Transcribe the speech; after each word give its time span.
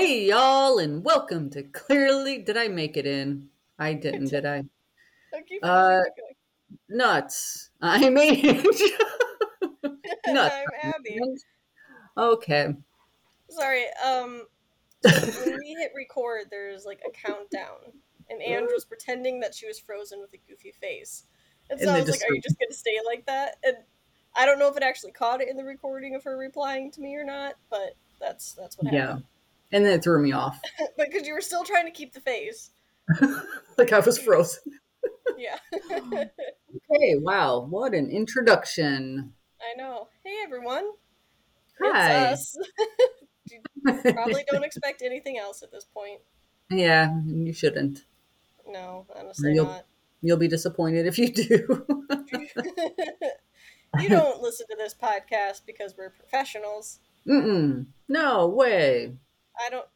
Hey, 0.00 0.24
y'all, 0.24 0.78
and 0.78 1.04
welcome 1.04 1.50
to 1.50 1.62
Clearly. 1.62 2.38
Did 2.38 2.56
I 2.56 2.68
make 2.68 2.96
it 2.96 3.04
in? 3.04 3.50
I 3.78 3.92
didn't, 3.92 4.30
did 4.30 4.46
I? 4.46 4.64
Uh. 5.62 6.00
Nuts. 6.88 7.68
I 7.82 8.08
made 8.08 8.40
it. 8.42 8.92
nuts. 10.26 10.54
I'm 10.54 10.94
Abby. 10.94 11.20
Okay. 12.16 12.74
Sorry. 13.50 13.84
Um, 14.02 14.44
when 15.02 15.58
we 15.58 15.76
hit 15.78 15.92
record, 15.94 16.46
there's 16.50 16.86
like 16.86 17.02
a 17.06 17.10
countdown, 17.10 17.92
and 18.30 18.40
Andrew 18.40 18.72
was 18.72 18.86
pretending 18.86 19.38
that 19.40 19.54
she 19.54 19.66
was 19.66 19.78
frozen 19.78 20.18
with 20.18 20.32
a 20.32 20.38
goofy 20.48 20.72
face, 20.72 21.24
and 21.68 21.78
so 21.78 21.88
And 21.88 21.98
I 21.98 22.00
was 22.00 22.08
like, 22.08 22.22
"Are 22.22 22.34
you 22.34 22.40
just 22.40 22.58
gonna 22.58 22.72
stay 22.72 22.96
like 23.04 23.26
that?" 23.26 23.58
And 23.62 23.76
I 24.34 24.46
don't 24.46 24.58
know 24.58 24.68
if 24.68 24.78
it 24.78 24.82
actually 24.82 25.12
caught 25.12 25.42
it 25.42 25.50
in 25.50 25.58
the 25.58 25.64
recording 25.64 26.14
of 26.14 26.24
her 26.24 26.38
replying 26.38 26.90
to 26.92 27.02
me 27.02 27.16
or 27.16 27.24
not, 27.24 27.56
but 27.68 27.96
that's 28.18 28.54
that's 28.54 28.78
what 28.78 28.86
happened. 28.86 29.20
Yeah. 29.20 29.26
And 29.72 29.84
then 29.84 29.92
it 29.92 30.02
threw 30.02 30.20
me 30.22 30.32
off. 30.32 30.60
but 30.96 31.08
because 31.10 31.26
you 31.26 31.34
were 31.34 31.40
still 31.40 31.64
trying 31.64 31.84
to 31.86 31.90
keep 31.92 32.12
the 32.12 32.20
face, 32.20 32.70
like 33.78 33.92
I 33.92 34.00
was 34.00 34.18
frozen. 34.18 34.62
yeah. 35.38 35.58
Okay, 36.92 37.14
wow. 37.18 37.66
What 37.68 37.94
an 37.94 38.10
introduction. 38.10 39.32
I 39.60 39.76
know. 39.76 40.08
Hey 40.24 40.36
everyone, 40.44 40.84
Hi. 41.80 42.32
it's 42.32 42.56
us. 43.86 44.02
Probably 44.12 44.44
don't 44.50 44.64
expect 44.64 45.02
anything 45.02 45.38
else 45.38 45.62
at 45.62 45.70
this 45.72 45.84
point. 45.84 46.20
yeah, 46.70 47.16
you 47.26 47.52
shouldn't. 47.52 48.04
No, 48.68 49.06
honestly 49.16 49.54
You'll- 49.54 49.66
not. 49.66 49.86
You'll 50.22 50.36
be 50.36 50.48
disappointed 50.48 51.06
if 51.06 51.16
you 51.18 51.32
do. 51.32 51.86
you 54.00 54.08
don't 54.08 54.42
listen 54.42 54.66
to 54.68 54.76
this 54.76 54.94
podcast 54.94 55.62
because 55.66 55.94
we're 55.96 56.10
professionals. 56.10 56.98
Mm-mm. 57.26 57.86
No 58.08 58.46
way. 58.48 59.14
I 59.64 59.70
don't 59.70 59.86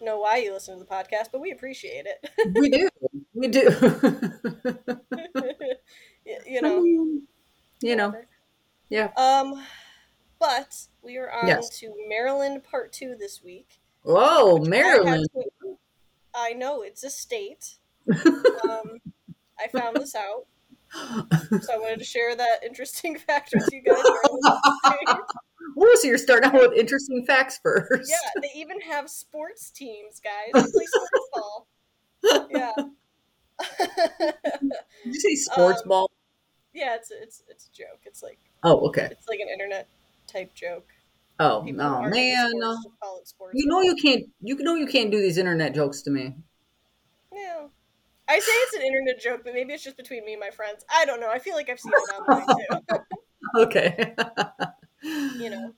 know 0.00 0.18
why 0.18 0.38
you 0.38 0.52
listen 0.52 0.78
to 0.78 0.84
the 0.84 0.90
podcast, 0.90 1.26
but 1.32 1.40
we 1.40 1.50
appreciate 1.52 2.06
it. 2.06 2.28
We 2.54 2.68
do. 2.70 2.88
We 3.34 3.48
do. 3.48 3.70
You 6.46 6.62
know, 6.62 6.84
you 7.80 7.96
know. 7.96 8.14
Yeah. 8.88 9.08
Um, 9.16 9.60
but 10.38 10.86
we 11.02 11.16
are 11.18 11.30
on 11.32 11.48
Yes. 11.48 11.68
to 11.80 11.92
Maryland 12.08 12.62
Part 12.62 12.92
Two 12.92 13.16
this 13.18 13.42
week. 13.42 13.80
Whoa, 14.02 14.54
which 14.56 14.68
I 14.68 14.70
Maryland. 14.70 15.26
to- 15.34 15.78
I 16.34 16.52
know 16.52 16.82
it's 16.82 17.02
a 17.04 17.10
state. 17.10 17.74
Um, 18.68 19.00
I 19.58 19.66
found 19.68 19.96
this 19.96 20.14
out, 20.14 20.46
so 21.60 21.72
I 21.74 21.78
wanted 21.78 21.98
to 21.98 22.04
share 22.04 22.34
that 22.34 22.62
interesting 22.64 23.16
fact 23.18 23.52
with 23.54 23.68
you 23.72 23.82
guys. 23.82 24.02
Oh, 25.78 25.96
so 26.00 26.08
you're 26.08 26.18
starting 26.18 26.50
out 26.50 26.54
with 26.54 26.72
interesting 26.78 27.24
facts 27.26 27.58
first. 27.62 28.10
Yeah, 28.10 28.40
they 28.42 28.50
even 28.60 28.80
have 28.80 29.08
sports 29.10 29.70
teams, 29.70 30.20
guys. 30.20 30.52
They 30.52 30.70
play 30.70 30.86
sports 30.86 31.28
ball. 31.34 31.66
Yeah. 32.50 32.72
Did 35.04 35.14
you 35.14 35.14
say 35.20 35.34
sports 35.34 35.82
Um, 35.82 35.88
ball? 35.88 36.10
yeah, 36.74 36.94
it's 36.96 37.10
it's 37.10 37.42
it's 37.48 37.66
a 37.68 37.72
joke. 37.72 38.00
It's 38.04 38.22
like 38.22 38.38
Oh, 38.64 38.86
okay. 38.88 39.08
it's 39.10 39.28
like 39.28 39.40
an 39.40 39.48
internet 39.48 39.88
type 40.26 40.54
joke. 40.54 40.88
Oh, 41.40 41.62
People 41.64 41.82
oh 41.82 42.02
man. 42.08 42.50
sports 42.50 42.86
call 43.02 43.18
it 43.20 43.28
sports 43.28 43.54
You 43.56 43.66
know 43.66 43.76
ball. 43.76 43.84
you 43.84 43.94
can't. 43.96 44.24
You 44.40 44.56
know 44.62 44.74
you 44.74 44.86
can't 44.86 45.10
do 45.10 45.20
these 45.20 45.38
internet 45.38 45.74
jokes 45.74 46.02
to 46.02 46.10
me. 46.10 46.34
Yeah. 47.32 47.66
I 48.28 48.38
say 48.38 48.52
it's 48.52 48.74
an 48.76 48.82
internet 48.82 49.20
joke, 49.20 49.42
but 49.44 49.52
maybe 49.52 49.72
it's 49.74 49.82
just 49.84 49.96
between 49.96 50.24
me 50.24 50.32
and 50.34 50.40
my 50.40 50.50
friends. 50.50 50.84
I 50.90 51.04
don't 51.04 51.20
know. 51.20 51.28
I 51.30 51.38
feel 51.38 51.54
like 51.54 51.68
I've 51.68 51.80
seen 51.80 51.92
it 51.94 52.14
online 52.28 52.46
too. 52.46 52.98
Okay. 53.58 54.14
you 55.02 55.50
know, 55.50 55.74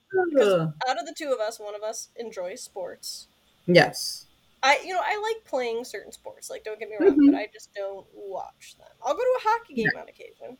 out 0.88 0.98
of 1.00 1.06
the 1.06 1.14
two 1.16 1.32
of 1.32 1.40
us, 1.40 1.58
one 1.58 1.74
of 1.74 1.82
us 1.82 2.08
enjoys 2.16 2.62
sports. 2.62 3.28
yes. 3.66 4.26
I, 4.66 4.80
you 4.82 4.94
know, 4.94 5.00
I 5.04 5.20
like 5.20 5.44
playing 5.44 5.84
certain 5.84 6.10
sports. 6.10 6.48
Like, 6.48 6.64
don't 6.64 6.78
get 6.78 6.88
me 6.88 6.96
wrong, 6.98 7.18
Mhm. 7.18 7.32
but 7.32 7.38
I 7.38 7.48
just 7.52 7.74
don't 7.74 8.06
watch 8.14 8.76
them. 8.78 8.86
I'll 9.04 9.12
go 9.12 9.20
to 9.20 9.38
a 9.38 9.42
hockey 9.42 9.74
game 9.74 9.90
on 9.94 10.08
occasion. 10.08 10.56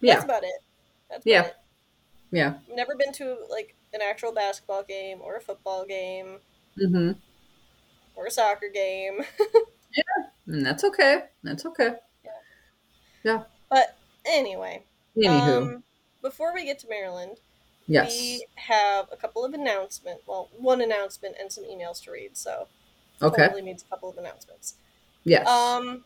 Yeah. 0.00 0.22
about 0.24 0.44
it. 0.44 0.62
That's 1.10 1.26
about 1.26 1.30
Yeah. 1.32 1.42
it. 1.46 1.56
Yeah. 2.30 2.54
Never 2.72 2.94
been 2.94 3.12
to 3.14 3.38
like 3.50 3.74
an 3.92 4.00
actual 4.00 4.30
basketball 4.30 4.84
game 4.84 5.20
or 5.22 5.34
a 5.36 5.40
football 5.40 5.84
game 5.84 6.38
Mm-hmm. 6.78 7.18
or 8.14 8.26
a 8.26 8.30
soccer 8.30 8.68
game. 8.68 9.24
Yeah, 9.96 10.26
and 10.46 10.64
that's 10.66 10.84
okay. 10.84 11.24
That's 11.42 11.64
okay. 11.64 11.94
Yeah. 13.24 13.44
But 13.70 13.96
anyway, 14.26 14.84
Anywho. 15.16 15.56
um, 15.76 15.84
before 16.20 16.52
we 16.52 16.64
get 16.64 16.78
to 16.80 16.88
Maryland, 16.88 17.40
yes. 17.86 18.10
we 18.10 18.46
have 18.56 19.06
a 19.12 19.16
couple 19.16 19.44
of 19.44 19.54
announcements. 19.54 20.22
Well, 20.26 20.48
one 20.58 20.80
announcement 20.80 21.36
and 21.40 21.52
some 21.52 21.64
emails 21.64 22.02
to 22.04 22.10
read. 22.12 22.36
So 22.36 22.68
Okay. 23.22 23.44
totally 23.44 23.62
means 23.62 23.82
a 23.82 23.86
couple 23.86 24.10
of 24.10 24.18
announcements. 24.18 24.74
Yes. 25.24 25.46
Um, 25.48 26.04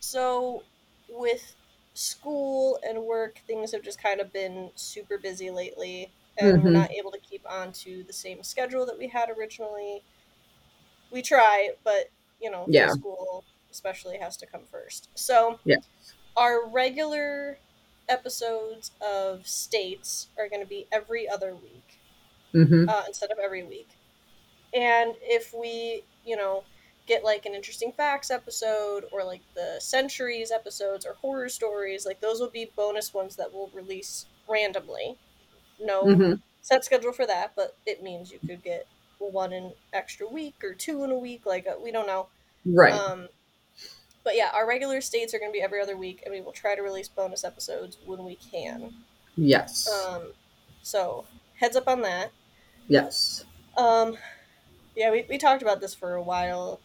so 0.00 0.62
with 1.08 1.54
school 1.94 2.78
and 2.86 3.02
work, 3.02 3.40
things 3.46 3.72
have 3.72 3.82
just 3.82 4.00
kind 4.02 4.20
of 4.20 4.32
been 4.32 4.70
super 4.74 5.18
busy 5.18 5.50
lately, 5.50 6.10
and 6.38 6.62
we're 6.62 6.70
Mhm. 6.70 6.74
not 6.74 6.90
able 6.92 7.10
to 7.10 7.18
keep 7.18 7.48
on 7.50 7.72
to 7.72 8.02
the 8.04 8.12
same 8.12 8.42
schedule 8.42 8.86
that 8.86 8.98
we 8.98 9.08
had 9.08 9.30
originally. 9.30 10.02
We 11.10 11.22
try, 11.22 11.70
but 11.84 12.10
you 12.40 12.50
know, 12.50 12.64
Yeah. 12.68 12.90
school 12.92 13.44
especially 13.70 14.16
has 14.18 14.36
to 14.38 14.46
come 14.46 14.64
first. 14.66 15.08
So 15.14 15.58
Yes. 15.64 15.84
our 16.36 16.66
regular 16.66 17.58
episodes 18.10 18.90
of 19.00 19.46
states 19.46 20.28
are 20.38 20.48
going 20.48 20.60
to 20.60 20.68
be 20.68 20.86
every 20.90 21.28
other 21.28 21.54
week 21.54 22.00
mm-hmm. 22.54 22.88
uh, 22.88 23.02
instead 23.06 23.30
of 23.30 23.38
every 23.38 23.62
week. 23.62 23.88
And 24.74 25.14
if 25.22 25.54
we, 25.54 26.02
you 26.24 26.36
know, 26.36 26.64
get 27.06 27.24
like 27.24 27.46
an 27.46 27.54
interesting 27.54 27.92
facts 27.92 28.30
episode 28.30 29.04
or 29.12 29.24
like 29.24 29.40
the 29.54 29.76
centuries 29.80 30.52
episodes 30.52 31.06
or 31.06 31.14
horror 31.14 31.48
stories, 31.48 32.06
like 32.06 32.20
those 32.20 32.40
will 32.40 32.50
be 32.50 32.70
bonus 32.76 33.12
ones 33.12 33.36
that 33.36 33.52
we'll 33.52 33.70
release 33.74 34.26
randomly. 34.48 35.16
No 35.80 36.04
Mm-hmm. 36.04 36.34
set 36.60 36.84
schedule 36.84 37.12
for 37.12 37.26
that, 37.26 37.52
but 37.56 37.76
it 37.86 38.02
means 38.02 38.30
you 38.30 38.38
could 38.46 38.62
get 38.62 38.86
one 39.18 39.52
an 39.52 39.72
extra 39.92 40.26
week 40.28 40.54
or 40.62 40.74
two 40.74 41.04
in 41.04 41.10
a 41.10 41.18
week. 41.18 41.46
Like 41.46 41.66
uh, 41.66 41.80
we 41.82 41.90
don't 41.90 42.06
know. 42.06 42.28
Right. 42.64 42.92
Um, 42.92 43.28
but 44.24 44.36
yeah, 44.36 44.50
our 44.54 44.66
regular 44.66 45.00
states 45.00 45.32
are 45.34 45.38
going 45.38 45.50
to 45.50 45.56
be 45.56 45.62
every 45.62 45.80
other 45.80 45.96
week, 45.96 46.22
and 46.24 46.34
we 46.34 46.40
will 46.40 46.52
try 46.52 46.74
to 46.74 46.82
release 46.82 47.08
bonus 47.08 47.44
episodes 47.44 47.96
when 48.06 48.24
we 48.24 48.36
can. 48.36 48.92
yes. 49.36 49.88
Um, 50.08 50.32
so 50.82 51.24
heads 51.58 51.76
up 51.76 51.88
on 51.88 52.00
that. 52.02 52.30
yes. 52.88 53.44
Um, 53.76 54.16
yeah, 54.96 55.10
we, 55.10 55.24
we 55.28 55.38
talked 55.38 55.62
about 55.62 55.80
this 55.80 55.94
for 55.94 56.14
a 56.14 56.22
while. 56.22 56.80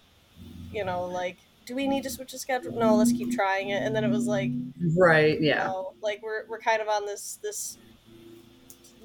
You 0.71 0.85
know, 0.85 1.05
like, 1.05 1.37
do 1.65 1.75
we 1.75 1.87
need 1.87 2.03
to 2.03 2.09
switch 2.09 2.31
the 2.33 2.37
schedule? 2.37 2.71
No, 2.73 2.95
let's 2.95 3.11
keep 3.11 3.31
trying 3.31 3.69
it. 3.69 3.81
And 3.83 3.95
then 3.95 4.03
it 4.03 4.09
was 4.11 4.27
like, 4.27 4.51
Right. 4.95 5.41
Yeah. 5.41 5.65
no, 5.67 5.93
like 6.01 6.21
we're 6.21 6.45
we're 6.47 6.59
kind 6.59 6.81
of 6.81 6.87
on 6.87 7.05
this 7.05 7.39
this 7.41 7.77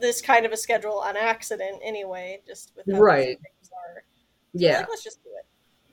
this 0.01 0.21
kind 0.21 0.45
of 0.47 0.53
a 0.53 0.57
schedule 0.57 0.99
on 0.99 1.17
accident 1.17 1.81
anyway, 1.85 2.41
just 2.47 2.73
with 2.77 2.87
how 2.93 3.01
Right. 3.01 3.27
things 3.39 3.71
are. 3.73 4.03
Yeah. 4.53 4.79
Like, 4.81 4.89
let's 4.91 5.05
just 5.05 5.23
do 5.25 5.31
it. 5.39 5.47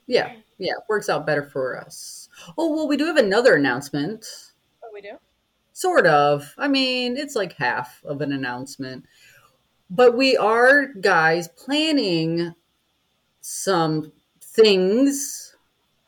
Yeah. 0.07 0.33
Yeah. 0.57 0.73
Works 0.89 1.07
out 1.09 1.25
better 1.25 1.43
for 1.43 1.77
us. 1.79 2.26
Oh 2.57 2.73
well, 2.73 2.87
we 2.87 2.97
do 2.97 3.05
have 3.05 3.17
another 3.17 3.55
announcement. 3.55 4.25
What 4.79 4.93
we 4.93 5.01
do? 5.01 5.17
Sort 5.73 6.07
of. 6.07 6.53
I 6.57 6.67
mean, 6.67 7.17
it's 7.17 7.35
like 7.35 7.53
half 7.53 8.01
of 8.05 8.21
an 8.21 8.31
announcement. 8.31 9.05
But 9.89 10.17
we 10.17 10.35
are, 10.35 10.87
guys, 10.87 11.47
planning 11.47 12.53
some 13.41 14.11
things, 14.41 15.55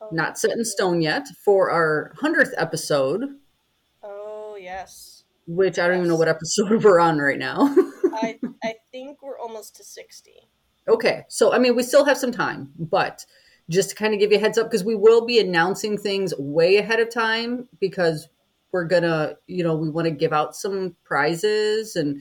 Oh, 0.02 0.08
not 0.12 0.38
set 0.38 0.52
in 0.52 0.64
stone 0.64 1.02
yet, 1.02 1.26
for 1.44 1.70
our 1.70 2.12
100th 2.22 2.52
episode, 2.56 3.36
Oh 4.02 4.56
yes, 4.60 5.24
which 5.46 5.78
I 5.78 5.86
don't 5.88 5.98
even 5.98 6.08
know 6.08 6.16
what 6.16 6.28
episode 6.28 6.82
we're 6.84 7.00
on 7.00 7.18
right 7.18 7.38
now. 7.38 7.74
I 8.14 8.38
I 8.64 8.74
think 8.90 9.22
we're 9.22 9.38
almost 9.38 9.76
to 9.76 9.84
sixty. 9.84 10.48
okay. 10.88 11.24
So, 11.28 11.52
I 11.52 11.58
mean, 11.58 11.76
we 11.76 11.82
still 11.82 12.04
have 12.06 12.18
some 12.18 12.32
time, 12.32 12.72
but 12.78 13.24
just 13.70 13.90
to 13.90 13.94
kind 13.96 14.12
of 14.12 14.20
give 14.20 14.32
you 14.32 14.36
a 14.38 14.40
heads 14.40 14.58
up, 14.58 14.66
because 14.70 14.84
we 14.84 14.94
will 14.94 15.24
be 15.24 15.38
announcing 15.38 15.96
things 15.96 16.34
way 16.38 16.76
ahead 16.76 17.00
of 17.00 17.08
time 17.08 17.68
because 17.80 18.28
we're 18.72 18.84
gonna, 18.84 19.34
you 19.46 19.64
know, 19.64 19.74
we 19.74 19.88
want 19.88 20.04
to 20.06 20.10
give 20.10 20.32
out 20.32 20.54
some 20.54 20.94
prizes 21.04 21.96
and, 21.96 22.20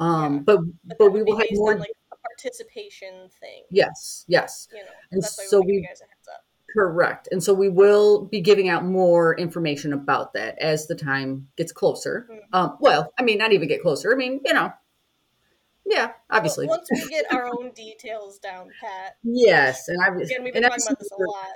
um, 0.00 0.34
Yeah. 0.34 0.40
but, 0.40 0.60
But, 0.84 0.98
but 0.98 1.12
we 1.12 1.22
will 1.22 1.36
have 1.38 1.46
more. 1.52 1.72
on 1.72 1.78
like 1.80 1.90
a 2.12 2.16
participation 2.16 3.28
thing. 3.40 3.64
Yes, 3.70 4.24
yes, 4.28 4.68
You 4.72 4.78
know, 4.80 4.84
And 5.12 5.24
so 5.24 5.58
we're 5.58 5.62
giving 5.62 5.74
you 5.82 5.86
guys 5.88 6.00
a 6.00 6.04
heads 6.04 6.28
up. 6.32 6.44
correct. 6.76 7.28
And 7.32 7.42
so 7.42 7.54
we 7.54 7.68
will 7.68 8.26
be 8.26 8.40
giving 8.40 8.68
out 8.68 8.84
more 8.84 9.36
information 9.38 9.92
about 9.92 10.32
that 10.34 10.58
as 10.58 10.86
the 10.86 10.94
time 10.94 11.48
gets 11.56 11.72
closer. 11.72 12.28
Mhm. 12.30 12.38
Um, 12.52 12.76
well, 12.80 13.12
I 13.18 13.22
mean, 13.22 13.38
not 13.38 13.52
even 13.52 13.66
get 13.68 13.82
closer. 13.82 14.12
I 14.12 14.16
mean, 14.16 14.40
you 14.44 14.52
know, 14.52 14.72
yeah, 15.88 16.12
obviously. 16.30 16.66
Well, 16.66 16.78
once 16.78 16.88
we 16.92 17.08
get 17.08 17.32
our 17.32 17.46
own 17.46 17.70
details 17.74 18.38
down 18.38 18.70
pat. 18.80 19.16
yes, 19.22 19.88
and 19.88 19.98
obviously, 20.06 20.34
Again, 20.36 20.44
we've 20.44 20.54
been 20.54 20.62
talking 20.64 20.84
about 20.86 20.98
this 20.98 21.10
a 21.10 21.16
lot. 21.22 21.46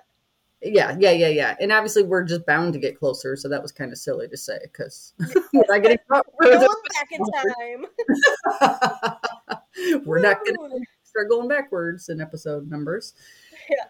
Yeah, 0.65 0.97
yeah, 1.01 1.11
yeah, 1.11 1.29
yeah. 1.29 1.57
And 1.61 1.73
obviously, 1.73 2.05
we're 2.05 2.23
just 2.23 2.47
bound 2.47 2.73
to 2.75 2.79
get 2.79 2.97
closer. 2.99 3.35
So 3.37 3.49
that 3.49 3.61
was 3.61 3.73
kind 3.73 3.91
of 3.91 3.99
silly 3.99 4.29
to 4.29 4.37
say 4.37 4.59
because 4.63 5.13
we're 5.53 5.65
not 5.69 5.83
getting 5.83 5.99
We're 6.09 6.59
going 6.59 6.83
back 6.95 7.09
in 7.11 7.19
time. 7.27 7.87
we're 10.05 10.21
not 10.21 10.39
going 10.45 10.55
to 10.57 10.87
start 11.03 11.29
going 11.29 11.49
backwards 11.49 12.09
in 12.09 12.21
episode 12.21 12.71
numbers. 12.71 13.15
Yeah. 13.69 13.85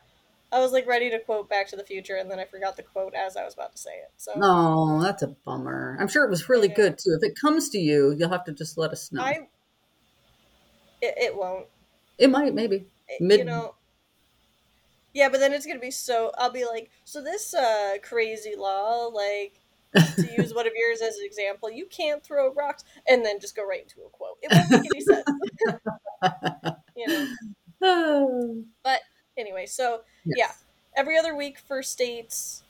I 0.51 0.61
was 0.61 0.73
like 0.73 0.87
ready 0.87 1.09
to 1.11 1.19
quote 1.19 1.49
Back 1.49 1.69
to 1.69 1.77
the 1.77 1.85
Future, 1.85 2.17
and 2.17 2.31
then 2.31 2.39
I 2.39 2.45
forgot 2.45 2.77
the 2.77 2.83
quote 2.83 3.15
as 3.15 3.37
I 3.39 3.45
was 3.45 3.55
about 3.55 3.73
to 3.73 3.79
say 3.79 3.93
it. 3.93 4.11
So 4.19 4.33
Oh, 4.37 5.03
that's 5.03 5.23
a 5.23 5.29
bummer. 5.29 5.97
I'm 5.99 6.09
sure 6.09 6.25
it 6.25 6.31
was 6.31 6.49
really 6.51 6.69
Yeah. 6.69 6.75
good 6.75 6.99
too. 6.99 7.19
If 7.21 7.27
it 7.27 7.39
comes 7.41 7.71
to 7.71 7.79
you, 7.79 8.15
you'll 8.19 8.29
have 8.29 8.45
to 8.45 8.53
just 8.53 8.77
let 8.77 8.91
us 8.93 9.11
know. 9.13 9.23
I, 9.23 9.49
it, 11.03 11.15
it 11.19 11.37
won't. 11.37 11.67
it 12.19 12.31
might, 12.31 12.55
maybe. 12.55 12.87
Mid- 13.21 13.41
you 13.41 13.45
know. 13.45 13.75
Yeah, 15.13 15.29
but 15.29 15.41
then 15.41 15.53
it's 15.53 15.67
gonna 15.67 15.79
be 15.79 15.91
so. 15.91 16.33
I'll 16.39 16.51
be 16.51 16.65
like, 16.65 16.91
so 17.05 17.23
this 17.23 17.53
uh 17.53 17.97
crazy 18.03 18.55
law, 18.57 19.09
like 19.09 19.59
to 20.17 20.27
use 20.39 20.55
one 20.55 20.67
of 20.67 20.73
yours 20.75 21.03
as 21.03 21.17
an 21.19 21.27
example, 21.27 21.71
you 21.71 21.85
can't 21.87 22.23
throw 22.25 22.51
rocks, 22.55 22.85
and 23.07 23.23
then 23.23 23.39
just 23.39 23.55
go 23.55 23.67
right 23.67 23.83
into 23.83 24.01
a 24.01 24.09
quote. 24.09 24.39
It 24.41 24.51
won't 24.51 24.71
make 24.71 24.91
any 24.95 25.01
sense. 26.73 26.77
you 26.97 27.07
know. 27.07 27.29
Oh, 27.85 28.65
Anyway, 29.37 29.67
so 29.67 30.03
yes. 30.25 30.37
Yeah. 30.39 30.53
every 31.01 31.19
other 31.19 31.35
week 31.35 31.59
for 31.59 31.83
states, 31.83 32.63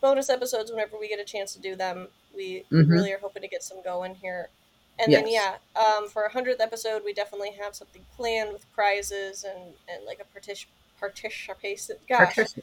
bonus 0.00 0.30
episodes 0.30 0.70
whenever 0.70 0.96
we 0.98 1.08
get 1.08 1.18
a 1.20 1.24
chance 1.24 1.52
to 1.54 1.60
do 1.60 1.76
them. 1.76 2.08
We 2.34 2.64
Mhm. 2.72 2.88
really 2.88 3.12
are 3.12 3.18
hoping 3.18 3.42
to 3.42 3.48
get 3.48 3.62
some 3.62 3.82
going 3.82 4.14
here. 4.14 4.48
And 4.98 5.12
then 5.12 5.28
yeah, 5.28 5.56
um, 5.76 6.08
for 6.08 6.24
a 6.24 6.32
hundredth 6.32 6.60
episode, 6.60 7.02
we 7.04 7.12
definitely 7.12 7.52
have 7.60 7.74
something 7.74 8.02
planned 8.16 8.52
with 8.52 8.70
prizes 8.72 9.44
and 9.44 9.74
and 9.88 10.04
like 10.06 10.20
a 10.20 10.38
partic- 10.38 10.66
participation. 10.98 11.96
Gosh, 12.08 12.34
Partic- 12.36 12.62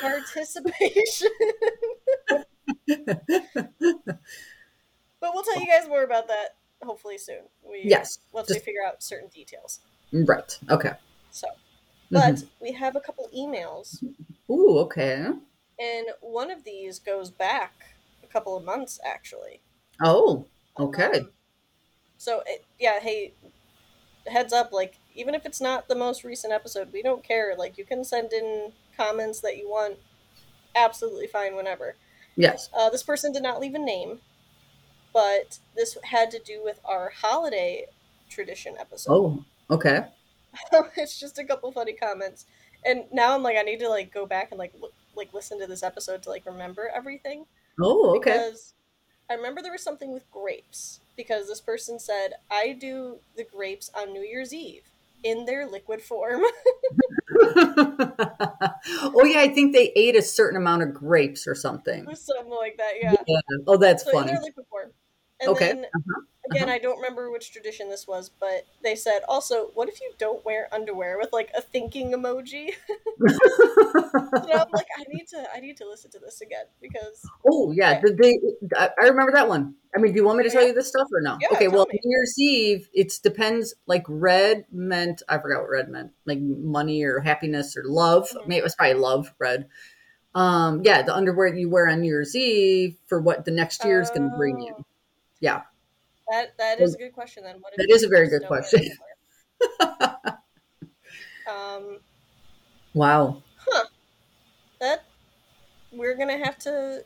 participation. 0.00 1.28
but 5.20 5.30
we'll 5.34 5.42
tell 5.42 5.60
you 5.60 5.66
guys 5.66 5.88
more 5.88 6.04
about 6.04 6.28
that 6.28 6.56
hopefully 6.82 7.18
soon. 7.18 7.42
We 7.62 7.82
yes. 7.84 8.18
once 8.32 8.48
we 8.48 8.58
figure 8.58 8.84
out 8.86 9.02
certain 9.02 9.28
details. 9.28 9.80
Right. 10.12 10.58
Okay. 10.70 10.92
So, 11.30 11.48
Mhm. 12.10 12.40
but 12.40 12.44
we 12.62 12.72
have 12.72 12.96
a 12.96 13.00
couple 13.00 13.28
emails 13.36 14.02
Ooh, 14.50 14.78
okay. 14.78 15.26
And 15.78 16.06
one 16.20 16.50
of 16.50 16.64
these 16.64 16.98
goes 16.98 17.30
back 17.30 17.72
a 18.22 18.26
couple 18.26 18.56
of 18.56 18.64
months, 18.64 18.98
actually. 19.04 19.60
Oh, 20.02 20.46
okay. 20.78 21.20
Um, 21.20 21.30
so, 22.18 22.42
it, 22.46 22.64
yeah, 22.78 23.00
hey, 23.00 23.32
heads 24.26 24.52
up, 24.52 24.72
like, 24.72 24.98
even 25.14 25.34
if 25.34 25.46
it's 25.46 25.60
not 25.60 25.88
the 25.88 25.94
most 25.94 26.24
recent 26.24 26.52
episode, 26.52 26.92
we 26.92 27.02
don't 27.02 27.24
care. 27.24 27.54
Like, 27.56 27.78
you 27.78 27.84
can 27.84 28.04
send 28.04 28.32
in 28.32 28.72
comments 28.96 29.40
that 29.40 29.56
you 29.56 29.68
want. 29.68 29.96
Absolutely 30.74 31.26
fine 31.26 31.56
whenever. 31.56 31.96
yes. 32.36 32.68
Uh, 32.76 32.90
this 32.90 33.02
person 33.02 33.32
did 33.32 33.42
not 33.42 33.60
leave 33.60 33.74
a 33.74 33.78
name, 33.78 34.20
but 35.12 35.58
this 35.74 35.96
had 36.04 36.30
to 36.32 36.38
do 36.38 36.62
with 36.62 36.80
our 36.84 37.10
holiday 37.10 37.86
tradition 38.28 38.74
episode. 38.78 39.12
Oh, 39.12 39.44
okay. 39.70 40.04
it's 40.96 41.18
just 41.18 41.38
a 41.38 41.44
couple 41.44 41.72
funny 41.72 41.92
comments. 41.92 42.46
And 42.84 43.04
now 43.12 43.34
I'm 43.34 43.42
like, 43.42 43.56
I 43.56 43.62
need 43.62 43.80
to 43.80 43.88
like 43.88 44.12
go 44.12 44.26
back 44.26 44.48
and 44.50 44.58
like 44.58 44.72
look, 44.80 44.92
like 45.16 45.32
listen 45.34 45.58
to 45.60 45.66
this 45.66 45.82
episode 45.82 46.22
to 46.24 46.30
like 46.30 46.46
remember 46.46 46.90
everything. 46.94 47.46
Oh, 47.80 48.16
okay. 48.16 48.32
because 48.32 48.74
I 49.30 49.34
remember 49.34 49.62
there 49.62 49.72
was 49.72 49.82
something 49.82 50.12
with 50.12 50.30
grapes 50.30 51.00
because 51.18 51.48
this 51.48 51.60
person 51.60 51.98
said 51.98 52.30
I 52.50 52.72
do 52.72 53.18
the 53.36 53.44
grapes 53.44 53.90
on 53.94 54.14
New 54.14 54.22
Year's 54.22 54.54
Eve 54.54 54.84
in 55.22 55.44
their 55.44 55.66
liquid 55.66 56.00
form. 56.00 56.40
oh, 57.42 59.24
yeah. 59.26 59.40
I 59.40 59.50
think 59.54 59.74
they 59.74 59.92
ate 59.94 60.16
a 60.16 60.22
certain 60.22 60.56
amount 60.56 60.82
of 60.84 60.94
grapes 60.94 61.46
or 61.46 61.54
something. 61.54 62.06
something 62.14 62.50
like 62.50 62.78
that, 62.78 62.94
yeah. 63.00 63.14
Oh, 63.66 63.76
that's 63.76 64.04
So 64.04 64.12
funny. 64.12 64.30
in 64.30 64.34
their 64.36 64.42
liquid 64.44 64.66
form. 64.70 64.92
And 65.40 65.50
Okay. 65.50 65.68
then 65.68 65.84
Uh-huh. 65.84 66.22
Again, 66.50 66.68
I 66.68 66.78
don't 66.78 66.96
remember 66.96 67.30
which 67.30 67.52
tradition 67.52 67.88
this 67.88 68.06
was, 68.06 68.30
but 68.40 68.66
they 68.82 68.94
said 68.94 69.20
also, 69.28 69.68
what 69.74 69.88
if 69.88 70.00
you 70.00 70.12
don't 70.18 70.44
wear 70.44 70.68
underwear 70.72 71.18
with 71.18 71.32
like 71.32 71.50
a 71.56 71.60
thinking 71.60 72.12
emoji? 72.12 72.70
So 74.48 74.52
I'm 74.52 74.68
like, 74.72 74.86
I 74.98 75.04
need 75.12 75.26
to, 75.28 75.44
I 75.54 75.60
need 75.60 75.76
to 75.78 75.88
listen 75.88 76.10
to 76.12 76.18
this 76.18 76.40
again 76.40 76.64
because 76.80 77.22
oh, 77.50 77.72
yeah. 77.72 78.00
The, 78.00 78.12
they, 78.12 78.38
I 78.78 78.90
I 79.00 79.06
remember 79.08 79.32
that 79.32 79.48
one. 79.48 79.74
I 79.94 80.00
mean, 80.00 80.12
do 80.12 80.16
you 80.18 80.24
want 80.24 80.38
me 80.38 80.44
to 80.44 80.50
tell 80.50 80.62
Yeah. 80.62 80.68
you 80.68 80.74
this 80.74 80.88
stuff 80.88 81.08
or 81.12 81.20
no? 81.20 81.38
Yeah, 81.40 81.48
okay. 81.52 81.68
Well, 81.68 81.86
me. 81.90 81.98
New 82.04 82.10
Year's 82.10 82.34
Eve, 82.38 82.88
it 82.92 83.12
depends. 83.22 83.74
Like 83.86 84.04
red 84.08 84.66
meant, 84.70 85.22
I 85.28 85.38
forgot 85.38 85.62
what 85.62 85.70
red 85.70 85.88
meant, 85.88 86.12
like 86.26 86.40
money 86.40 87.02
or 87.04 87.20
happiness 87.20 87.76
or 87.76 87.84
love. 87.86 88.28
Mhm. 88.30 88.46
Maybe 88.46 88.58
it 88.58 88.64
was 88.64 88.74
probably 88.74 88.94
love, 88.94 89.34
red. 89.38 89.66
Um, 90.34 90.82
yeah, 90.84 91.02
the 91.02 91.14
underwear 91.14 91.48
you 91.54 91.68
wear 91.70 91.88
on 91.88 92.00
New 92.00 92.08
Year's 92.08 92.36
Eve 92.36 92.96
for 93.06 93.20
what 93.20 93.44
the 93.44 93.50
next 93.50 93.84
year 93.84 94.00
is 94.00 94.10
going 94.10 94.30
to 94.30 94.36
bring 94.36 94.60
you. 94.60 94.74
Oh. 94.78 94.84
Yeah. 95.40 95.62
That 96.30 96.56
that 96.58 96.80
is 96.80 96.94
a 96.94 96.98
good 96.98 97.12
question. 97.12 97.42
Then 97.44 97.56
what? 97.60 97.72
That 97.76 97.88
is 97.90 98.02
a 98.04 98.08
very 98.08 98.28
good 98.28 98.46
question. 98.46 98.88
um, 101.48 101.98
Wow. 102.94 103.42
that 104.80 105.04
we're 105.92 106.16
gonna 106.16 106.38
have 106.38 106.58
to 106.58 107.02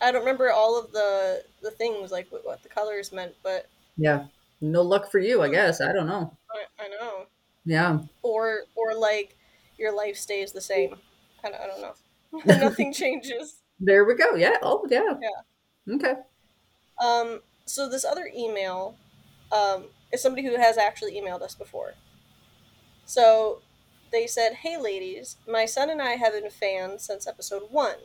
i 0.00 0.10
don't 0.12 0.20
remember 0.20 0.50
all 0.50 0.78
of 0.78 0.92
the 0.92 1.42
the 1.62 1.70
things 1.70 2.10
like 2.10 2.30
what, 2.30 2.44
what 2.44 2.62
the 2.62 2.68
colors 2.68 3.10
meant 3.12 3.34
but 3.42 3.66
Yeah. 3.96 4.26
No 4.60 4.82
luck 4.82 5.10
for 5.10 5.18
you, 5.18 5.42
I 5.42 5.48
guess. 5.48 5.80
I 5.80 5.92
don't 5.92 6.06
know. 6.06 6.36
i, 6.50 6.84
I 6.84 6.88
know 6.88 7.26
Yeah. 7.64 7.98
or 8.22 8.60
or 8.76 8.94
like 8.94 9.36
your 9.78 9.94
life 9.94 10.16
stays 10.16 10.52
the 10.52 10.60
same 10.60 10.94
i 11.42 11.50
don't, 11.50 11.60
I 11.60 11.66
don't 11.66 11.80
know 11.80 11.94
nothing 12.68 12.92
changes 12.92 13.60
There 13.80 14.04
we 14.04 14.14
go. 14.14 14.34
Yeah. 14.36 14.56
Oh, 14.62 14.86
yeah. 14.88 15.14
Yeah. 15.20 15.94
Okay. 15.96 16.14
um 17.02 17.40
so 17.72 17.88
this 17.88 18.04
other 18.04 18.30
email 18.36 18.96
um 19.50 19.84
is 20.12 20.20
somebody 20.20 20.46
who 20.46 20.56
has 20.56 20.76
actually 20.76 21.18
emailed 21.18 21.40
us 21.40 21.54
before. 21.54 21.94
So 23.06 23.62
they 24.10 24.26
said 24.26 24.56
hey 24.56 24.76
ladies 24.76 25.36
my 25.48 25.64
son 25.64 25.88
and 25.88 26.02
i 26.02 26.10
have 26.10 26.34
been 26.34 26.50
fans 26.50 27.02
since 27.02 27.26
episode 27.26 27.62
one. 27.70 27.96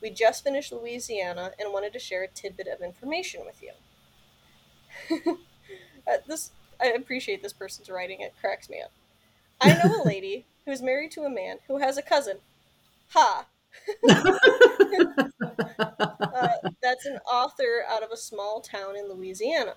We 0.00 0.10
just 0.10 0.42
finished 0.42 0.72
louisiana 0.72 1.52
and 1.56 1.72
wanted 1.72 1.92
to 1.92 2.00
share 2.00 2.24
a 2.24 2.28
tidbit 2.28 2.66
of 2.66 2.82
information 2.82 3.42
with 3.46 3.62
you. 3.62 5.38
Uh, 6.04 6.16
this 6.26 6.50
i 6.80 6.86
appreciate 6.86 7.44
this 7.44 7.52
person's 7.52 7.88
writing. 7.88 8.20
It 8.22 8.34
cracks 8.40 8.68
me 8.68 8.82
up. 8.82 8.90
I 9.60 9.74
know 9.74 10.02
a 10.02 10.04
lady 10.04 10.46
who's 10.64 10.82
married 10.82 11.12
to 11.12 11.22
a 11.22 11.30
man 11.30 11.58
who 11.68 11.78
has 11.78 11.96
a 11.96 12.02
cousin. 12.02 12.38
Ha 13.10 13.46
uh, 15.58 16.48
that's 16.82 17.06
an 17.06 17.18
author 17.30 17.84
out 17.88 18.02
of 18.02 18.10
a 18.10 18.16
small 18.16 18.60
town 18.60 18.96
in 18.96 19.08
Louisiana. 19.08 19.74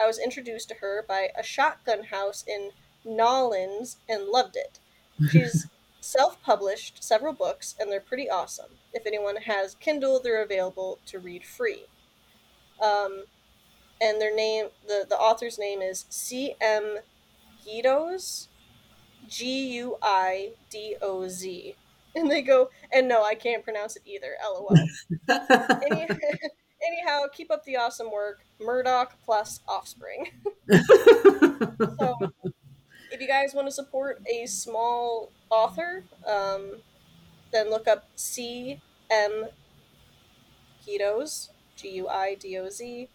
I 0.00 0.06
was 0.06 0.18
introduced 0.18 0.68
to 0.70 0.76
her 0.76 1.04
by 1.06 1.28
a 1.38 1.42
shotgun 1.42 2.04
house 2.04 2.44
in 2.46 2.70
Nolens 3.04 3.96
and 4.08 4.28
loved 4.28 4.56
it. 4.56 4.78
She's 5.30 5.66
self 6.00 6.40
published 6.42 7.02
several 7.04 7.32
books, 7.32 7.74
and 7.78 7.90
they're 7.90 8.00
pretty 8.00 8.28
awesome. 8.28 8.70
If 8.92 9.06
anyone 9.06 9.36
has 9.36 9.74
Kindle, 9.74 10.20
they're 10.20 10.42
available 10.42 10.98
to 11.06 11.18
read 11.18 11.44
free. 11.44 11.84
Um, 12.82 13.24
and 14.00 14.20
their 14.20 14.34
name, 14.34 14.68
the, 14.86 15.04
the 15.08 15.16
author's 15.16 15.58
name 15.58 15.82
is 15.82 16.06
C.M. 16.08 16.98
Guidoz, 17.64 18.48
G 19.28 19.74
U 19.76 19.96
I 20.02 20.52
D 20.70 20.96
O 21.02 21.28
Z. 21.28 21.76
And 22.16 22.28
they 22.28 22.42
go, 22.42 22.70
and 22.92 23.06
no, 23.06 23.22
I 23.22 23.36
can't 23.36 23.62
pronounce 23.62 23.94
it 23.94 24.02
either, 24.04 24.32
lol. 24.42 24.74
Any, 25.28 26.08
anyhow, 26.86 27.22
keep 27.32 27.52
up 27.52 27.64
the 27.64 27.76
awesome 27.76 28.10
work. 28.10 28.40
Murdoch 28.60 29.14
plus 29.24 29.60
Offspring. 29.68 30.26
So, 30.68 32.16
if 33.12 33.20
you 33.20 33.28
guys 33.28 33.54
want 33.54 33.68
to 33.68 33.72
support 33.72 34.22
a 34.26 34.46
small 34.46 35.30
author, 35.50 36.02
um, 36.26 36.78
then 37.52 37.70
look 37.70 37.86
up 37.86 38.08
C 38.16 38.80
M 39.10 39.46
Guidoz, 40.86 41.50
G 41.76 41.90
U 41.90 42.08
I 42.08 42.34
D 42.34 42.58
O 42.58 42.68
Z. 42.68 43.08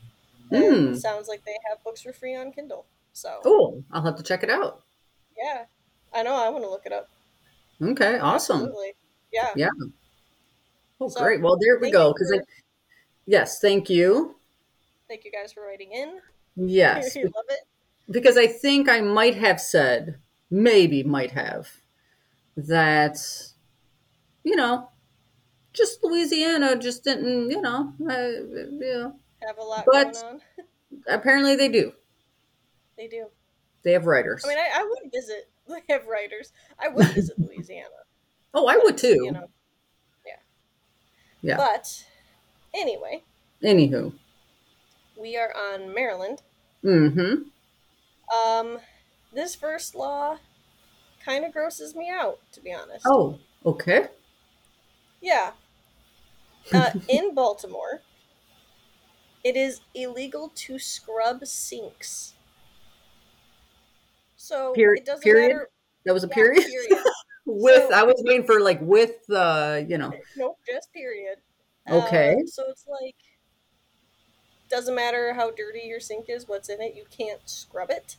Hmm. 0.53 0.93
sounds 0.93 1.27
like 1.27 1.43
they 1.43 1.57
have 1.69 1.83
books 1.83 2.01
for 2.01 2.13
free 2.13 2.35
on 2.35 2.51
Kindle. 2.51 2.85
So, 3.13 3.39
cool. 3.43 3.83
I'll 3.91 4.03
have 4.03 4.15
to 4.15 4.23
check 4.23 4.43
it 4.43 4.49
out. 4.49 4.83
yeah, 5.37 5.65
I 6.13 6.23
know. 6.23 6.35
I 6.35 6.49
want 6.49 6.63
to 6.63 6.69
look 6.69 6.85
it 6.85 6.93
up. 6.93 7.09
Okay. 7.81 8.19
Awesome. 8.19 8.57
Absolutely. 8.63 8.93
Yeah. 9.31 9.49
Yeah. 9.55 9.69
Oh, 11.01 11.09
So, 11.09 11.19
great. 11.21 11.41
Well, 11.41 11.57
there 11.57 11.77
we 11.79 11.91
go. 11.91 12.13
Because, 12.13 12.33
for- 12.33 12.43
yes, 13.25 13.59
thank 13.59 13.89
you. 13.89 14.35
Thank 15.07 15.25
you 15.25 15.31
guys 15.31 15.53
for 15.53 15.63
writing 15.63 15.91
in. 15.91 16.19
Yes, 16.55 17.15
love 17.23 17.33
it. 17.49 17.59
because 18.09 18.37
I 18.37 18.47
think 18.47 18.87
I 18.87 19.01
might 19.01 19.35
have 19.35 19.59
said, 19.59 20.19
maybe 20.49 21.03
might 21.03 21.31
have, 21.31 21.69
that, 22.55 23.17
you 24.43 24.55
know, 24.55 24.89
just 25.73 26.01
Louisiana 26.01 26.77
just 26.77 27.03
didn't, 27.03 27.51
you 27.51 27.59
know, 27.61 27.93
uh, 28.09 28.17
you 28.17 28.79
know, 28.79 29.15
Have 29.45 29.57
a 29.57 29.63
lot 29.63 29.83
But- 29.85 30.13
going 30.13 30.25
on. 30.25 30.41
apparently 31.09 31.55
they 31.57 31.67
do. 31.67 31.91
They 32.97 33.07
do. 33.09 33.25
They 33.83 33.91
have 33.91 34.05
writers. 34.05 34.43
I 34.45 34.47
mean, 34.47 34.57
I, 34.57 34.79
I 34.79 34.83
would 34.83 35.11
visit. 35.11 35.49
They 35.67 35.81
have 35.93 36.05
writers. 36.05 36.51
I 36.79 36.89
would 36.89 37.07
visit 37.07 37.39
Louisiana. 37.39 37.89
oh, 38.53 38.67
I 38.67 38.77
would 38.83 38.97
too. 38.97 39.17
You 39.23 39.31
know, 39.31 39.49
yeah. 40.25 40.39
Yeah. 41.41 41.57
But 41.57 42.05
anyway, 42.73 43.23
Anywho. 43.63 44.13
we 45.19 45.35
are 45.37 45.53
on 45.55 45.93
Maryland. 45.93 46.41
Mm-hmm. 46.83 47.43
Um, 48.37 48.79
this 49.33 49.55
first 49.55 49.95
law 49.95 50.37
kind 51.23 51.43
of 51.45 51.51
grosses 51.53 51.95
me 51.95 52.09
out, 52.09 52.39
to 52.51 52.61
be 52.61 52.71
honest. 52.73 53.05
Oh, 53.07 53.39
okay. 53.65 54.07
Yeah. 55.21 55.51
Uh, 56.73 56.89
in 57.07 57.35
Baltimore, 57.35 58.01
it 59.43 59.55
is 59.55 59.81
illegal 59.93 60.51
to 60.55 60.79
scrub 60.79 61.45
sinks. 61.45 62.34
So 64.45 64.73
Peri- 64.75 64.99
it 64.99 65.05
doesn't 65.05 65.23
period? 65.23 65.47
matter. 65.53 65.69
That 66.05 66.13
was 66.13 66.23
a 66.23 66.27
yeah, 66.27 66.35
period. 66.35 66.63
period. 66.65 67.03
with 67.45 67.89
So- 67.89 67.95
I 67.95 68.03
was 68.03 68.21
waiting 68.25 68.45
for 68.45 68.59
like 68.61 68.79
with 68.81 69.15
uh, 69.31 69.81
you 69.87 69.97
know. 69.97 70.13
nope, 70.37 70.57
just 70.67 70.93
period. 70.93 71.39
Okay. 71.89 72.35
Uh, 72.35 72.45
so 72.45 72.63
it's 72.69 72.85
like 72.87 73.15
doesn't 74.69 74.95
matter 74.95 75.33
how 75.33 75.51
dirty 75.51 75.81
your 75.85 75.99
sink 75.99 76.25
is, 76.29 76.47
what's 76.47 76.69
in 76.69 76.81
it, 76.81 76.95
you 76.95 77.05
can't 77.15 77.41
scrub 77.47 77.89
it, 77.91 78.17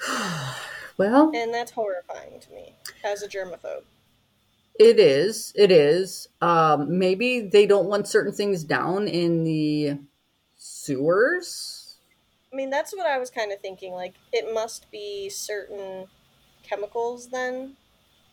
well, 0.96 1.30
and 1.34 1.52
that's 1.52 1.70
horrifying 1.72 2.40
to 2.40 2.50
me 2.52 2.74
as 3.04 3.22
a 3.22 3.28
germaphobe. 3.28 3.82
it 4.78 4.98
is. 4.98 5.52
It 5.56 5.70
is. 5.70 6.28
Um, 6.40 6.98
maybe 6.98 7.40
they 7.40 7.66
don't 7.66 7.86
want 7.86 8.08
certain 8.08 8.32
things 8.32 8.64
down 8.64 9.06
in 9.08 9.44
the 9.44 9.98
sewers. 10.56 11.79
I 12.52 12.56
mean, 12.56 12.70
that's 12.70 12.92
what 12.94 13.06
I 13.06 13.18
was 13.18 13.30
kind 13.30 13.52
of 13.52 13.60
thinking. 13.60 13.92
Like, 13.92 14.14
it 14.32 14.52
must 14.52 14.90
be 14.90 15.28
certain 15.28 16.06
chemicals 16.62 17.28
then 17.28 17.76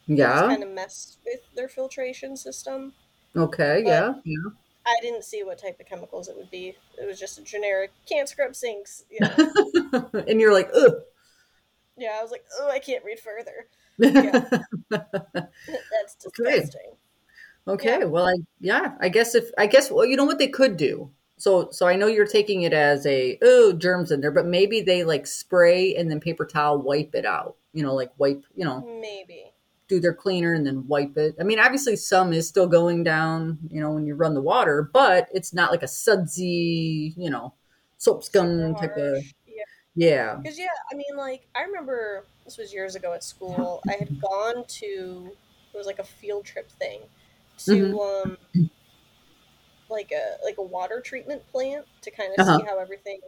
Yeah. 0.07 0.41
kind 0.41 0.63
of 0.63 0.69
mess 0.69 1.17
with 1.25 1.41
their 1.55 1.67
filtration 1.69 2.35
system. 2.37 2.93
Okay. 3.35 3.81
but- 3.83 3.89
Yeah. 3.89 4.13
Yeah. 4.25 4.49
I 4.85 4.95
didn't 5.01 5.25
see 5.25 5.43
what 5.43 5.57
type 5.59 5.79
of 5.81 5.85
chemicals 5.85 6.29
it 6.29 6.37
would 6.37 6.49
be. 6.49 6.73
It 6.97 7.05
was 7.05 7.19
just 7.19 7.37
a 7.37 7.41
generic 7.43 7.91
can't 8.07 8.29
scrub 8.29 8.55
sinks. 8.55 9.03
You 9.11 9.19
know? 9.21 10.09
and 10.27 10.39
you're 10.39 10.53
like, 10.53 10.69
ugh. 10.73 10.93
yeah, 11.97 12.15
I 12.17 12.21
was 12.21 12.31
like, 12.31 12.45
oh, 12.59 12.69
I 12.71 12.79
can't 12.79 13.03
read 13.03 13.19
further. 13.19 13.67
Yeah. 13.99 14.47
That's 14.89 16.15
disgusting. 16.21 16.91
okay. 17.67 17.99
Yeah. 17.99 18.05
Well, 18.05 18.27
I 18.27 18.35
yeah. 18.61 18.95
I 19.01 19.09
guess 19.09 19.33
if 19.35 19.49
I 19.57 19.65
guess 19.67 19.89
well, 19.91 20.05
you 20.05 20.15
know 20.15 20.25
what 20.25 20.37
they 20.37 20.47
could 20.47 20.77
do. 20.77 21.09
So 21.37 21.69
so 21.71 21.87
I 21.87 21.95
know 21.95 22.07
you're 22.07 22.25
taking 22.27 22.63
it 22.63 22.73
as 22.73 23.05
a 23.05 23.37
oh 23.43 23.73
germs 23.73 24.11
in 24.11 24.21
there, 24.21 24.31
but 24.31 24.45
maybe 24.47 24.81
they 24.81 25.03
like 25.03 25.27
spray 25.27 25.95
and 25.95 26.09
then 26.09 26.19
paper 26.19 26.45
towel 26.45 26.79
wipe 26.81 27.13
it 27.13 27.25
out. 27.25 27.55
You 27.73 27.83
know, 27.83 27.93
like 27.93 28.11
wipe. 28.17 28.43
You 28.55 28.65
know, 28.65 28.81
Maybe. 29.01 29.51
do 29.87 29.99
their 29.99 30.13
cleaner 30.13 30.53
and 30.53 30.65
then 30.65 30.87
wipe 30.87 31.15
it. 31.17 31.35
I 31.39 31.43
mean, 31.43 31.59
obviously 31.59 31.95
some 31.95 32.33
is 32.33 32.47
still 32.47 32.67
going 32.67 33.03
down, 33.03 33.59
you 33.69 33.79
know, 33.81 33.91
when 33.91 34.05
you 34.07 34.15
run 34.15 34.33
the 34.33 34.41
water, 34.41 34.89
but 34.91 35.29
it's 35.33 35.53
not 35.53 35.71
like 35.71 35.83
a 35.83 35.87
sudsy, 35.87 37.13
you 37.17 37.29
know, 37.29 37.53
soap 37.97 38.23
scum 38.23 38.47
Super 38.59 38.79
type 38.79 38.97
of 38.97 39.13
harsh. 39.13 39.33
Yeah. 39.47 39.63
yeah. 39.95 40.35
Because 40.35 40.57
yeah, 40.59 40.67
I 40.91 40.95
mean, 40.95 41.15
like 41.15 41.47
I 41.55 41.61
remember 41.63 42.25
this 42.45 42.57
was 42.57 42.73
years 42.73 42.95
ago 42.95 43.13
at 43.13 43.23
school. 43.23 43.81
I 43.87 43.93
had 43.93 44.19
gone 44.19 44.65
to 44.67 45.31
it 45.73 45.77
was 45.77 45.85
like 45.85 45.99
a 45.99 46.03
field 46.03 46.45
trip 46.45 46.69
thing 46.71 47.01
to 47.65 47.71
Mhm. 47.93 48.25
um 48.25 48.37
like 49.89 50.11
a 50.11 50.37
like 50.43 50.57
a 50.57 50.63
water 50.63 51.01
treatment 51.01 51.47
plant 51.47 51.85
to 52.01 52.11
kind 52.11 52.33
of 52.35 52.41
Uh-huh. 52.41 52.59
see 52.59 52.63
how 52.63 52.79
everything 52.79 53.21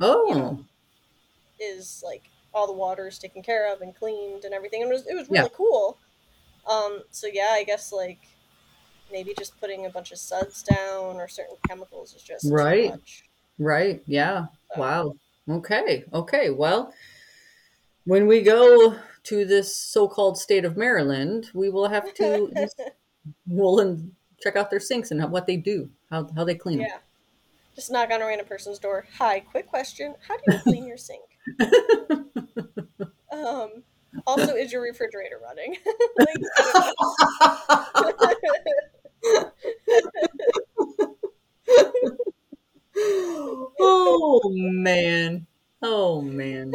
Oh, 0.00 0.26
you 0.26 0.34
know, 0.34 0.64
is 1.58 2.02
like 2.04 2.30
all 2.54 2.66
the 2.66 2.72
water 2.72 3.06
is 3.08 3.18
taken 3.18 3.42
care 3.42 3.72
of 3.72 3.80
and 3.80 3.94
cleaned 3.94 4.44
and 4.44 4.54
everything. 4.54 4.82
And 4.82 4.90
it 4.90 4.94
was 4.94 5.06
it 5.06 5.14
was 5.14 5.28
really 5.30 5.50
Yeah. 5.50 5.54
cool. 5.54 5.98
Um, 6.70 7.02
so 7.10 7.28
yeah, 7.32 7.50
I 7.52 7.64
guess 7.64 7.92
like 7.92 8.20
maybe 9.10 9.34
just 9.38 9.58
putting 9.60 9.86
a 9.86 9.90
bunch 9.90 10.12
of 10.12 10.18
suds 10.18 10.62
down 10.62 11.16
or 11.16 11.28
certain 11.28 11.56
chemicals 11.68 12.14
is 12.14 12.22
just 12.22 12.48
Right. 12.48 12.90
too 12.90 12.90
much. 12.90 13.24
right. 13.58 14.02
Yeah. 14.06 14.46
So, 14.70 14.76
Wow. 14.80 15.14
Okay. 15.48 16.04
Okay. 16.12 16.50
Well, 16.50 16.94
when 18.04 18.26
we 18.26 18.42
go 18.42 18.98
to 19.24 19.44
this 19.44 19.76
so-called 19.76 20.38
state 20.38 20.64
of 20.64 20.76
Maryland, 20.76 21.50
we 21.54 21.70
will 21.70 21.88
have 21.88 22.12
to 22.14 22.54
we'll 23.46 23.80
and 23.80 24.12
check 24.42 24.56
out 24.56 24.70
their 24.70 24.80
sinks 24.80 25.10
and 25.10 25.30
what 25.30 25.46
they 25.46 25.56
do, 25.56 25.90
how 26.12 26.28
how 26.36 26.44
they 26.44 26.54
clean 26.54 26.80
yeah. 26.80 26.98
Just 27.74 27.90
knock 27.90 28.10
on 28.10 28.20
a 28.20 28.26
random 28.26 28.46
person's 28.46 28.78
door. 28.78 29.06
Hi, 29.16 29.40
quick 29.40 29.66
question. 29.66 30.14
How 30.28 30.36
do 30.36 30.42
you 30.48 30.58
clean 30.62 30.86
your 30.86 30.98
sink? 30.98 31.22
Um, 33.32 33.82
also, 34.26 34.54
is 34.54 34.70
your 34.72 34.82
refrigerator 34.82 35.40
running? 35.42 35.76
like, 36.18 36.36
oh 43.80 44.40
man. 44.52 45.46
Oh 45.80 46.20
man. 46.20 46.72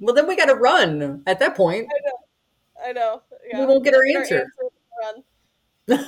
Well, 0.00 0.12
then 0.12 0.26
we 0.26 0.34
got 0.34 0.46
to 0.46 0.56
run 0.56 1.22
at 1.24 1.38
that 1.38 1.54
point. 1.54 1.86
know. 1.86 2.84
I 2.84 2.92
know. 2.92 3.22
Yeah. 3.48 3.60
We 3.60 3.66
won't 3.66 3.84
get 3.84 3.94
our 3.94 4.00
We'll 4.04 4.18
answer. 4.18 4.52
Run. 5.88 6.04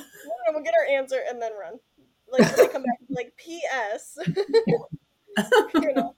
we'll 0.51 0.63
get 0.63 0.73
our 0.77 0.85
answer 0.93 1.21
and 1.29 1.41
then 1.41 1.53
run. 1.57 1.79
Like 2.33 2.55
they 2.55 2.67
come 2.67 2.83
back, 2.83 2.99
like 3.09 3.33
P.S. 3.37 4.17
you 5.75 5.93
know. 5.93 6.13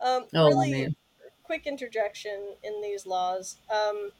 Um, 0.00 0.26
Oh 0.34 0.48
really 0.48 0.70
man. 0.70 0.96
quick 1.42 1.66
interjection 1.66 2.54
in 2.62 2.80
these 2.82 3.06
laws. 3.06 3.56
Um, 3.72 4.12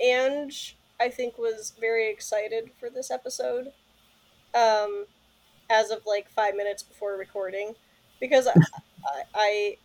Ange, 0.00 0.76
I 0.98 1.08
think, 1.08 1.38
was 1.38 1.74
very 1.78 2.10
excited 2.10 2.70
for 2.78 2.90
this 2.90 3.10
episode. 3.10 3.72
Um, 4.54 5.06
as 5.70 5.90
of 5.90 6.04
like 6.06 6.28
five 6.30 6.56
minutes 6.56 6.82
before 6.82 7.16
recording, 7.16 7.74
because 8.20 8.48
I, 8.48 8.52
I, 9.04 9.22
I, 9.34 9.76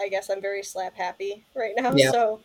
I 0.00 0.08
guess 0.08 0.28
I'm 0.28 0.42
very 0.42 0.62
slap 0.62 0.94
happy 0.94 1.44
right 1.54 1.72
now. 1.76 1.92
Yeah. 1.96 2.10
So, 2.10 2.40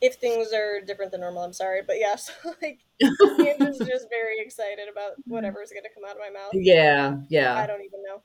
if 0.00 0.14
things 0.14 0.52
are 0.52 0.80
different 0.80 1.12
than 1.12 1.20
normal, 1.20 1.42
I'm 1.42 1.52
sorry, 1.52 1.82
but 1.86 1.98
yes, 1.98 2.30
like 2.62 2.80
Ange 3.02 3.60
is 3.60 3.78
just 3.86 4.08
very 4.08 4.38
excited 4.40 4.88
about 4.90 5.12
whatever's 5.26 5.70
going 5.70 5.84
to 5.84 5.90
come 5.94 6.04
out 6.04 6.16
of 6.16 6.18
my 6.18 6.30
mouth. 6.30 6.50
Yeah, 6.54 7.16
yeah. 7.28 7.56
I 7.56 7.66
don't 7.66 7.82
even 7.84 8.02
know. 8.02 8.22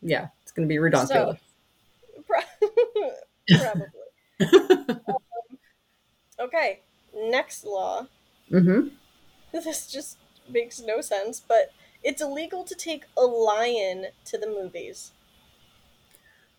yeah. 0.00 0.28
It's 0.42 0.52
gonna 0.52 0.68
be 0.68 0.76
redonkulous. 0.76 1.38
Pro- 2.26 2.40
Probably. 3.58 5.00
Okay, 6.40 6.80
next 7.14 7.64
law. 7.64 8.06
mm-hmm. 8.50 8.88
This 9.52 9.86
just 9.86 10.18
makes 10.48 10.80
no 10.80 11.00
sense, 11.00 11.40
but 11.40 11.72
it's 12.02 12.20
illegal 12.20 12.64
to 12.64 12.74
take 12.74 13.04
a 13.16 13.22
lion 13.22 14.06
to 14.24 14.38
the 14.38 14.48
movies. 14.48 15.12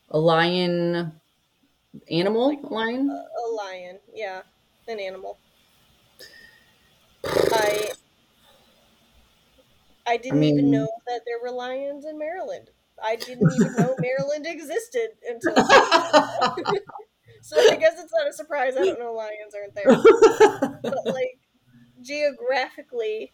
A 0.09 0.19
lion, 0.19 1.19
animal, 2.09 2.57
lion. 2.69 3.09
A, 3.09 3.13
a 3.13 3.45
lion, 3.55 4.00
yeah, 4.13 4.41
an 4.88 5.00
animal. 5.00 5.38
I 7.25 7.91
I 10.05 10.17
didn't 10.17 10.39
mean- 10.39 10.57
even 10.59 10.71
know 10.71 10.88
that 11.07 11.21
there 11.25 11.39
were 11.41 11.51
lions 11.51 12.05
in 12.05 12.17
Maryland. 12.17 12.69
I 13.01 13.15
didn't 13.15 13.51
even 13.51 13.73
know 13.75 13.95
Maryland 14.00 14.45
existed 14.47 15.09
until. 15.27 15.55
so 17.41 17.57
I 17.57 17.75
guess 17.75 18.00
it's 18.01 18.13
not 18.13 18.27
a 18.27 18.33
surprise. 18.33 18.75
I 18.77 18.83
don't 18.85 19.00
know 19.00 19.13
lions 19.13 19.53
aren't 19.55 19.75
there. 19.75 19.85
but 20.83 21.05
like 21.05 21.39
geographically 22.01 23.33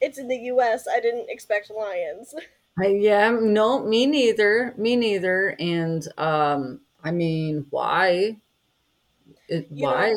it's 0.00 0.18
in 0.18 0.28
the 0.28 0.36
US. 0.52 0.86
I 0.88 1.00
didn't 1.00 1.30
expect 1.30 1.70
lions. 1.70 2.34
I, 2.78 2.86
yeah, 2.88 3.30
no, 3.30 3.84
me 3.84 4.06
neither. 4.06 4.74
Me 4.76 4.96
neither. 4.96 5.56
And 5.60 6.06
um, 6.18 6.80
I 7.04 7.12
mean, 7.12 7.66
why? 7.70 8.38
It, 9.48 9.68
You 9.74 9.82
why? 9.82 10.10
know, 10.10 10.14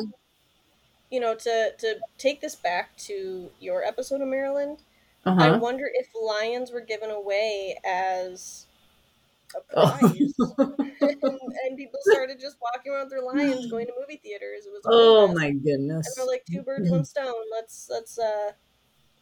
you 1.10 1.20
know, 1.20 1.34
to 1.34 1.72
to 1.78 1.96
take 2.18 2.40
this 2.40 2.54
back 2.54 2.96
to 2.98 3.50
your 3.60 3.82
episode 3.82 4.20
of 4.20 4.28
Maryland, 4.28 4.78
Uh 5.24 5.30
I 5.38 5.50
wonder 5.58 5.88
if 5.92 6.08
lions 6.20 6.70
were 6.70 6.80
given 6.80 7.10
away 7.10 7.78
as 7.84 8.66
a 9.56 9.60
Oh. 9.76 9.98
prize. 9.98 10.34
and, 11.00 11.40
and 11.64 11.76
people 11.76 12.00
started 12.02 12.40
just 12.40 12.56
walking 12.60 12.92
around 12.92 13.04
with 13.04 13.10
their 13.10 13.22
lions 13.22 13.66
going 13.70 13.86
to 13.86 13.92
movie 13.98 14.20
theaters. 14.22 14.66
It 14.66 14.72
was 14.72 14.82
Oh 14.86 15.28
my 15.28 15.46
And 15.48 15.60
goodness. 15.64 16.16
they're 16.16 16.26
like 16.26 16.44
two 16.46 16.62
birds, 16.62 16.90
one 16.90 17.04
stone. 17.04 17.44
Let's 17.50 17.88
let's 17.90 18.18
uh 18.18 18.52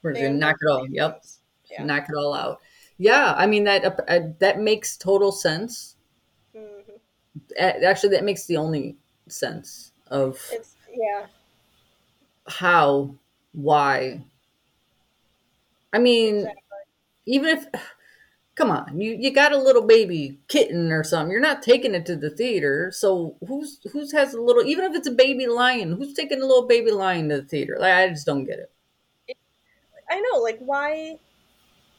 We're 0.03 0.15
gonna 0.15 0.35
knock 0.35 0.57
it 0.61 0.69
all. 0.71 0.87
Yep. 0.89 1.25
Yeah. 1.71 1.85
Knock 1.85 2.07
it 2.09 2.17
all 2.17 2.35
out. 2.35 2.61
Yeah, 2.99 3.35
I 3.37 3.47
mean 3.47 3.65
that 3.65 3.85
uh, 4.09 4.21
that 4.39 4.61
makes 4.61 4.97
total 4.97 5.33
sense. 5.33 5.96
Actually, 7.59 8.11
that 8.11 8.25
makes 8.25 8.47
the 8.47 8.57
only 8.57 8.97
sense 9.29 9.93
of 10.09 10.41
It's 10.51 10.77
yeah. 10.93 11.27
how, 12.49 13.15
why. 13.53 14.25
I 15.93 15.99
mean, 15.99 16.37
Exactly. 16.37 16.61
even 17.27 17.49
if 17.59 17.67
come 18.57 18.71
on 18.71 19.01
you 19.01 19.13
you 19.19 19.33
got 19.33 19.53
a 19.53 19.59
little 19.59 19.83
baby 19.83 20.39
kitten 20.49 20.93
or 20.93 21.05
something 21.05 21.31
you're 21.33 21.41
not 21.41 21.63
taking 21.63 21.95
it 21.95 22.07
to 22.07 22.17
the 22.17 22.31
theater 22.31 22.91
so 22.93 23.37
who's 23.49 23.81
who's 23.93 24.13
has 24.13 24.35
a 24.35 24.41
little 24.41 24.65
even 24.65 24.85
if 24.85 24.95
it's 24.95 25.09
a 25.09 25.13
baby 25.13 25.47
lion 25.47 25.93
who's 25.93 26.15
taking 26.15 26.43
a 26.43 26.47
little 26.47 26.67
baby 26.67 26.91
lion 26.91 27.29
to 27.29 27.41
the 27.41 27.49
theater 27.49 27.77
like 27.81 27.95
i 27.95 28.09
just 28.09 28.27
don't 28.27 28.45
get 28.45 28.59
it 28.59 28.73
I 30.11 30.21
know, 30.21 30.41
like 30.41 30.59
why 30.61 31.19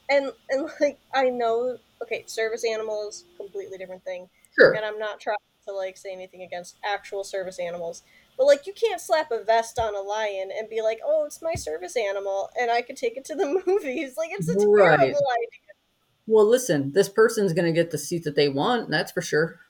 and 0.09 0.31
and 0.49 0.69
like 0.81 0.99
I 1.13 1.29
know 1.29 1.77
okay, 2.03 2.23
service 2.27 2.63
animals, 2.65 3.25
completely 3.37 3.77
different 3.77 4.03
thing. 4.03 4.29
Sure. 4.59 4.73
and 4.73 4.85
I'm 4.85 4.99
not 4.99 5.19
trying 5.19 5.37
to 5.67 5.73
like 5.73 5.97
say 5.97 6.11
anything 6.13 6.41
against 6.41 6.77
actual 6.83 7.23
service 7.23 7.59
animals, 7.59 8.03
but 8.37 8.45
like 8.45 8.65
you 8.67 8.73
can't 8.73 9.01
slap 9.01 9.31
a 9.31 9.43
vest 9.43 9.77
on 9.79 9.95
a 9.95 9.99
lion 10.01 10.49
and 10.57 10.69
be 10.69 10.81
like, 10.81 10.99
"Oh, 11.05 11.25
it's 11.25 11.41
my 11.41 11.53
service 11.55 11.95
animal," 11.95 12.49
and 12.59 12.71
I 12.71 12.81
could 12.81 12.97
take 12.97 13.17
it 13.17 13.25
to 13.25 13.35
the 13.35 13.61
movies. 13.67 14.15
Like 14.17 14.29
it's 14.31 14.49
a 14.49 14.53
Right. 14.67 14.97
terrible 14.97 15.07
idea. 15.07 15.67
Well, 16.27 16.45
listen, 16.45 16.91
this 16.91 17.07
person's 17.07 17.53
going 17.53 17.65
to 17.65 17.71
get 17.71 17.91
the 17.91 17.97
seat 17.97 18.25
that 18.25 18.35
they 18.35 18.49
want. 18.49 18.89
That's 18.89 19.13
for 19.13 19.21
sure. 19.21 19.61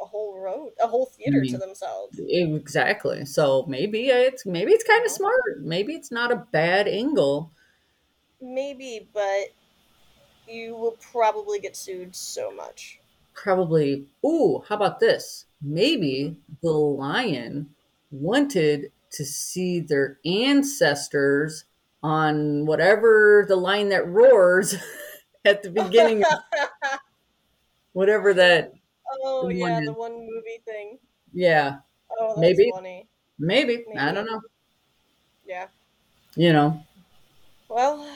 A 0.00 0.06
whole 0.06 0.38
road, 0.38 0.70
a 0.82 0.86
whole 0.86 1.06
theater 1.06 1.40
mean, 1.40 1.50
to 1.50 1.58
mm-hmm. 1.58 1.66
themselves. 1.66 2.18
Exactly. 2.28 3.24
So 3.26 3.64
maybe 3.66 4.06
it's 4.06 4.46
maybe 4.46 4.72
it's 4.72 4.84
kind 4.84 5.04
of 5.04 5.10
smart. 5.10 5.60
Maybe 5.62 5.94
it's 5.94 6.12
not 6.12 6.30
a 6.30 6.46
bad 6.52 6.86
angle. 6.86 7.50
Maybe, 8.40 9.08
but 9.12 9.48
you 10.48 10.76
will 10.76 10.96
probably 11.12 11.58
get 11.58 11.76
sued 11.76 12.14
so 12.14 12.52
much. 12.52 12.99
Probably. 13.42 14.06
Ooh, 14.24 14.62
how 14.68 14.76
about 14.76 15.00
this? 15.00 15.46
Maybe 15.62 16.36
the 16.62 16.72
lion 16.72 17.70
wanted 18.10 18.92
to 19.12 19.24
see 19.24 19.80
their 19.80 20.18
ancestors 20.26 21.64
on 22.02 22.66
whatever 22.66 23.44
the 23.48 23.56
line 23.56 23.88
that 23.90 24.06
roars 24.06 24.74
at 25.44 25.62
the 25.62 25.70
beginning 25.70 26.22
of 26.22 26.28
whatever 27.92 28.34
that. 28.34 28.72
oh 29.22 29.48
yeah, 29.48 29.80
the 29.84 29.92
one 29.92 30.12
movie 30.20 30.60
thing. 30.66 30.98
Yeah, 31.32 31.78
Oh, 32.18 32.28
that's 32.28 32.40
Maybe. 32.40 32.70
funny. 32.74 33.08
maybe. 33.38 33.84
I 33.96 34.12
don't 34.12 34.26
know. 34.26 34.40
Yeah. 35.46 35.68
You 36.36 36.52
know. 36.52 36.84
Well, 37.68 38.06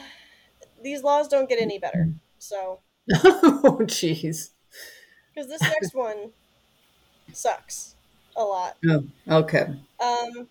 these 0.83 1.01
laws 1.01 1.27
don't 1.27 1.49
get 1.49 1.59
any 1.59 1.79
better. 1.79 2.11
So, 2.37 2.81
oh, 3.23 3.79
jeez. 3.81 4.51
Because 5.35 5.49
this 5.49 5.61
next 5.61 5.93
one 5.93 6.31
sucks 7.33 7.95
a 8.35 8.43
lot. 8.43 8.77
Oh, 8.87 9.03
okay. 9.27 9.67
Um, 9.99 10.47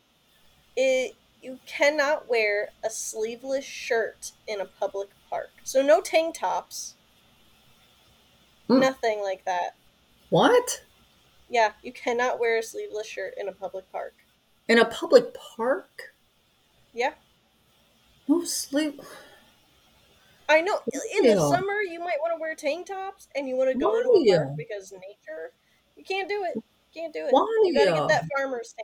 it 0.76 1.14
you 1.42 1.58
cannot 1.66 2.28
wear 2.28 2.70
a 2.82 2.88
sleeveless 2.88 3.64
shirt 3.64 4.32
in 4.48 4.60
a 4.60 4.64
public 4.64 5.10
park. 5.28 5.50
So 5.62 5.82
no 5.82 6.00
tank 6.00 6.36
tops. 6.38 6.94
Hmm. 8.66 8.80
Nothing 8.80 9.20
like 9.20 9.44
that. 9.44 9.76
What? 10.30 10.82
Yeah, 11.50 11.72
you 11.82 11.92
cannot 11.92 12.40
wear 12.40 12.58
a 12.58 12.62
sleeveless 12.62 13.06
shirt 13.06 13.34
in 13.38 13.48
a 13.48 13.52
public 13.52 13.90
park. 13.92 14.14
In 14.68 14.78
a 14.78 14.86
public 14.86 15.34
park? 15.34 16.14
Yeah. 16.94 17.12
No 18.26 18.42
sleep. 18.44 19.02
I 20.48 20.60
know 20.60 20.78
in 21.16 21.24
the 21.24 21.36
summer 21.50 21.80
you 21.80 21.98
might 22.00 22.18
want 22.20 22.32
to 22.36 22.40
wear 22.40 22.54
tank 22.54 22.86
tops 22.86 23.28
and 23.34 23.48
you 23.48 23.56
want 23.56 23.72
to 23.72 23.78
go 23.78 23.90
Why? 23.90 24.02
to 24.02 24.32
a 24.32 24.36
park 24.36 24.48
because 24.56 24.92
nature. 24.92 25.52
You 25.96 26.04
can't 26.04 26.28
do 26.28 26.44
it. 26.44 26.62
Can't 26.94 27.12
do 27.12 27.26
it. 27.26 27.32
Why? 27.32 27.46
You 27.64 27.74
gotta 27.74 27.92
get 27.92 28.08
that 28.08 28.24
farmer's 28.36 28.74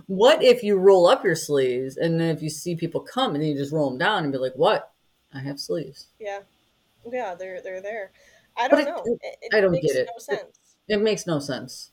what 0.07 0.43
if 0.43 0.63
you 0.63 0.77
roll 0.77 1.07
up 1.07 1.25
your 1.25 1.35
sleeves 1.35 1.97
and 1.97 2.21
then 2.21 2.35
if 2.35 2.43
you 2.43 2.51
see 2.51 2.75
people 2.77 3.01
come 3.01 3.35
and 3.35 3.43
then 3.43 3.51
you 3.51 3.57
just 3.57 3.73
roll 3.73 3.91
them 3.91 3.99
down 3.99 4.25
and 4.25 4.33
be 4.33 4.39
like, 4.39 4.55
"What? 4.55 4.93
I 5.33 5.41
have 5.41 5.61
sleeves." 5.61 6.09
Yeah, 6.19 6.41
yeah, 7.11 7.35
they're 7.35 7.61
they're 7.63 7.81
there. 7.81 8.11
I 8.57 8.69
don't 8.69 8.81
it- 8.81 8.87
know. 8.87 9.03
It, 9.05 9.19
it 9.43 9.55
I 9.55 9.61
don't 9.61 9.73
makes 9.73 9.93
get 9.93 10.03
it. 10.03 10.09
No 10.13 10.19
sense. 10.19 10.59
It 10.89 11.03
makes 11.03 11.27
no 11.27 11.39
sense. 11.39 11.91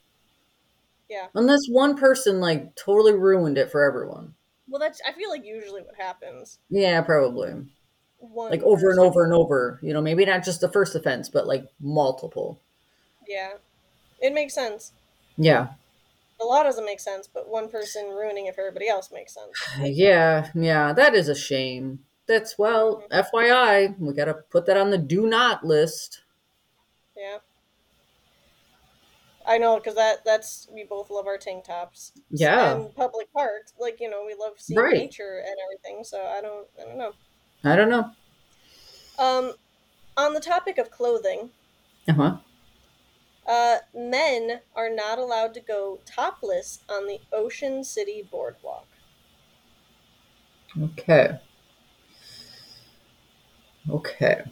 Yeah. 1.10 1.27
Unless 1.36 1.67
one 1.67 1.96
person 1.98 2.39
like 2.39 2.75
totally 2.75 3.13
ruined 3.13 3.58
it 3.58 3.72
for 3.72 3.84
everyone. 3.84 4.34
Well, 4.67 4.79
that's 4.79 5.01
I 5.08 5.12
feel 5.12 5.29
like 5.29 5.46
usually 5.46 5.82
what 5.82 5.96
happens. 5.98 6.60
Yeah, 6.70 7.01
probably. 7.01 7.53
One 8.20 8.51
Like 8.51 8.63
over 8.63 8.89
and 8.89 9.00
over 9.00 9.24
and 9.24 9.34
over. 9.34 9.79
You 9.82 9.93
know, 9.93 10.01
maybe 10.01 10.25
not 10.25 10.43
just 10.43 10.62
the 10.62 10.72
first 10.72 10.96
offense, 10.96 11.29
but 11.29 11.48
like 11.48 11.67
multiple. 11.82 12.60
Yeah, 13.27 13.53
it 14.22 14.34
makes 14.34 14.53
sense. 14.53 14.93
Yeah. 15.38 15.70
The 16.39 16.46
law 16.46 16.63
doesn't 16.63 16.86
make 16.86 17.00
sense, 17.00 17.27
but 17.31 17.50
one 17.50 17.70
person 17.70 18.09
ruining 18.09 18.48
it 18.48 18.55
for 18.55 18.61
everybody 18.61 18.87
else 18.87 19.11
makes 19.11 19.33
sense. 19.33 19.53
Yeah, 19.79 20.50
yeah, 20.55 20.94
that 20.94 21.14
is 21.14 21.29
a 21.29 21.35
shame. 21.35 22.00
That's 22.27 22.57
well, 22.57 23.03
mm-hmm. 23.11 23.35
FYI, 23.35 24.00
we 24.00 24.14
got 24.14 24.25
to 24.25 24.33
put 24.33 24.66
that 24.68 24.77
on 24.77 24.90
the 24.90 24.98
do 24.98 25.27
not 25.27 25.66
list. 25.66 26.22
Yeah. 27.18 27.37
I 29.46 29.58
know, 29.58 29.75
because 29.77 29.96
that 29.96 30.24
that's 30.25 30.68
we 30.72 30.84
both 30.84 31.10
love 31.10 31.27
our 31.27 31.38
tank 31.38 31.66
tops. 31.66 32.14
Yeah. 32.29 32.75
And 32.75 32.96
public 32.96 33.32
parks, 33.34 33.74
like 33.79 34.00
you 34.00 34.10
know, 34.10 34.24
we 34.25 34.36
love 34.40 34.53
seeing 34.58 34.79
Right. 34.79 34.94
nature 34.94 35.44
and 35.46 35.56
everything. 35.66 36.03
So 36.03 36.24
I 36.25 36.42
don't, 36.42 36.68
I 36.82 36.86
don't 36.86 36.98
know. 36.98 37.14
I 37.64 37.75
don't 37.75 37.90
know. 37.90 38.12
Um, 39.20 39.53
on 40.18 40.34
the 40.34 40.40
topic 40.40 40.77
of 40.77 40.92
clothing, 40.92 41.50
Uh-huh. 42.10 42.38
uh, 43.48 43.77
men 43.94 44.62
are 44.75 44.90
not 44.90 45.20
allowed 45.20 45.53
to 45.56 45.60
go 45.60 46.00
topless 46.06 46.79
on 46.90 47.08
the 47.08 47.20
Ocean 47.32 47.84
City 47.84 48.27
Boardwalk. 48.29 48.88
Okay. 50.82 51.40
Okay. 53.90 54.44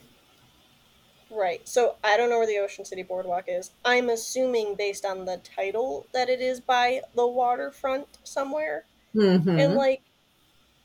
Right. 1.32 1.68
So 1.68 1.96
I 2.04 2.18
don't 2.18 2.30
know 2.30 2.38
where 2.38 2.48
the 2.48 2.60
Ocean 2.60 2.84
City 2.84 3.04
Boardwalk 3.04 3.46
is. 3.48 3.72
I'm 3.86 4.10
assuming 4.10 4.76
based 4.76 5.06
on 5.06 5.26
the 5.26 5.38
title 5.38 6.06
that 6.14 6.30
it 6.30 6.42
is 6.42 6.60
by 6.60 7.02
the 7.16 7.26
waterfront 7.26 8.08
somewhere. 8.24 8.86
Mm-hmm. 9.16 9.50
And 9.50 9.76
like 9.76 10.02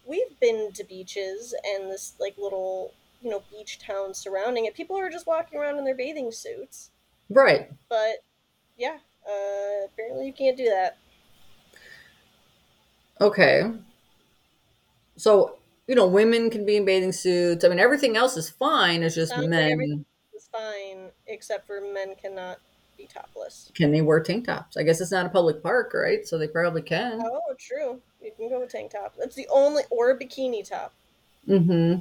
we've 0.07 0.39
been 0.41 0.71
to 0.75 0.85
beaches 0.85 1.55
and 1.65 1.91
this 1.91 2.15
like 2.21 2.37
little, 2.39 2.93
you 3.23 3.31
know, 3.31 3.43
beach 3.51 3.81
town 3.81 4.15
surrounding 4.15 4.67
it. 4.67 4.75
People 4.75 4.97
are 4.97 5.11
just 5.11 5.27
walking 5.27 5.59
around 5.59 5.79
in 5.79 5.85
their 5.85 5.97
bathing 5.97 6.31
suits. 6.31 6.91
right. 7.29 7.71
But 7.89 8.23
yeah, 8.77 8.99
uh 9.29 9.87
apparently 9.87 10.27
you 10.27 10.33
can't 10.33 10.57
do 10.57 10.67
that. 10.67 10.99
Okay. 13.21 13.65
So, 15.17 15.57
you 15.89 15.95
know, 15.95 16.07
women 16.07 16.51
can 16.51 16.65
be 16.67 16.77
in 16.77 16.85
bathing 16.85 17.13
suits. 17.13 17.65
I 17.65 17.69
mean, 17.69 17.79
everything 17.79 18.17
else 18.17 18.37
is 18.37 18.51
fine. 18.51 19.03
It's 19.03 19.15
just 19.15 19.33
Sounds 19.33 19.49
men. 19.49 19.81
It's 19.81 20.05
fine 20.57 21.11
except 21.27 21.67
for 21.67 21.81
men 21.81 22.15
cannot 22.21 22.59
be 22.97 23.07
topless. 23.07 23.71
Can 23.75 23.91
they 23.93 24.01
wear 24.01 24.21
tank 24.21 24.47
tops? 24.47 24.77
I 24.77 24.83
guess 24.83 25.01
it's 25.01 25.13
not 25.13 25.27
a 25.27 25.29
public 25.29 25.63
park, 25.63 25.93
right? 25.95 26.27
So 26.27 26.39
they 26.39 26.49
probably 26.49 26.83
can. 26.83 27.21
Oh, 27.23 27.55
true. 27.59 28.01
You 28.23 28.33
can 28.37 28.49
go 28.49 28.61
with 28.61 28.71
tank 28.71 28.93
top. 28.93 29.15
That's 29.19 29.35
the 29.35 29.47
only 29.51 29.83
or 29.91 30.11
a 30.11 30.19
bikini 30.19 30.67
top 30.69 30.93
Mm-hmm. 31.49 32.01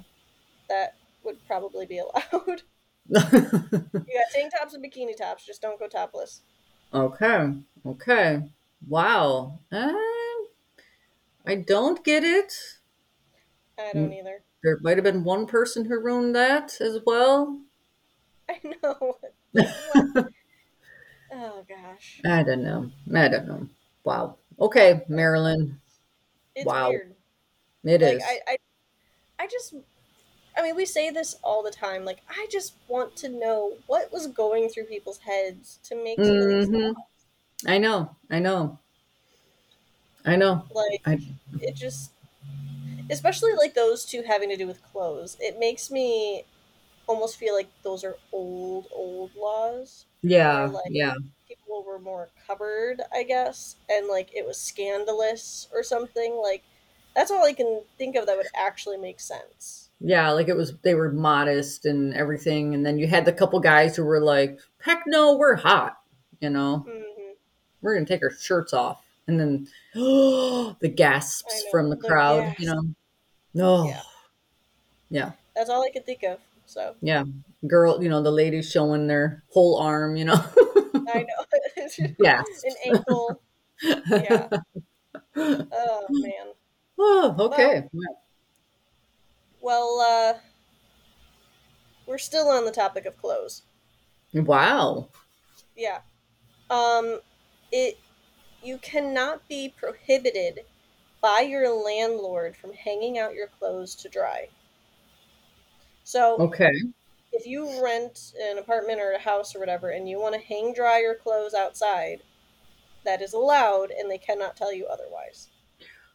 that 0.70 0.96
would 1.24 1.38
probably 1.48 1.86
be 1.86 2.00
allowed. 2.00 2.62
You 3.08 3.20
got 3.22 4.32
tank 4.34 4.52
tops 4.58 4.74
and 4.74 4.84
bikini 4.84 5.16
tops. 5.16 5.46
Just 5.46 5.62
don't 5.62 5.78
go 5.80 5.88
topless. 5.88 6.42
okay. 6.94 7.54
Okay. 7.86 8.42
Wow. 8.88 9.60
Uh, 9.72 9.94
I 11.46 11.56
don't 11.56 12.04
get 12.04 12.24
it. 12.24 12.54
I 13.78 13.92
don't 13.94 14.10
Mm. 14.10 14.20
either. 14.20 14.42
There 14.64 14.80
might 14.82 14.98
have 14.98 15.04
been 15.04 15.24
one 15.24 15.46
person 15.46 15.86
who 15.86 16.00
ruined 16.00 16.36
that 16.36 16.82
as 16.82 16.98
well. 17.06 17.60
I 18.50 18.60
know. 18.84 19.18
Oh 21.32 21.64
gosh, 21.68 22.24
I 22.26 22.44
don't 22.44 22.64
know. 22.64 22.92
I 23.14 23.28
don't 23.28 23.48
know. 23.48 23.70
Wow. 24.04 24.38
Okay, 24.60 25.04
Maryland. 25.08 25.80
it's 26.56 26.66
Wow. 26.66 26.90
weird. 26.90 27.16
It 27.84 28.02
is. 28.02 28.24
like 28.24 28.42
I, 28.48 28.54
I, 28.54 28.58
I 29.40 29.48
just. 29.48 29.76
I 30.58 30.64
mean, 30.64 30.76
we 30.76 30.86
say 30.86 31.10
this 31.12 31.36
all 31.44 31.64
the 31.64 31.72
time. 31.72 32.06
Like, 32.06 32.22
I 32.30 32.48
just 32.52 32.76
want 32.88 33.16
to 33.18 33.30
know 33.30 33.78
what 33.88 34.12
was 34.14 34.28
going 34.28 34.70
through 34.70 34.86
people's 34.86 35.20
heads 35.20 35.80
to 35.84 35.96
make 35.96 36.26
some 36.26 36.36
of 36.42 36.48
these 36.50 36.70
Mhm. 36.70 36.96
I 37.68 37.80
know. 37.80 38.16
I 38.32 38.40
know. 38.40 38.80
I 40.26 40.36
know. 40.36 40.66
Like, 40.74 41.04
I 41.06 41.20
it 41.60 41.76
just 41.76 42.12
especially 43.10 43.54
like 43.54 43.74
those 43.74 44.06
two 44.06 44.24
having 44.24 44.50
to 44.50 44.58
do 44.58 44.68
with 44.68 44.84
clothes 44.84 45.38
it 45.40 45.60
makes 45.60 45.92
me 45.92 46.44
almost 47.08 47.38
feel 47.38 47.54
like 47.56 47.68
those 47.84 48.04
are 48.04 48.16
old 48.32 48.88
old 48.94 49.32
laws 49.36 50.06
yeah, 50.22 50.66
like- 50.66 50.84
yeah. 50.90 51.14
people 51.48 51.84
were 51.88 52.00
more 52.00 52.30
covered 52.48 53.02
i 53.14 53.24
guess 53.24 53.76
and 53.90 54.08
like 54.08 54.30
it 54.36 54.46
was 54.46 54.58
scandalous 54.58 55.68
or 55.74 55.84
something 55.84 56.36
like 56.42 56.64
that's 57.16 57.30
all 57.32 57.46
i 57.46 57.54
can 57.54 57.82
think 57.98 58.16
of 58.16 58.26
that 58.26 58.36
would 58.38 58.48
actually 58.56 58.98
make 58.98 59.20
sense 59.20 59.90
Yeah, 60.00 60.32
like 60.32 60.50
it 60.50 60.58
was 60.58 60.74
they 60.84 60.94
were 60.96 61.12
modest 61.12 61.86
and 61.86 62.14
everything 62.14 62.74
and 62.74 62.86
then 62.86 62.98
you 62.98 63.08
had 63.08 63.24
the 63.26 63.32
couple 63.34 63.60
guys 63.62 63.96
who 63.96 64.04
were 64.04 64.20
like, 64.20 64.60
"Heck 64.82 65.04
no, 65.08 65.38
we're 65.38 65.56
hot." 65.56 65.98
You 66.42 66.50
know. 66.50 66.80
hmm 66.86 67.34
We're 67.82 67.94
going 67.96 68.06
to 68.06 68.14
take 68.14 68.22
our 68.24 68.32
shirts 68.36 68.74
off. 68.74 69.02
And 69.28 69.40
then 69.40 69.68
the 69.94 70.92
gasps 70.94 71.64
know, 71.64 71.72
from 71.72 71.90
the 71.90 71.96
the 71.96 72.08
crowd, 72.08 72.56
you 72.60 72.68
know. 72.68 72.84
No. 73.54 73.88
Yeah. 73.88 74.02
yeah. 75.10 75.32
that's 75.56 75.70
all 75.70 75.82
i 75.84 75.90
could 75.90 76.06
think 76.06 76.24
of 76.24 76.40
so 76.66 76.96
Yeah. 77.02 77.24
Girl, 77.68 78.02
you 78.02 78.10
know, 78.10 78.22
the 78.22 78.32
ladies 78.32 78.72
showing 78.72 79.08
their 79.08 79.44
whole 79.52 79.78
arm, 79.80 80.16
you 80.16 80.26
know. 80.26 80.44
i 81.08 81.24
know 81.24 81.86
yeah. 82.20 82.42
an 82.64 82.74
ankle 82.86 83.42
yeah 84.10 84.48
oh 85.36 86.06
man 86.10 86.48
Oh, 86.98 87.36
okay. 87.38 87.84
well 89.62 90.00
uh 90.00 90.40
we're 92.06 92.18
still 92.18 92.50
on 92.50 92.66
the 92.66 92.72
topic 92.72 93.06
of 93.06 93.18
clothes. 93.18 93.64
Wow. 94.34 95.10
Yeah. 95.76 96.00
Um, 96.70 97.20
it 97.72 97.98
you 98.64 98.78
cannot 98.80 99.48
be 99.48 99.74
prohibited 99.76 100.62
by 101.22 101.42
your 101.42 101.70
landlord 101.70 102.56
from 102.56 102.74
hanging 102.74 103.18
out 103.18 103.34
your 103.34 103.48
clothes 103.48 103.96
to 103.96 104.10
dry. 104.10 104.50
So 106.06 106.38
Okay. 106.38 106.72
if 107.34 107.46
you 107.46 107.84
rent 107.84 108.34
an 108.42 108.60
apartment 108.60 109.02
or 109.02 109.12
a 109.12 109.20
house 109.20 109.56
or 109.56 109.60
whatever 109.60 109.90
and 109.90 110.08
you 110.08 110.20
want 110.20 110.36
to 110.36 110.40
hang 110.40 110.72
dry 110.74 111.02
your 111.02 111.16
clothes 111.16 111.54
outside, 111.54 112.22
that 113.04 113.22
is 113.22 113.34
allowed 113.34 113.92
and 113.92 114.10
they 114.10 114.18
cannot 114.20 114.56
tell 114.56 114.72
you 114.72 114.86
otherwise. 114.86 115.50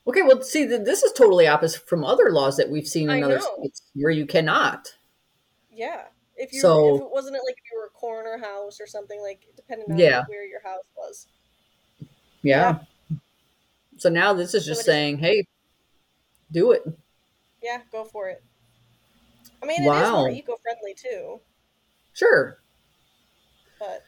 Okay. 0.07 0.23
Well, 0.23 0.41
see, 0.43 0.65
this 0.65 1.03
is 1.03 1.13
totally 1.13 1.47
opposite 1.47 1.87
from 1.87 2.05
other 2.05 2.31
laws 2.31 2.57
that 2.57 2.71
we've 2.71 2.89
seen 2.89 3.11
in 3.11 3.23
I 3.23 3.27
other 3.27 3.39
know. 3.39 3.57
states 3.59 3.83
where 3.95 4.11
you 4.11 4.27
cannot. 4.27 4.95
Yeah. 5.71 6.07
If 6.37 6.53
you 6.53 6.61
So- 6.61 6.95
if 6.97 7.01
it 7.03 7.11
wasn't 7.11 7.37
it 7.37 7.43
like 7.45 7.57
if 7.59 7.71
you 7.71 7.79
were 7.79 7.87
a 7.87 7.91
corner 7.91 8.39
house 8.39 8.81
or 8.81 8.87
something 8.87 9.21
like 9.21 9.47
depending 9.57 9.91
on 9.93 9.99
Yeah. 9.99 10.25
where 10.29 10.45
your 10.47 10.61
house 10.63 10.85
was. 10.97 11.27
Yeah. 12.43 12.79
So 13.99 14.09
now 14.09 14.33
this 14.33 14.55
is 14.55 14.65
just 14.65 14.81
is- 14.81 14.87
saying, 14.87 15.19
hey, 15.19 15.47
do 16.51 16.71
it. 16.73 16.83
Yeah, 17.63 17.83
go 17.93 18.05
for 18.05 18.29
it. 18.31 18.43
I 19.63 19.67
mean, 19.67 19.83
it 19.83 19.95
is 19.95 20.11
Wow. 20.11 20.17
more 20.17 20.29
eco-friendly 20.29 20.95
too, 20.95 21.41
Sure. 22.13 22.61
but 23.79 24.05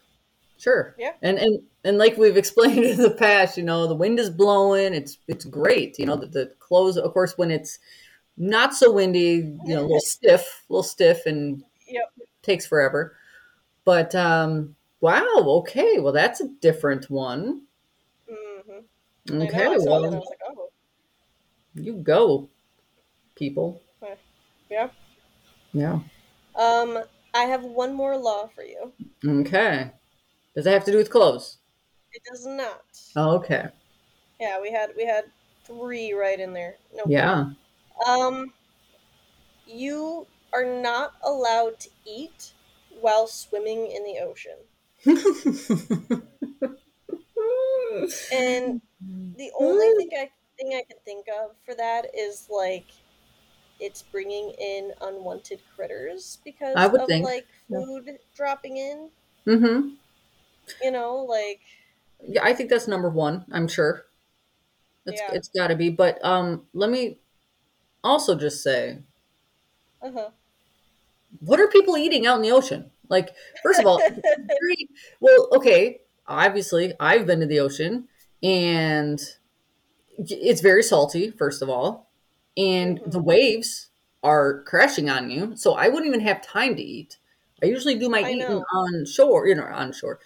Sure. 0.58 0.94
Yeah. 0.96 1.14
And 1.22 1.38
and 1.38 1.60
and 1.84 1.98
like 1.98 2.16
we've 2.16 2.36
explained 2.36 2.84
in 2.84 2.98
the 2.98 3.10
past, 3.10 3.56
you 3.56 3.62
know, 3.64 3.86
the 3.86 3.94
wind 3.94 4.18
is 4.18 4.30
blowing. 4.30 4.94
It's 4.94 5.18
it's 5.28 5.44
great. 5.44 5.98
You 5.98 6.06
know, 6.06 6.16
the, 6.16 6.26
the 6.26 6.54
clothes, 6.58 6.96
of 6.96 7.12
course, 7.12 7.36
when 7.36 7.50
it's 7.50 7.78
not 8.36 8.74
so 8.74 8.92
windy, 8.92 9.58
you 9.64 9.74
know, 9.74 9.80
a 9.80 9.82
little 9.82 10.00
stiff, 10.00 10.64
a 10.68 10.72
little 10.72 10.82
stiff, 10.82 11.26
and 11.26 11.64
Yep. 11.88 12.12
takes 12.42 12.66
forever. 12.66 13.16
But 13.84 14.14
um, 14.14 14.76
wow. 15.00 15.26
Okay. 15.38 16.00
Well, 16.00 16.14
that's 16.14 16.40
a 16.40 16.48
different 16.48 17.10
one. 17.10 17.62
hmm 18.28 18.80
Okay. 19.30 19.60
I 19.60 19.64
know, 19.64 19.74
I 19.74 19.78
saw 19.78 20.00
that 20.00 20.12
and 20.12 20.16
I 20.16 20.18
well, 20.18 20.26
like, 20.30 20.40
oh, 20.48 20.70
you 21.74 21.94
go, 21.94 22.48
people. 23.36 23.82
yeah. 24.70 24.88
Yeah. 25.72 26.00
Um, 26.54 27.02
I 27.34 27.44
have 27.44 27.64
one 27.64 27.94
more 27.94 28.16
law 28.16 28.48
for 28.54 28.62
you. 28.62 28.92
Okay. 29.26 29.90
Does 30.54 30.66
it 30.66 30.72
have 30.72 30.84
to 30.84 30.92
do 30.92 30.98
with 30.98 31.10
clothes? 31.10 31.58
It 32.12 32.22
does 32.30 32.46
not. 32.46 32.82
Oh, 33.16 33.36
okay. 33.36 33.68
Yeah, 34.38 34.60
we 34.60 34.70
had 34.70 34.90
we 34.96 35.06
had 35.06 35.24
three 35.64 36.12
right 36.12 36.38
in 36.38 36.52
there. 36.52 36.76
No. 36.94 37.04
Yeah. 37.06 37.52
Um, 38.06 38.52
you 39.66 40.26
are 40.52 40.64
not 40.64 41.14
allowed 41.24 41.80
to 41.80 41.88
eat 42.04 42.52
while 43.00 43.26
swimming 43.26 43.90
in 43.90 44.04
the 44.04 44.18
ocean. 44.20 44.58
And 48.32 48.80
the 49.36 49.50
only 49.58 49.92
thing 49.96 50.10
I 50.18 50.30
thing 50.58 50.74
I 50.74 50.82
can 50.88 50.98
think 51.04 51.26
of 51.28 51.56
for 51.64 51.74
that 51.74 52.06
is 52.14 52.48
like 52.50 52.86
it's 53.82 54.02
bringing 54.02 54.52
in 54.60 54.92
unwanted 55.00 55.60
critters 55.74 56.38
because 56.44 56.74
I 56.76 56.86
would 56.86 57.00
of 57.00 57.08
think, 57.08 57.24
like 57.24 57.46
yeah. 57.68 57.78
food 57.84 58.18
dropping 58.34 58.76
in. 58.76 59.10
mm-hmm. 59.46 59.88
You 60.80 60.90
know, 60.92 61.16
like 61.16 61.60
Yeah, 62.26 62.44
I 62.44 62.54
think 62.54 62.70
that's 62.70 62.86
number 62.86 63.10
one. 63.10 63.44
I'm 63.50 63.66
sure. 63.66 64.06
It's 65.04 65.20
Yeah. 65.20 65.34
it's 65.34 65.48
got 65.48 65.68
to 65.68 65.76
be. 65.76 65.90
But 65.90 66.24
um, 66.24 66.62
let 66.72 66.90
me 66.90 67.18
also 68.04 68.36
just 68.36 68.62
say, 68.62 68.98
uh 70.00 70.10
huh. 70.12 70.30
what 71.40 71.60
are 71.60 71.66
people 71.66 71.96
eating 71.96 72.24
out 72.24 72.36
in 72.36 72.42
the 72.42 72.52
ocean? 72.52 72.90
Like, 73.08 73.34
first 73.62 73.80
of 73.80 73.86
all, 73.86 73.98
very, 73.98 74.88
well, 75.20 75.48
okay. 75.56 76.00
Obviously, 76.28 76.94
I've 77.00 77.26
been 77.26 77.40
to 77.40 77.46
the 77.46 77.58
ocean, 77.58 78.06
and 78.44 79.20
it's 80.18 80.60
very 80.60 80.84
salty. 80.84 81.30
First 81.30 81.62
of 81.62 81.68
all, 81.68 82.11
and 82.56 83.00
the 83.06 83.20
waves 83.20 83.88
are 84.22 84.62
crashing 84.62 85.10
on 85.10 85.30
you, 85.30 85.56
so 85.56 85.74
I 85.74 85.88
wouldn't 85.88 86.06
even 86.06 86.20
have 86.20 86.42
time 86.42 86.76
to 86.76 86.82
eat. 86.82 87.18
I 87.62 87.66
usually 87.66 87.96
do 87.96 88.08
my 88.08 88.20
I 88.20 88.30
eating 88.30 88.38
know. 88.40 88.64
on 88.74 89.06
shore, 89.06 89.46
you 89.46 89.54
know, 89.54 89.64
on 89.64 89.92
shore, 89.92 90.18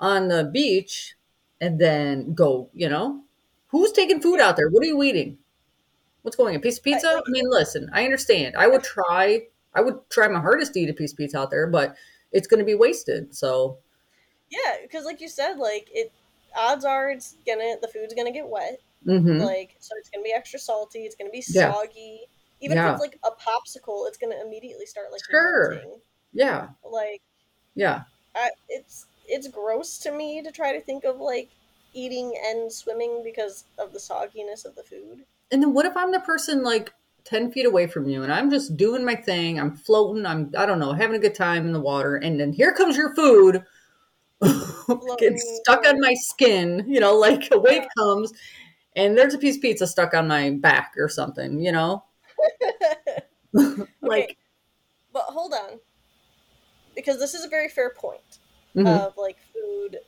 on 0.00 0.28
the 0.28 0.44
beach, 0.44 1.14
and 1.60 1.80
then 1.80 2.34
go. 2.34 2.68
You 2.72 2.88
know, 2.88 3.22
who's 3.68 3.92
taking 3.92 4.20
food 4.20 4.40
out 4.40 4.56
there? 4.56 4.68
What 4.68 4.82
are 4.82 4.86
you 4.86 5.02
eating? 5.02 5.38
What's 6.22 6.36
going? 6.36 6.54
on? 6.54 6.60
A 6.60 6.62
piece 6.62 6.78
of 6.78 6.84
pizza? 6.84 7.08
I, 7.08 7.14
like- 7.14 7.26
mean, 7.28 7.48
listen, 7.48 7.90
I 7.92 8.04
understand. 8.04 8.54
I 8.56 8.66
would 8.66 8.82
try. 8.82 9.42
I 9.74 9.80
would 9.80 10.08
try 10.08 10.28
my 10.28 10.40
hardest 10.40 10.74
to 10.74 10.80
eat 10.80 10.88
a 10.88 10.94
piece 10.94 11.12
of 11.12 11.18
pizza 11.18 11.38
out 11.38 11.50
there, 11.50 11.66
but 11.66 11.96
it's 12.32 12.46
going 12.46 12.60
to 12.60 12.64
be 12.64 12.74
wasted. 12.74 13.34
So 13.34 13.78
Yeah, 14.50 14.76
because 14.82 15.04
like 15.04 15.20
you 15.20 15.28
said, 15.28 15.58
like 15.58 15.88
it 15.92 16.12
odds 16.56 16.84
are 16.84 17.10
it's 17.10 17.36
gonna 17.46 17.74
the 17.82 17.88
food's 17.88 18.14
gonna 18.14 18.32
get 18.32 18.48
wet. 18.48 18.80
Hmm 19.06 19.38
Like 19.42 19.76
so 19.80 19.94
it's 19.98 20.10
gonna 20.10 20.24
be 20.24 20.32
extra 20.32 20.58
salty, 20.58 21.00
it's 21.00 21.16
gonna 21.16 21.30
be 21.30 21.42
Yeah. 21.48 21.68
soggy. 21.72 22.20
Even 22.60 22.76
Yeah. 22.76 22.88
if 22.88 22.92
it's 22.92 23.00
like 23.00 23.18
a 23.24 23.30
popsicle, 23.30 24.06
it's 24.08 24.16
gonna 24.16 24.40
immediately 24.44 24.86
start 24.86 25.12
like 25.12 25.22
Sure. 25.30 25.70
melting. 25.70 26.00
yeah, 26.32 26.68
Like 26.90 27.22
yeah. 27.74 28.04
I, 28.34 28.50
it's 28.68 29.06
it's 29.26 29.48
gross 29.48 29.98
to 30.00 30.12
me 30.12 30.42
to 30.42 30.50
try 30.50 30.72
to 30.72 30.80
think 30.80 31.04
of 31.04 31.18
like 31.18 31.50
eating 31.94 32.34
and 32.46 32.72
swimming 32.72 33.22
because 33.24 33.64
of 33.78 33.92
the 33.92 33.98
sogginess 33.98 34.64
of 34.64 34.74
the 34.74 34.82
food. 34.82 35.24
And 35.50 35.62
then 35.62 35.72
what 35.72 35.86
if 35.86 35.96
I'm 35.96 36.10
the 36.12 36.20
person 36.20 36.62
like 36.62 36.92
10 37.24 37.52
feet 37.52 37.66
away 37.66 37.86
from 37.86 38.08
you 38.08 38.22
and 38.22 38.32
I'm 38.32 38.50
just 38.50 38.76
doing 38.76 39.04
my 39.04 39.14
thing, 39.14 39.58
I'm 39.58 39.74
floating, 39.76 40.26
I'm, 40.26 40.52
I 40.56 40.66
don't 40.66 40.78
know, 40.78 40.92
having 40.92 41.16
a 41.16 41.20
good 41.20 41.34
time 41.34 41.66
in 41.66 41.72
the 41.72 41.80
water, 41.80 42.16
and 42.16 42.38
then 42.38 42.52
here 42.52 42.72
comes 42.72 42.96
your 42.96 43.14
food. 43.14 43.64
Gets 45.18 45.60
stuck 45.62 45.86
on 45.86 46.00
my 46.00 46.14
skin, 46.14 46.84
you 46.86 47.00
know, 47.00 47.14
like 47.16 47.48
a 47.52 47.58
wave 47.58 47.84
comes 47.96 48.32
and 48.96 49.16
there's 49.16 49.34
a 49.34 49.38
piece 49.38 49.56
of 49.56 49.62
pizza 49.62 49.86
stuck 49.86 50.14
on 50.14 50.28
my 50.28 50.50
back 50.50 50.94
or 50.96 51.08
something, 51.08 51.60
you 51.60 51.72
know? 51.72 52.04
like, 54.02 54.36
But 55.12 55.24
hold 55.24 55.52
on. 55.52 55.80
Because 56.94 57.18
this 57.18 57.34
is 57.34 57.44
a 57.44 57.48
very 57.48 57.68
fair 57.68 57.90
point 57.90 58.38
mhm. 58.74 58.86
of 58.86 59.16
like 59.16 59.38
food 59.52 59.98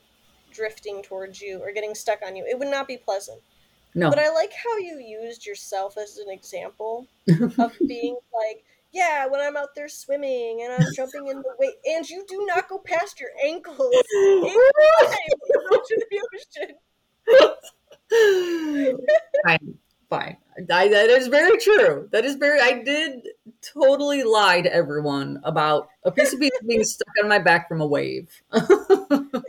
drifting 0.53 1.03
towards 1.03 1.41
you 1.41 1.59
or 1.59 1.73
getting 1.73 1.95
stuck 1.95 2.21
on 2.27 2.37
you. 2.37 2.45
It 2.49 2.59
would 2.59 2.69
not 2.69 2.89
be 2.89 2.97
pleasant. 2.97 3.41
no. 3.95 4.09
But 4.09 4.19
I 4.19 4.31
like 4.31 4.53
how 4.53 4.77
you 4.79 4.99
used 4.99 5.45
yourself 5.47 5.97
as 5.99 6.19
an 6.19 6.31
example 6.31 7.07
of 7.59 7.73
being 7.87 8.17
like, 8.33 8.65
yeah, 8.93 9.27
when 9.27 9.41
I'm 9.41 9.57
out 9.57 9.75
there 9.75 9.89
swimming 9.89 10.63
and 10.63 10.73
I'm 10.73 10.95
jumping 10.95 11.27
in 11.27 11.37
the 11.37 11.55
wave, 11.59 11.73
and 11.85 12.09
you 12.09 12.25
do 12.29 12.47
not 12.47 12.69
go 12.69 12.79
past 12.79 13.21
your 13.21 13.31
ankles 13.45 13.95
into 14.25 14.61
the 16.11 16.21
ocean. 16.35 16.77
fine, 19.45 19.79
fine. 20.09 20.37
I, 20.71 20.89
that 20.89 21.11
is 21.11 21.27
very 21.29 21.59
true. 21.59 22.09
That 22.13 22.25
is 22.25 22.37
very. 22.37 22.61
I 22.61 22.83
did 22.83 23.29
totally 23.61 24.23
lie 24.23 24.63
to 24.63 24.73
everyone 24.73 25.41
about 25.45 25.89
a 26.05 26.11
piece 26.11 26.33
of 26.33 26.41
pizza 26.41 26.65
being 26.65 26.85
stuck 26.85 27.13
on 27.23 27.29
my 27.29 27.39
back 27.39 27.69
from 27.69 27.81
a 27.81 27.87
wave. 27.87 28.31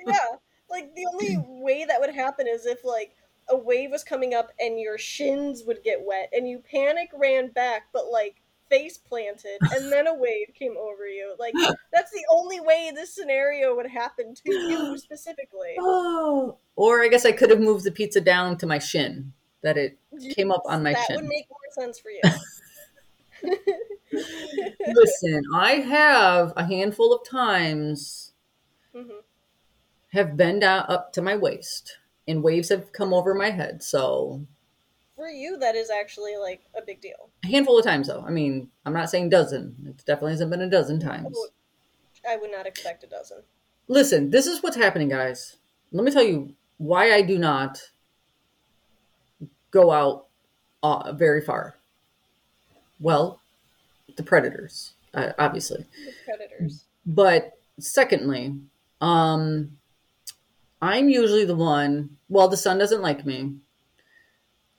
Yeah, 0.08 0.38
like 0.70 0.96
the 0.96 1.06
only 1.12 1.38
way 1.62 1.84
that 1.84 2.00
would 2.00 2.15
happen 2.15 2.48
is 2.48 2.65
if 2.65 2.86
like 2.86 3.13
a 3.50 3.58
wave 3.58 3.91
was 3.91 4.04
coming 4.04 4.34
up 4.34 4.52
and 4.60 4.80
your 4.80 4.98
shins 4.98 5.63
would 5.65 5.84
get 5.84 6.02
wet 6.02 6.30
and 6.32 6.48
you 6.48 6.60
panic 6.60 7.10
ran 7.13 7.50
back, 7.50 7.88
but 7.91 8.06
like 8.12 8.41
face 8.69 8.97
planted 8.97 9.60
and 9.75 9.91
then 9.91 10.08
a 10.08 10.13
wave 10.13 10.53
came 10.53 10.75
over 10.77 11.08
you. 11.08 11.36
Like 11.39 11.53
that's 11.93 12.12
the 12.12 12.25
only 12.32 12.60
way 12.60 12.91
this 12.93 13.13
scenario 13.13 13.75
would 13.75 13.88
happen 13.89 14.34
to 14.36 14.51
you 14.53 14.97
specifically. 14.99 15.75
oh, 15.80 16.58
or 16.75 17.01
I 17.01 17.08
guess 17.08 17.25
I 17.25 17.32
could 17.32 17.49
have 17.49 17.60
moved 17.60 17.84
the 17.86 17.91
pizza 17.91 18.21
down 18.21 18.58
to 18.60 18.65
my 18.67 18.80
shin. 18.80 19.34
That 19.63 19.77
it 19.77 19.97
came 20.36 20.51
up 20.51 20.62
on 20.65 20.84
my 20.84 20.93
that 20.93 21.06
shin. 21.08 21.15
That 21.15 21.23
would 21.23 21.30
make 21.30 21.47
more 21.49 21.84
sense 21.86 21.99
for 21.99 22.10
you. 22.12 22.21
Listen, 24.88 25.43
I 25.53 25.73
have 25.73 26.53
a 26.56 26.65
handful 26.65 27.13
of 27.13 27.27
times 27.27 28.34
Mhm. 28.95 29.23
have 30.13 30.38
been 30.38 30.60
down 30.60 30.86
up 30.88 31.12
to 31.13 31.21
my 31.21 31.36
waist, 31.36 31.97
and 32.27 32.43
waves 32.43 32.69
have 32.69 32.91
come 32.93 33.13
over 33.13 33.34
my 33.34 33.49
head. 33.51 33.84
So 33.84 34.45
For 35.17 35.27
you, 35.27 35.58
that 35.58 35.75
is 35.75 35.89
actually 35.89 36.38
like 36.38 36.62
a 36.77 36.82
big 36.86 37.01
deal. 37.01 37.30
a 37.43 37.47
handful 37.47 37.77
of 37.77 37.84
times, 37.84 38.08
though. 38.08 38.23
I 38.25 38.30
mean, 38.30 38.69
I'm 38.86 38.93
not 38.93 39.10
saying 39.10 39.30
dozen. 39.30 39.75
It 39.88 39.97
definitely 40.06 40.34
hasn't 40.34 40.51
been 40.51 40.62
a 40.62 40.69
dozen 40.69 40.99
times. 40.99 41.36
I 42.30 42.38
would 42.38 42.51
not 42.51 42.67
expect 42.67 43.03
a 43.03 43.08
dozen. 43.08 43.39
Listen, 43.88 44.30
this 44.30 44.45
is 44.45 44.62
what's 44.62 44.75
happening, 44.75 45.10
guys. 45.10 45.58
Let 45.91 46.06
me 46.06 46.12
tell 46.12 46.23
you 46.23 46.53
why 46.77 47.13
I 47.13 47.23
do 47.23 47.39
not 47.39 47.82
go 49.71 49.91
out 49.91 50.27
uh, 50.84 51.13
very 51.13 51.41
far. 51.41 51.75
Well, 52.99 53.39
the 54.17 54.23
predators, 54.23 54.93
uh, 55.15 55.32
obviously. 55.39 55.86
The 56.06 56.13
predators. 56.25 56.84
But 57.06 57.58
secondly, 57.80 58.56
um, 59.01 59.77
I'm 60.80 61.10
usually 61.10 61.45
the 61.45 61.56
one. 61.56 62.17
Well, 62.30 62.47
the 62.49 62.58
sun 62.58 62.77
doesn't 62.77 63.01
like 63.01 63.25
me. 63.25 63.56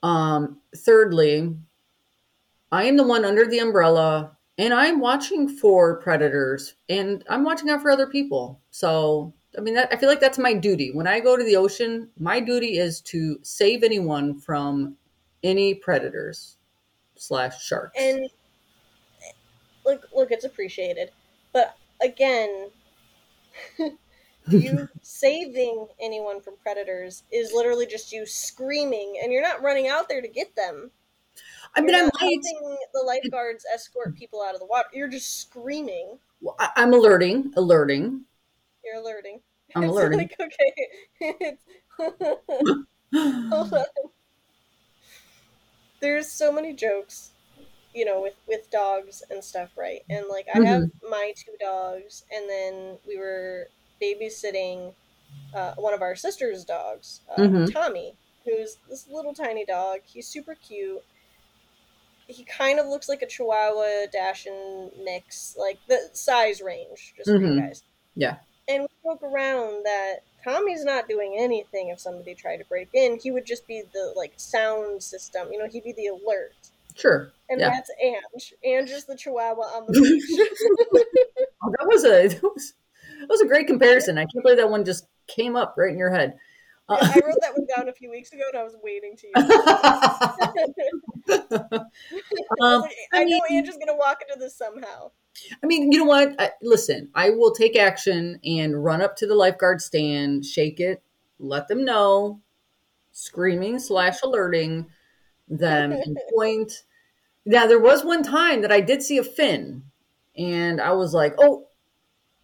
Um, 0.02 0.60
thirdly, 0.76 1.54
I 2.70 2.84
am 2.84 2.96
the 2.96 3.06
one 3.06 3.24
under 3.24 3.46
the 3.46 3.58
umbrella 3.58 4.36
and 4.58 4.74
I'm 4.74 5.00
watching 5.00 5.48
for 5.48 6.00
predators 6.00 6.74
and 6.88 7.24
I'm 7.28 7.44
watching 7.44 7.70
out 7.70 7.80
for 7.80 7.90
other 7.90 8.06
people. 8.06 8.60
So, 8.70 9.32
I 9.56 9.60
mean, 9.60 9.74
that, 9.74 9.88
I 9.92 9.96
feel 9.96 10.08
like 10.08 10.20
that's 10.20 10.38
my 10.38 10.52
duty. 10.52 10.90
When 10.92 11.06
I 11.06 11.20
go 11.20 11.36
to 11.36 11.44
the 11.44 11.56
ocean, 11.56 12.08
my 12.18 12.40
duty 12.40 12.78
is 12.78 13.00
to 13.02 13.38
save 13.42 13.82
anyone 13.82 14.38
from 14.38 14.96
any 15.42 15.74
predators 15.74 16.56
slash 17.14 17.64
sharks. 17.64 17.96
And 17.98 18.28
look, 19.86 20.06
look, 20.14 20.30
it's 20.32 20.44
appreciated, 20.44 21.10
but 21.52 21.76
again, 22.02 22.70
you 24.50 24.88
saving 25.02 25.86
anyone 26.00 26.40
from 26.40 26.56
predators 26.62 27.24
is 27.32 27.52
literally 27.52 27.86
just 27.86 28.12
you 28.12 28.26
screaming, 28.26 29.18
and 29.22 29.32
you're 29.32 29.42
not 29.42 29.62
running 29.62 29.88
out 29.88 30.08
there 30.08 30.22
to 30.22 30.28
get 30.28 30.54
them. 30.56 30.90
I 31.76 31.80
mean, 31.80 31.90
You're 31.90 31.98
I 31.98 32.02
not 32.04 32.14
might. 32.14 32.20
helping 32.44 32.78
the 32.94 33.02
lifeguards 33.02 33.64
escort 33.72 34.14
people 34.16 34.42
out 34.42 34.54
of 34.54 34.60
the 34.60 34.66
water. 34.66 34.88
You're 34.92 35.08
just 35.08 35.40
screaming. 35.40 36.18
Well, 36.40 36.56
I- 36.58 36.72
I'm 36.76 36.92
alerting, 36.94 37.52
alerting. 37.56 38.24
You're 38.84 38.96
alerting. 38.96 39.40
I'm 39.74 39.82
It's 39.84 39.90
alerting. 39.92 40.18
like 40.18 40.36
okay. 40.40 41.58
Hold 43.50 43.72
on. 43.72 43.84
There's 46.00 46.28
so 46.30 46.52
many 46.52 46.72
jokes, 46.74 47.32
you 47.94 48.04
know, 48.04 48.22
with 48.22 48.34
with 48.46 48.70
dogs 48.70 49.22
and 49.30 49.42
stuff, 49.42 49.70
right? 49.76 50.02
And 50.10 50.26
like 50.28 50.46
I 50.52 50.58
have 50.60 50.82
Mm-hmm. 50.84 51.10
my 51.10 51.32
two 51.36 51.56
dogs, 51.60 52.24
and 52.32 52.48
then 52.48 52.98
we 53.06 53.18
were 53.18 53.68
babysitting 54.00 54.94
uh, 55.54 55.74
one 55.74 55.94
of 55.94 56.02
our 56.02 56.14
sister's 56.16 56.64
dogs, 56.64 57.20
uh, 57.30 57.36
Mhm. 57.40 57.72
Tommy, 57.72 58.14
who's 58.44 58.76
this 58.88 59.06
little 59.08 59.34
tiny 59.34 59.64
dog. 59.64 60.00
He's 60.04 60.26
super 60.28 60.54
cute. 60.54 61.02
He 62.26 62.44
kind 62.44 62.78
of 62.78 62.86
looks 62.86 63.08
like 63.08 63.22
a 63.22 63.26
Chihuahua 63.26 64.06
Dachshund 64.12 64.92
mix, 65.02 65.56
like 65.58 65.78
the 65.88 66.10
size 66.12 66.60
range, 66.60 67.14
just 67.16 67.28
for 67.28 67.38
Mhm. 67.38 67.54
you 67.54 67.60
guys. 67.60 67.82
Yeah. 68.14 68.36
And 68.68 68.82
we 68.82 68.88
joke 69.02 69.22
around 69.22 69.84
that 69.84 70.16
Tommy's 70.44 70.84
not 70.84 71.08
doing 71.08 71.34
anything 71.38 71.88
if 71.88 71.98
somebody 72.00 72.34
tried 72.34 72.58
to 72.58 72.64
break 72.66 72.88
in. 72.92 73.18
He 73.18 73.30
would 73.30 73.46
just 73.46 73.66
be 73.66 73.82
the 73.92 74.12
like 74.14 74.32
sound 74.36 75.02
system. 75.02 75.50
You 75.52 75.58
know, 75.58 75.66
he'd 75.66 75.84
be 75.84 75.92
the 75.92 76.08
alert. 76.08 76.52
Sure. 76.94 77.32
And 77.48 77.60
Yeah. 77.60 77.70
that's 77.70 77.90
Ange. 78.02 78.54
Ange 78.62 78.90
is 78.90 79.04
the 79.06 79.16
Chihuahua 79.16 79.62
on 79.62 79.86
the 79.86 79.92
beach. 80.02 81.46
Oh, 81.62 81.72
that 81.78 81.86
was 81.86 82.04
a 82.04 82.28
that 82.28 82.42
was, 82.42 82.74
that 83.20 83.28
was 83.28 83.40
a 83.40 83.46
great 83.46 83.66
comparison. 83.66 84.18
I 84.18 84.22
can't 84.22 84.42
believe 84.42 84.58
that 84.58 84.70
one 84.70 84.84
just 84.84 85.06
came 85.26 85.56
up 85.56 85.74
right 85.76 85.92
in 85.92 85.98
your 85.98 86.10
head. 86.10 86.34
Yeah, 86.90 86.96
Uh, 86.96 86.98
I 87.14 87.20
wrote 87.26 87.36
that 87.42 87.52
one 87.56 87.66
down 87.76 87.88
a 87.88 87.92
few 87.92 88.10
weeks 88.10 88.32
ago, 88.32 88.42
and 88.52 88.58
I 88.60 88.64
was 88.64 88.74
waiting 88.82 89.14
to 89.16 89.26
use 89.26 89.34
it. 89.36 90.68
I, 91.30 91.84
um, 92.60 92.82
I 92.82 92.88
I 93.12 93.24
know 93.24 93.40
mean- 93.48 93.58
Ange 93.58 93.68
is 93.68 93.74
going 93.76 93.88
to 93.88 93.94
walk 93.96 94.22
into 94.26 94.38
this 94.38 94.56
somehow. 94.56 95.10
I 95.62 95.66
mean, 95.66 95.92
you 95.92 95.98
know 95.98 96.04
what? 96.04 96.34
I, 96.40 96.50
listen, 96.62 97.10
I 97.14 97.30
will 97.30 97.52
take 97.54 97.76
action 97.76 98.40
and 98.44 98.82
run 98.82 99.02
up 99.02 99.16
to 99.16 99.26
the 99.26 99.34
lifeguard 99.36 99.80
stand, 99.80 100.44
shake 100.44 100.80
it, 100.80 101.00
let 101.38 101.68
them 101.68 101.84
know, 101.84 102.40
screaming 103.12 103.78
slash 103.78 104.22
alerting 104.22 104.86
them, 105.48 105.92
and 105.92 106.18
point. 106.34 106.72
Now, 107.46 107.66
there 107.66 107.78
was 107.78 108.04
one 108.04 108.22
time 108.22 108.62
that 108.62 108.72
I 108.72 108.80
did 108.80 109.02
see 109.02 109.18
a 109.18 109.22
fin, 109.24 109.84
and 110.36 110.80
I 110.80 110.92
was 110.92 111.14
like, 111.14 111.34
"Oh, 111.38 111.68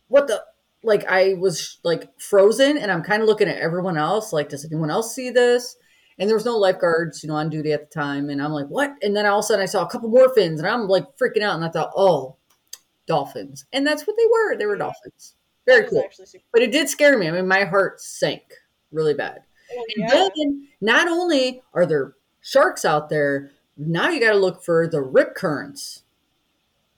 what 0.08 0.28
the?" 0.28 0.44
Like 0.84 1.04
I 1.06 1.34
was 1.34 1.78
like 1.82 2.08
frozen, 2.20 2.78
and 2.78 2.92
I'm 2.92 3.02
kind 3.02 3.22
of 3.22 3.28
looking 3.28 3.48
at 3.48 3.58
everyone 3.58 3.98
else, 3.98 4.32
like, 4.32 4.50
"Does 4.50 4.64
anyone 4.64 4.90
else 4.90 5.14
see 5.14 5.30
this?" 5.30 5.76
And 6.18 6.28
there 6.28 6.36
was 6.36 6.44
no 6.44 6.56
lifeguards, 6.56 7.24
you 7.24 7.28
know, 7.28 7.34
on 7.34 7.50
duty 7.50 7.72
at 7.72 7.90
the 7.90 7.94
time, 7.94 8.30
and 8.30 8.40
I'm 8.42 8.52
like, 8.52 8.68
"What?" 8.68 8.94
And 9.02 9.16
then 9.16 9.26
all 9.26 9.40
of 9.40 9.44
a 9.44 9.46
sudden, 9.46 9.62
I 9.62 9.66
saw 9.66 9.84
a 9.84 9.88
couple 9.88 10.08
more 10.10 10.32
fins, 10.34 10.60
and 10.60 10.68
I'm 10.68 10.86
like 10.86 11.04
freaking 11.18 11.42
out, 11.42 11.56
and 11.56 11.64
I 11.64 11.70
thought, 11.70 11.92
"Oh." 11.96 12.36
dolphins. 13.06 13.66
And 13.72 13.86
that's 13.86 14.06
what 14.06 14.16
they 14.16 14.26
were. 14.30 14.56
They 14.56 14.66
were 14.66 14.76
dolphins. 14.76 15.34
Very 15.66 15.88
cool. 15.88 16.04
But 16.52 16.62
it 16.62 16.72
did 16.72 16.88
scare 16.88 17.18
me. 17.18 17.28
I 17.28 17.32
mean, 17.32 17.48
my 17.48 17.64
heart 17.64 18.00
sank 18.00 18.42
really 18.92 19.14
bad. 19.14 19.40
cool. 20.10 20.24
And 20.24 20.32
then 20.36 20.68
not 20.80 21.08
only 21.08 21.62
are 21.72 21.86
there 21.86 22.14
sharks 22.40 22.84
out 22.84 23.08
there, 23.08 23.50
now 23.76 24.08
you 24.10 24.20
got 24.20 24.32
to 24.32 24.38
look 24.38 24.62
for 24.62 24.86
the 24.86 25.02
rip 25.02 25.34
currents. 25.34 26.03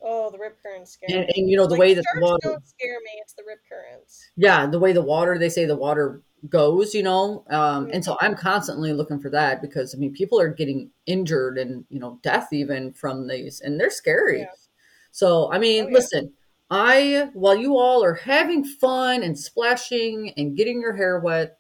Oh, 0.09 0.31
the 0.31 0.39
rip 0.39 0.63
currents 0.63 0.93
scare 0.93 1.09
And, 1.17 1.27
me. 1.27 1.33
and 1.37 1.51
you 1.51 1.57
know, 1.57 1.65
the 1.67 1.71
Like, 1.73 1.81
way 1.81 1.95
that 1.95 2.05
the 2.15 2.21
water, 2.21 2.49
don't 2.49 2.67
scare 2.67 3.01
me. 3.01 3.11
It's 3.21 3.33
the 3.35 3.43
rip 3.47 3.59
currents. 3.69 4.31
yeah, 4.37 4.67
the 4.67 4.79
way 4.79 4.93
the 4.93 5.03
water, 5.03 5.39
they 5.39 5.49
say 5.49 5.65
the 5.65 5.77
water 5.77 6.23
goes, 6.49 6.95
you 6.95 7.03
know. 7.03 7.45
Um, 7.51 7.91
and 7.93 8.05
so 8.05 8.17
I'm 8.21 8.37
constantly 8.37 8.93
looking 8.93 9.19
for 9.19 9.31
that 9.31 9.61
because, 9.61 9.95
I 9.95 9.99
mean, 9.99 10.13
people 10.13 10.41
are 10.41 10.49
getting 10.49 10.91
injured 11.07 11.59
and, 11.59 11.85
you 11.89 11.99
know, 11.99 12.21
death 12.23 12.53
even 12.53 12.93
from 12.93 13.27
these, 13.27 13.61
and 13.61 13.81
they're 13.81 13.91
scary. 13.91 14.41
Yeah. 14.41 14.47
So, 15.11 15.53
I 15.53 15.59
mean, 15.59 15.85
Oh, 15.87 15.89
yeah. 15.89 15.95
listen, 15.95 16.33
I, 16.71 17.31
while 17.33 17.57
you 17.57 17.77
all 17.77 18.05
are 18.05 18.15
having 18.15 18.65
fun 18.65 19.23
and 19.23 19.39
splashing 19.39 20.33
and 20.37 20.57
getting 20.57 20.81
your 20.81 20.95
hair 20.95 21.19
wet, 21.21 21.59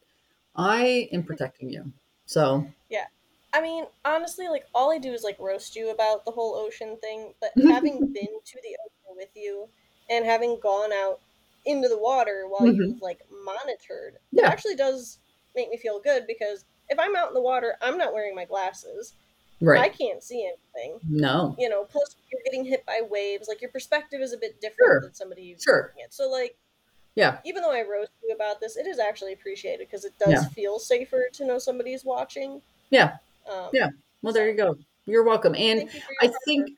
I 0.57 1.09
am 1.13 1.23
protecting 1.27 1.71
you. 1.71 1.93
So, 2.27 2.67
I 3.53 3.61
mean, 3.63 3.85
honestly, 4.05 4.49
like 4.49 4.67
all 4.75 4.93
I 4.93 4.99
do 4.99 5.13
is 5.13 5.23
like 5.25 5.39
roast 5.39 5.77
you 5.77 5.91
about 5.91 6.25
the 6.25 6.31
whole 6.31 6.55
ocean 6.55 6.97
thing, 7.01 7.33
but 7.41 7.51
Mm-hmm. 7.57 7.71
having 7.71 7.99
been 8.13 8.41
to 8.45 8.59
the 8.63 8.77
ocean 8.85 9.17
with 9.17 9.31
you 9.35 9.69
and 10.11 10.25
having 10.25 10.59
gone 10.63 10.93
out 10.93 11.21
into 11.65 11.89
the 11.89 11.99
water 11.99 12.45
while 12.49 12.63
Mhm. 12.69 12.77
you've 12.77 13.03
like 13.03 13.21
monitored, 13.45 14.19
it 14.33 14.45
actually 14.45 14.77
does 14.77 15.19
make 15.55 15.69
me 15.71 15.77
feel 15.77 15.99
good 16.01 16.27
because 16.27 16.65
if 16.91 16.99
I'm 16.99 17.17
out 17.17 17.29
in 17.29 17.35
the 17.35 17.41
water, 17.41 17.77
I'm 17.81 17.99
not 17.99 18.13
wearing 18.13 18.35
my 18.35 18.45
glasses. 18.45 19.15
Right. 19.61 19.81
I 19.81 19.89
can't 19.89 20.23
see 20.23 20.47
anything. 20.47 21.01
No. 21.09 21.57
You 21.59 21.69
know, 21.71 21.85
plus 21.85 22.15
you're 22.31 22.43
getting 22.45 22.65
hit 22.65 22.85
by 22.85 23.01
waves, 23.09 23.49
like 23.49 23.63
your 23.63 23.71
perspective 23.71 24.21
is 24.21 24.33
a 24.35 24.37
bit 24.39 24.61
different 24.61 24.77
Sure. 24.91 25.01
than 25.01 25.15
somebody 25.15 25.57
Sure. 25.59 25.95
it. 25.97 26.13
So 26.13 26.29
like 26.31 26.57
Yeah. 27.15 27.39
even 27.45 27.63
though 27.63 27.73
I 27.73 27.83
roast 27.83 28.13
you 28.23 28.35
about 28.35 28.61
this, 28.61 28.77
it 28.77 28.87
is 28.87 28.99
actually 28.99 29.33
appreciated 29.33 29.89
because 29.89 30.05
it 30.05 30.13
does 30.19 30.33
Yeah. 30.33 30.49
feel 30.51 30.79
safer 30.79 31.29
to 31.33 31.45
know 31.47 31.59
somebody's 31.59 32.05
watching. 32.05 32.61
Yeah. 32.91 33.17
Um, 33.51 33.71
Yeah. 33.73 33.89
Well, 34.23 34.33
there 34.33 34.49
you 34.49 34.57
go. 34.57 34.77
You're 35.07 35.25
welcome. 35.25 35.55
And 35.55 35.83
you 35.83 36.01
I 36.21 36.27
hard 36.27 36.37
think, 36.45 36.71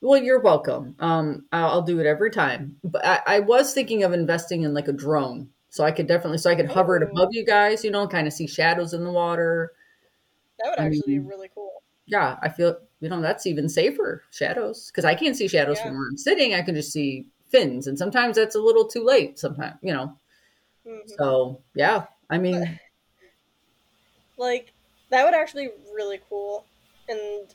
well, 0.00 0.22
you're 0.22 0.40
welcome. 0.40 0.96
Um, 0.98 1.46
I'll, 1.52 1.70
I'll 1.70 1.82
do 1.82 2.00
it 2.00 2.06
every 2.06 2.30
time. 2.30 2.76
But 2.84 3.04
I, 3.04 3.20
I 3.26 3.40
was 3.40 3.72
thinking 3.74 4.02
of 4.04 4.12
investing 4.12 4.62
in 4.62 4.74
like 4.74 4.88
a 4.88 4.92
drone, 4.92 5.50
so 5.70 5.84
I 5.84 5.92
could 5.92 6.06
definitely, 6.06 6.38
so 6.38 6.50
I 6.50 6.54
could 6.54 6.70
hover 6.70 6.96
it 6.96 7.02
above 7.02 7.28
you 7.32 7.44
guys, 7.44 7.84
you 7.84 7.90
know, 7.90 8.06
kind 8.08 8.26
of 8.26 8.32
see 8.32 8.46
shadows 8.46 8.94
in 8.94 9.04
the 9.04 9.10
water. 9.10 9.72
that 10.58 10.70
would 10.70 10.78
I 10.78 10.86
actually 10.86 11.02
be 11.06 11.18
really 11.20 11.50
cool. 11.54 11.82
Yeah, 12.06 12.38
I 12.42 12.48
feel, 12.48 12.78
you 13.00 13.08
know, 13.08 13.20
that's 13.20 13.46
even 13.46 13.68
safer 13.68 14.22
shadows 14.30 14.88
because 14.90 15.04
I 15.04 15.14
can't 15.14 15.36
see 15.36 15.48
shadows 15.48 15.78
Yeah. 15.78 15.88
from 15.88 15.98
where 15.98 16.08
I'm 16.08 16.16
sitting. 16.16 16.54
I 16.54 16.62
can 16.62 16.74
just 16.74 16.92
see 16.92 17.26
fins, 17.48 17.86
and 17.86 17.98
sometimes 17.98 18.36
that's 18.36 18.54
a 18.56 18.60
little 18.60 18.86
too 18.86 19.04
late. 19.04 19.38
Sometimes, 19.38 19.76
you 19.82 19.92
know. 19.92 20.16
Mhm. 20.86 21.08
So 21.18 21.62
yeah, 21.74 22.06
I 22.30 22.38
mean, 22.38 22.78
Like 24.36 24.72
that 25.10 25.24
would 25.24 25.34
actually 25.34 25.70
really 25.98 26.20
cool, 26.30 26.68
and 27.08 27.54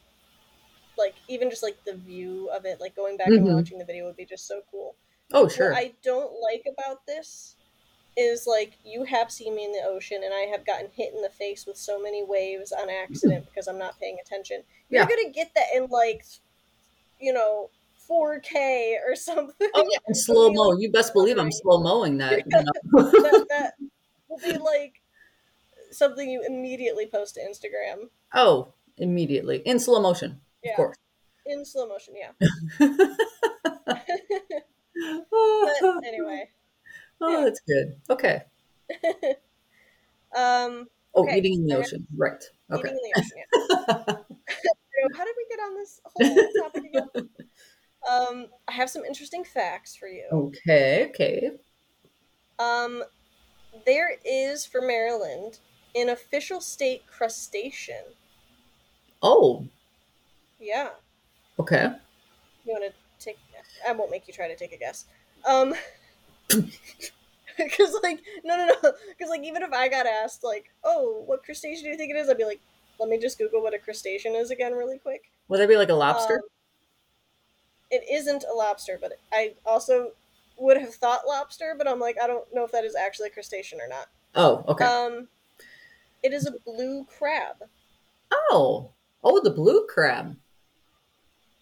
like 0.97 1.15
even 1.27 1.49
just 1.49 1.63
like 1.63 1.79
the 1.85 1.95
view 1.97 2.49
of 2.55 2.65
it, 2.65 2.79
like 2.79 2.95
going 2.95 3.17
back 3.17 3.37
and 3.37 3.45
Mhm. 3.45 3.55
watching 3.55 3.79
the 3.79 3.85
video 3.85 4.05
would 4.05 4.15
be 4.17 4.25
just 4.25 4.47
so 4.47 4.61
cool. 4.69 4.95
oh 5.33 5.47
sure, 5.47 5.71
What 5.71 5.77
I 5.77 5.95
don't 6.03 6.33
like 6.41 6.65
about 6.71 7.05
this 7.07 7.57
is 8.17 8.45
like 8.47 8.79
you 8.83 9.05
have 9.05 9.31
seen 9.31 9.55
me 9.55 9.65
in 9.65 9.71
the 9.73 9.83
ocean, 9.85 10.21
and 10.23 10.33
I 10.33 10.41
have 10.51 10.65
gotten 10.65 10.91
hit 10.91 11.13
in 11.13 11.21
the 11.21 11.29
face 11.31 11.65
with 11.67 11.77
so 11.77 12.01
many 12.01 12.23
waves 12.23 12.71
on 12.73 12.89
accident 12.89 13.45
because 13.47 13.67
I'm 13.67 13.79
not 13.79 13.99
paying 13.99 14.17
attention. 14.21 14.63
You're 14.89 15.05
Yeah. 15.05 15.07
gonna 15.07 15.31
get 15.31 15.53
that 15.55 15.67
in 15.75 15.87
like, 15.87 16.25
you 17.19 17.33
know, 17.33 17.71
4K 18.07 18.97
or 19.07 19.15
something. 19.15 19.69
oh 19.73 19.83
yeah, 19.91 19.99
and 20.07 20.17
slow 20.17 20.49
mo. 20.51 20.73
You 20.77 20.91
best 20.91 21.13
believe 21.13 21.37
I'm 21.37 21.51
slow 21.51 21.81
mowing 21.81 22.17
that. 22.17 22.43
You 22.45 22.63
know? 22.63 23.11
that, 23.23 23.45
that 23.49 23.73
will 24.29 24.39
be 24.39 24.57
like 24.57 25.01
something 25.91 26.29
you 26.29 26.43
immediately 26.47 27.07
post 27.07 27.35
to 27.35 27.41
Instagram. 27.41 28.09
Oh, 28.33 28.73
immediately 28.97 29.57
in 29.65 29.79
slow 29.79 30.01
motion, 30.01 30.39
Yeah. 30.63 30.71
of 30.71 30.75
course. 30.77 30.97
In 31.45 31.65
slow 31.65 31.87
motion, 31.87 32.13
yeah. 32.15 32.31
But 34.95 36.05
anyway, 36.05 36.49
Oh, 37.21 37.43
that's 37.43 37.61
good. 37.61 37.95
Okay. 38.09 38.43
um, 40.35 40.87
Oh, 41.15 41.23
Okay, 41.25 41.37
eating 41.37 41.53
in 41.53 41.65
the 41.67 41.77
ocean. 41.77 42.07
Right. 42.17 42.43
Okay. 42.71 42.89
eating 42.89 42.99
in 43.03 43.11
the 43.11 43.19
ocean. 43.19 43.37
Yeah. 43.37 44.15
So 45.03 45.17
How 45.17 45.25
did 45.25 45.35
we 45.35 45.45
get 45.49 45.59
on 45.59 45.75
this 45.75 45.99
whole 46.05 46.47
topic 46.63 46.83
again? 46.85 47.29
Um, 48.09 48.47
I 48.69 48.71
have 48.71 48.89
some 48.89 49.03
interesting 49.03 49.43
facts 49.43 49.95
for 49.97 50.07
you. 50.07 50.25
okay. 50.31 51.07
Okay. 51.09 51.51
Um, 52.59 53.03
there 53.85 54.11
is 54.23 54.65
for 54.65 54.81
Maryland 54.81 55.59
an 55.95 56.09
official 56.09 56.61
state 56.61 57.05
crustacean. 57.07 58.03
Oh. 59.23 59.65
Yeah. 60.59 60.89
Okay. 61.59 61.91
You 62.65 62.73
want 62.73 62.83
to 62.83 63.23
take? 63.23 63.37
I 63.87 63.93
won't 63.93 64.11
make 64.11 64.27
you 64.27 64.33
try 64.33 64.47
to 64.47 64.55
take 64.55 64.73
a 64.73 64.77
guess. 64.77 65.05
Um, 65.45 65.73
because 67.57 67.95
like 68.03 68.19
no 68.43 68.57
no 68.57 68.65
no 68.65 68.91
because 69.09 69.29
like 69.29 69.43
even 69.43 69.61
if 69.63 69.71
I 69.71 69.87
got 69.87 70.05
asked 70.05 70.43
like 70.43 70.71
oh 70.83 71.23
what 71.25 71.43
crustacean 71.43 71.83
do 71.83 71.89
you 71.89 71.97
think 71.97 72.11
it 72.11 72.17
is 72.17 72.29
I'd 72.29 72.37
be 72.37 72.45
like 72.45 72.61
let 72.99 73.09
me 73.09 73.19
just 73.19 73.37
Google 73.37 73.61
what 73.61 73.73
a 73.73 73.79
crustacean 73.79 74.35
is 74.35 74.51
again 74.51 74.73
really 74.73 74.99
quick. 74.99 75.23
Would 75.47 75.59
that 75.59 75.69
be 75.69 75.77
like 75.77 75.89
a 75.89 75.93
lobster? 75.93 76.35
Um, 76.35 76.41
it 77.91 78.03
isn't 78.11 78.43
a 78.49 78.53
lobster, 78.53 78.97
but 78.99 79.13
I 79.31 79.53
also 79.65 80.11
would 80.57 80.77
have 80.77 80.93
thought 80.95 81.27
lobster, 81.27 81.75
but 81.77 81.87
I'm 81.87 81.99
like, 81.99 82.17
I 82.21 82.27
don't 82.27 82.45
know 82.53 82.63
if 82.63 82.71
that 82.71 82.85
is 82.85 82.95
actually 82.95 83.27
a 83.27 83.31
crustacean 83.31 83.79
or 83.81 83.87
not. 83.87 84.07
Oh, 84.35 84.63
okay. 84.67 84.85
Um, 84.85 85.27
it 86.23 86.33
is 86.33 86.47
a 86.47 86.51
blue 86.65 87.05
crab. 87.05 87.57
oh, 88.31 88.89
oh, 89.23 89.41
the 89.43 89.51
blue 89.51 89.85
crab. 89.87 90.35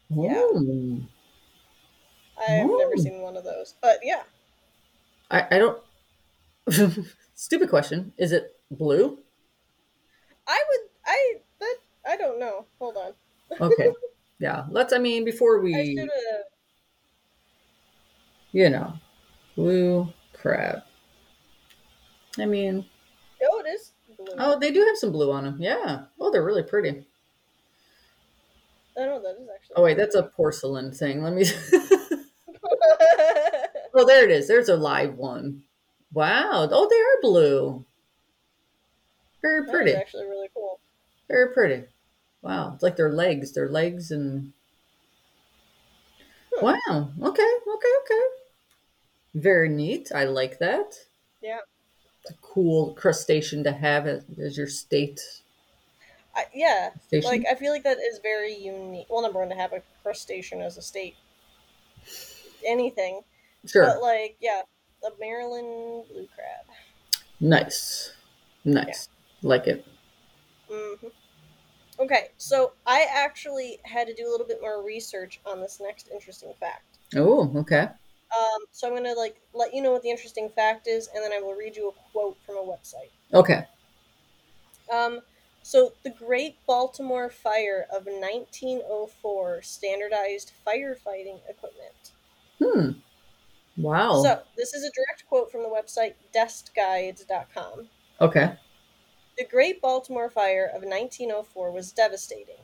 Yeah. 0.10 0.34
Ooh. 0.42 1.02
I've 2.40 2.66
never 2.66 2.94
Oh. 2.98 3.02
seen 3.02 3.22
one 3.22 3.38
of 3.38 3.44
those, 3.44 3.76
but 3.82 4.00
yeah, 4.04 4.24
I, 5.30 5.48
I 5.52 5.58
don't. 5.60 5.82
Stupid 7.36 7.70
question. 7.70 8.14
Is 8.18 8.32
it 8.32 8.60
blue? 8.72 9.20
I 10.48 10.62
would. 10.70 10.80
I 11.06 11.34
that 11.60 11.76
I 12.08 12.18
don't 12.18 12.40
know. 12.40 12.66
Hold 12.80 12.98
on. 12.98 13.14
Okay. 13.62 13.92
yeah. 14.40 14.66
Let's. 14.70 14.92
I 14.92 14.98
mean, 14.98 15.24
before 15.24 15.60
we, 15.62 15.96
should 15.98 16.10
you 18.52 18.70
know, 18.70 18.94
blue 19.56 20.12
crab. 20.34 20.80
I 22.40 22.46
mean, 22.46 22.86
No, 23.42 23.60
it 23.60 23.68
is 23.70 23.92
blue. 24.18 24.26
oh, 24.38 24.58
they 24.60 24.72
do 24.72 24.84
have 24.86 24.98
some 24.98 25.12
blue 25.12 25.32
on 25.32 25.44
them. 25.44 25.58
Yeah. 25.60 26.04
Oh, 26.20 26.32
they're 26.32 26.44
really 26.44 26.64
pretty. 26.64 27.06
I 28.98 29.06
know 29.06 29.22
that 29.22 29.42
is 29.42 29.48
actually. 29.54 29.76
Oh 29.76 29.84
wait, 29.84 29.98
that's 29.98 30.16
a 30.16 30.24
porcelain 30.24 30.92
thing. 30.92 31.24
Let 31.24 31.34
me. 31.34 31.46
oh, 33.94 34.06
there 34.06 34.26
it 34.26 34.32
is. 34.32 34.48
There's 34.48 34.70
a 34.70 34.76
live 34.76 35.16
one. 35.16 35.64
Wow. 36.14 36.68
Oh, 36.72 36.88
they 36.90 36.96
are 36.96 37.22
blue. 37.22 37.86
Very 39.42 39.66
pretty. 39.68 39.94
actually 39.94 40.26
really 40.26 40.50
cool. 40.54 40.80
Very 41.28 41.54
pretty. 41.54 41.86
Wow. 42.42 42.74
It's 42.74 42.84
like 42.84 42.98
their 42.98 43.12
legs. 43.12 43.54
Their 43.54 43.70
legs 43.70 44.12
and. 44.12 44.52
Hmm. 46.54 46.66
Wow. 46.66 47.12
Okay. 47.22 47.44
Okay. 47.68 47.94
Okay. 48.04 48.22
Very 49.34 49.70
neat. 49.70 50.12
I 50.14 50.26
like 50.26 50.60
that. 50.60 50.96
Yeah. 51.42 51.60
It's 52.22 52.32
a 52.32 52.38
cool 52.42 52.94
crustacean 52.94 53.64
to 53.64 53.72
have 53.72 54.06
as 54.06 54.58
your 54.58 54.68
state 54.68 55.22
I, 56.36 56.46
yeah, 56.54 56.90
station. 57.08 57.30
like 57.30 57.44
I 57.50 57.56
feel 57.56 57.72
like 57.72 57.84
that 57.84 57.98
is 57.98 58.20
very 58.24 58.56
unique. 58.56 59.08
Well, 59.10 59.22
number 59.22 59.40
one, 59.40 59.50
to 59.50 59.56
have 59.56 59.74
a 59.74 59.82
crustacean 60.02 60.62
as 60.62 60.78
a 60.78 60.82
state, 60.82 61.16
anything. 62.66 63.22
sure. 63.66 63.86
But 63.86 64.02
like, 64.02 64.38
yeah, 64.40 64.62
the 65.02 65.12
Maryland 65.20 66.06
blue 66.12 66.28
crab. 66.36 66.76
nice. 67.40 68.14
Nice. 68.64 69.10
Like 69.42 69.68
it. 69.68 69.86
hmm 70.70 71.08
Okay, 72.00 72.30
so 72.38 72.72
I 72.88 73.06
actually 73.14 73.78
had 73.84 74.08
to 74.08 74.14
do 74.14 74.28
a 74.28 74.32
little 74.32 74.48
bit 74.48 74.60
more 74.60 74.84
research 74.84 75.40
on 75.46 75.60
this 75.62 75.80
next 75.80 76.10
interesting 76.12 76.54
fact. 76.60 76.98
Oh, 77.16 77.52
okay. 77.58 77.82
Um, 77.82 78.62
so 78.72 78.88
I'm 78.88 78.96
gonna 78.96 79.14
like 79.14 79.40
let 79.54 79.74
you 79.74 79.84
know 79.84 79.92
what 79.92 80.02
the 80.02 80.10
interesting 80.10 80.50
fact 80.50 80.88
is, 80.88 81.10
and 81.14 81.24
then 81.24 81.32
I 81.32 81.40
will 81.42 81.54
read 81.54 81.76
you 81.76 81.90
a 81.90 82.12
quote 82.12 82.38
from 82.46 82.56
a 82.56 82.62
website. 82.62 83.12
Okay. 83.34 83.66
Um, 84.92 85.22
so 85.64 85.94
the 86.04 86.10
Great 86.10 86.56
Baltimore 86.66 87.30
Fire 87.30 87.86
of 87.92 88.06
1904 88.06 89.62
standardized 89.62 90.52
firefighting 90.66 91.40
equipment. 91.50 92.12
Hmm. 92.60 92.92
Wow. 93.78 94.22
So 94.24 94.42
this 94.58 94.74
is 94.74 94.84
a 94.84 94.92
direct 94.92 95.26
quote 95.28 95.52
from 95.52 95.64
the 95.64 95.70
website 95.70 96.14
deskguides.com. 96.36 97.88
okay. 98.20 98.54
The 99.38 99.46
Great 99.46 99.82
Baltimore 99.82 100.30
Fire 100.30 100.66
of 100.66 100.84
1904 100.84 101.72
was 101.72 101.92
devastating. 101.94 102.58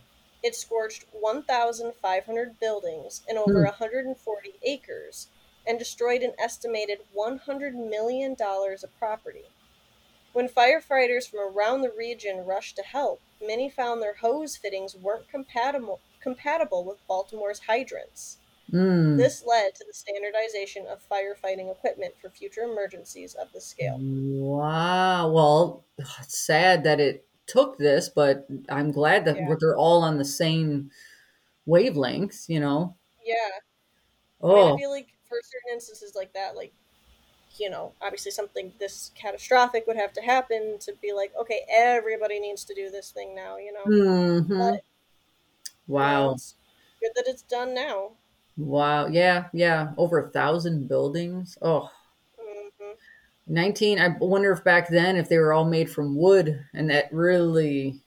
It 0.44 0.54
scorched 0.54 1.06
1,500 1.12 2.60
buildings 2.60 3.22
and 3.28 3.38
over 3.38 3.60
Hmm. 3.62 3.66
140 3.70 4.54
acres 4.64 5.28
and 5.66 5.80
destroyed 5.80 6.22
an 6.22 6.34
estimated 6.38 7.00
$100 7.16 7.74
million 7.74 8.36
of 8.40 9.00
property. 9.00 9.46
When 10.38 10.48
firefighters 10.48 11.28
from 11.28 11.40
around 11.40 11.82
the 11.82 11.90
region 11.90 12.46
rushed 12.46 12.76
to 12.76 12.84
help, 12.84 13.24
many 13.42 13.72
found 13.72 14.04
their 14.04 14.14
hose 14.14 14.56
fittings 14.56 14.96
weren't 14.96 15.28
compatible 15.28 16.00
compatible 16.22 16.86
with 16.86 17.00
Baltimore's 17.08 17.62
hydrants. 17.62 18.38
Hmm. 18.70 19.18
This 19.18 19.44
led 19.44 19.74
to 19.74 19.84
the 19.84 19.94
standardization 19.94 20.86
of 20.86 21.02
firefighting 21.10 21.72
equipment 21.72 22.14
for 22.22 22.30
future 22.30 22.62
emergencies 22.62 23.34
of 23.34 23.52
this 23.52 23.66
scale. 23.66 23.98
Wow. 24.00 25.32
Well, 25.32 25.86
it's 25.98 26.38
sad 26.38 26.84
that 26.84 27.00
it 27.00 27.26
took 27.48 27.80
this, 27.80 28.08
but 28.08 28.46
I'm 28.70 28.92
glad 28.92 29.26
that 29.26 29.38
Yeah. 29.38 29.56
they're 29.60 29.76
all 29.76 30.04
on 30.04 30.20
the 30.20 30.26
same 30.26 30.92
wavelengths, 31.68 32.48
you 32.48 32.60
know. 32.60 32.96
Yeah, 33.26 33.36
I, 34.44 34.54
mean, 34.54 34.68
I 34.68 34.72
Oh, 34.72 34.78
feel 34.78 34.92
like 34.92 35.08
for 35.28 35.40
certain 35.42 35.74
instances 35.74 36.14
like 36.16 36.34
that, 36.34 36.56
like 36.56 36.74
you 37.60 37.70
know, 37.70 37.94
obviously 38.02 38.32
something 38.32 38.74
this 38.80 39.12
catastrophic 39.16 39.86
would 39.88 39.96
have 39.98 40.14
to 40.14 40.22
happen 40.22 40.78
to 40.80 40.94
be 41.02 41.14
like, 41.14 41.34
okay, 41.40 41.66
everybody 41.70 42.40
needs 42.40 42.64
to 42.66 42.74
do 42.76 42.90
this 42.90 43.12
thing 43.12 43.36
now, 43.36 43.58
you 43.58 43.74
know. 43.74 43.92
Mm-hmm. 43.92 44.54
But, 44.58 44.82
you 45.98 46.08
know, 46.08 46.28
Wow. 46.28 46.32
it's 46.32 46.56
good 47.02 47.12
that 47.16 47.28
it's 47.28 47.42
done 47.42 47.74
now. 47.74 48.12
Wow. 48.58 49.08
Yeah, 49.08 49.50
yeah. 49.54 49.94
Over 49.98 50.20
a 50.20 50.30
thousand 50.30 50.88
buildings. 50.90 51.58
Oh, 51.62 51.90
hmm 52.38 52.94
19. 53.48 54.00
I 54.00 54.10
wonder 54.20 54.52
if 54.52 54.64
back 54.64 54.90
then 54.90 55.16
if 55.18 55.30
they 55.30 55.38
were 55.38 55.54
all 55.54 55.66
made 55.66 55.90
from 55.92 56.16
wood 56.18 56.66
and 56.74 56.90
that 56.90 57.12
really 57.14 58.02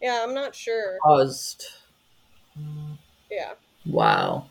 Yeah, 0.00 0.22
I'm 0.24 0.34
not 0.34 0.54
sure. 0.54 0.98
caused. 1.02 1.66
Yeah. 3.30 3.54
Wow. 3.86 4.50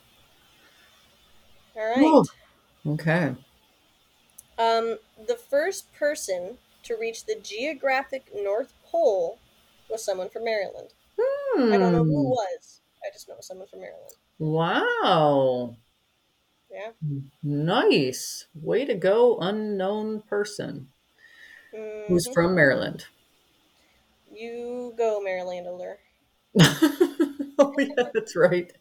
All 1.75 1.85
right. 1.87 2.19
Okay. 2.87 3.35
Um, 4.57 4.97
the 5.27 5.35
first 5.35 5.91
person 5.93 6.57
to 6.83 6.95
reach 6.95 7.25
the 7.25 7.35
geographic 7.35 8.31
North 8.35 8.73
Pole 8.85 9.39
was 9.89 10.03
someone 10.03 10.29
from 10.29 10.43
Maryland. 10.45 10.93
I 11.71 11.77
don't 11.77 11.91
know 11.93 12.03
who 12.05 12.23
Hmm. 12.23 12.29
was. 12.29 12.81
I 13.03 13.11
just 13.13 13.27
know 13.29 13.37
someone 13.41 13.67
from 13.67 13.81
Maryland. 13.81 14.15
Wow. 14.39 15.77
Yeah. 16.71 16.91
Nice. 17.41 18.45
Way 18.53 18.85
to 18.85 18.93
go, 18.93 19.39
unknown 19.39 20.21
person 20.21 20.93
who's 22.07 22.27
Mhm. 22.27 22.33
from 22.33 22.55
Maryland. 22.55 23.05
You 24.31 24.93
go, 24.97 25.19
Marylander. 25.25 25.97
oh, 27.59 27.75
yeah, 27.79 28.09
that's 28.13 28.35
right. 28.35 28.71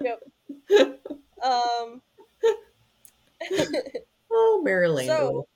Yep. 0.00 0.22
Um, 1.42 2.02
Oh, 4.32 4.60
Maryland. 4.64 5.06
So- 5.08 5.46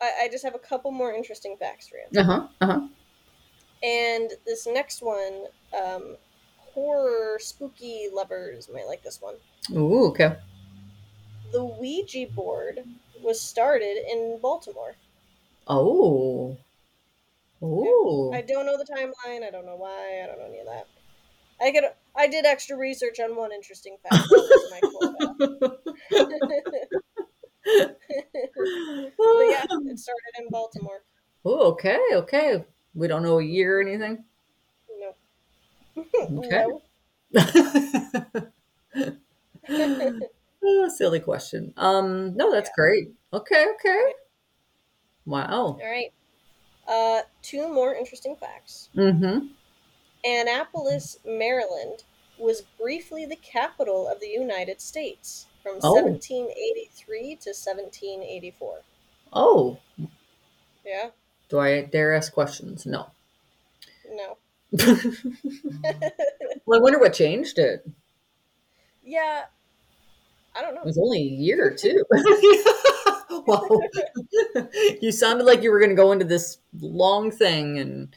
I, 0.00 0.24
I 0.24 0.28
just 0.28 0.44
have 0.44 0.54
a 0.56 0.58
couple 0.58 0.90
more 0.90 1.12
interesting 1.12 1.56
facts 1.58 1.88
for 1.88 1.96
you. 1.96 2.20
uh 2.20 2.24
huh. 2.24 2.48
Uh 2.60 2.66
huh. 2.66 2.80
And 3.82 4.30
this 4.44 4.66
next 4.66 5.02
one, 5.02 5.44
um, 5.78 6.16
horror 6.58 7.38
spooky 7.38 8.08
lovers 8.12 8.68
might 8.72 8.86
like 8.86 9.02
this 9.02 9.20
one. 9.22 9.36
Ooh, 9.72 10.06
okay. 10.08 10.36
The 11.52 11.64
Ouija 11.64 12.26
board 12.34 12.80
was 13.22 13.40
started 13.40 13.96
in 14.10 14.38
Baltimore. 14.42 14.96
Oh. 15.68 16.56
Ooh. 17.62 18.32
I 18.34 18.42
don't 18.42 18.66
know 18.66 18.76
the 18.76 18.84
timeline. 18.84 19.46
I 19.46 19.50
don't 19.50 19.64
know 19.64 19.76
why. 19.76 20.20
I 20.22 20.26
don't 20.26 20.38
know 20.38 20.46
any 20.46 20.58
of 20.58 20.66
that. 20.66 20.86
I 21.60 21.70
could. 21.72 21.84
I 22.16 22.26
did 22.28 22.44
extra 22.46 22.76
research 22.76 23.18
on 23.20 23.36
one 23.36 23.52
interesting 23.52 23.96
fact. 24.02 24.14
That 24.28 24.30
was 24.30 24.70
my 24.70 24.80
quota. 24.90 25.78
but 27.64 29.46
yeah, 29.50 29.64
it 29.68 29.98
started 29.98 30.34
in 30.38 30.48
Baltimore. 30.50 31.02
Oh, 31.44 31.72
okay, 31.72 31.98
okay. 32.12 32.64
We 32.94 33.08
don't 33.08 33.22
know 33.22 33.38
a 33.38 33.44
year 33.44 33.78
or 33.78 33.82
anything. 33.82 34.24
No. 34.98 35.14
Okay. 36.38 36.66
no. 37.34 38.50
Oh, 40.66 40.88
silly 40.88 41.20
question. 41.20 41.74
Um, 41.76 42.34
no, 42.36 42.50
that's 42.50 42.70
Yeah. 42.70 42.74
great. 42.76 43.08
Okay, 43.32 43.66
okay. 43.74 44.12
Wow. 45.26 45.48
All 45.50 45.78
right. 45.82 46.12
Uh, 46.86 47.22
two 47.42 47.68
more 47.68 47.94
interesting 47.94 48.36
facts. 48.36 48.88
Mm-hmm. 48.96 49.48
Annapolis, 50.24 51.18
Maryland, 51.24 52.04
was 52.38 52.62
briefly 52.80 53.24
the 53.26 53.36
capital 53.36 54.08
of 54.08 54.20
the 54.20 54.28
United 54.28 54.80
States 54.80 55.46
from 55.62 55.78
Oh. 55.82 55.94
1783 55.94 57.36
to 57.36 57.50
1784. 57.54 58.80
Oh, 59.32 59.78
Yeah? 60.84 61.10
do 61.48 61.58
I 61.58 61.82
dare 61.82 62.14
ask 62.14 62.32
questions? 62.32 62.86
No. 62.86 63.10
No. 64.10 64.36
well, 66.66 66.78
I 66.78 66.82
wonder 66.82 66.98
what 66.98 67.12
changed 67.14 67.58
it. 67.58 67.86
yeah. 69.04 69.44
I 70.56 70.62
don't 70.62 70.74
know. 70.76 70.82
It 70.82 70.86
was 70.86 70.98
only 70.98 71.18
a 71.18 71.22
year 71.22 71.66
or 71.66 71.74
two. 71.74 72.04
wow. 73.46 73.80
you 75.00 75.10
sounded 75.10 75.44
like 75.44 75.62
you 75.64 75.70
were 75.72 75.80
going 75.80 75.90
to 75.90 75.96
go 75.96 76.12
into 76.12 76.24
this 76.24 76.58
long 76.80 77.32
thing, 77.32 77.78
and 77.78 78.14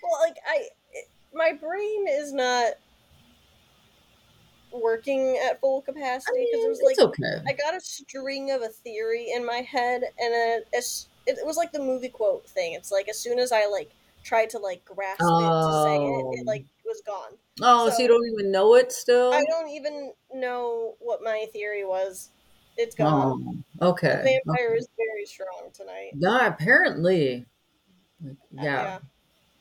Well, 0.00 0.20
like 0.22 0.36
I, 0.46 0.68
my 1.40 1.52
brain 1.52 2.06
is 2.08 2.32
not 2.34 2.72
working 4.72 5.40
at 5.48 5.60
full 5.60 5.82
capacity 5.82 6.46
because 6.50 6.64
it 6.64 6.68
was 6.68 6.80
it's 6.80 6.98
like 6.98 7.08
okay. 7.08 7.42
I 7.46 7.52
got 7.52 7.74
a 7.74 7.80
string 7.80 8.50
of 8.52 8.62
a 8.62 8.68
theory 8.68 9.32
in 9.34 9.44
my 9.44 9.56
head, 9.62 10.02
and 10.02 10.12
it, 10.34 10.68
it's, 10.72 11.08
it 11.26 11.38
was 11.44 11.56
like 11.56 11.72
the 11.72 11.80
movie 11.80 12.08
quote 12.08 12.46
thing. 12.48 12.74
It's 12.74 12.92
like 12.92 13.08
as 13.08 13.18
soon 13.18 13.38
as 13.38 13.52
I 13.52 13.66
like 13.66 13.90
tried 14.22 14.50
to 14.50 14.58
like 14.58 14.84
grasp 14.84 15.20
it 15.20 15.24
to 15.24 15.82
say 15.84 15.96
it, 15.96 16.40
it 16.40 16.40
Oh. 16.40 16.42
like 16.46 16.66
was 16.84 17.02
gone. 17.06 17.32
Oh, 17.62 17.88
so, 17.88 17.96
so- 17.96 18.02
you 18.02 18.08
don't 18.08 18.26
even 18.32 18.52
know 18.52 18.74
it 18.76 18.92
still? 18.92 19.32
I 19.32 19.42
don't 19.48 19.68
even 19.70 20.12
know 20.34 20.94
what 21.00 21.22
my 21.22 21.46
theory 21.52 21.84
was. 21.84 22.30
It's 22.76 22.94
gone. 22.94 23.64
Oh, 23.80 23.88
okay. 23.90 24.20
The 24.24 24.40
vampire 24.46 24.74
is 24.74 24.88
very 24.96 25.26
strong 25.26 25.70
tonight. 25.74 26.12
Yeah, 26.14 26.46
apparently. 26.46 27.44
Like, 28.24 28.36
Uh, 28.58 28.62
yeah, 28.62 28.98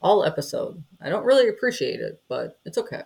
all 0.02 0.24
episode. 0.24 0.84
I 1.02 1.10
don't 1.10 1.26
really 1.26 1.50
appreciate 1.50 2.00
it, 2.00 2.22
but 2.28 2.60
it's 2.66 2.78
okay. 2.78 3.04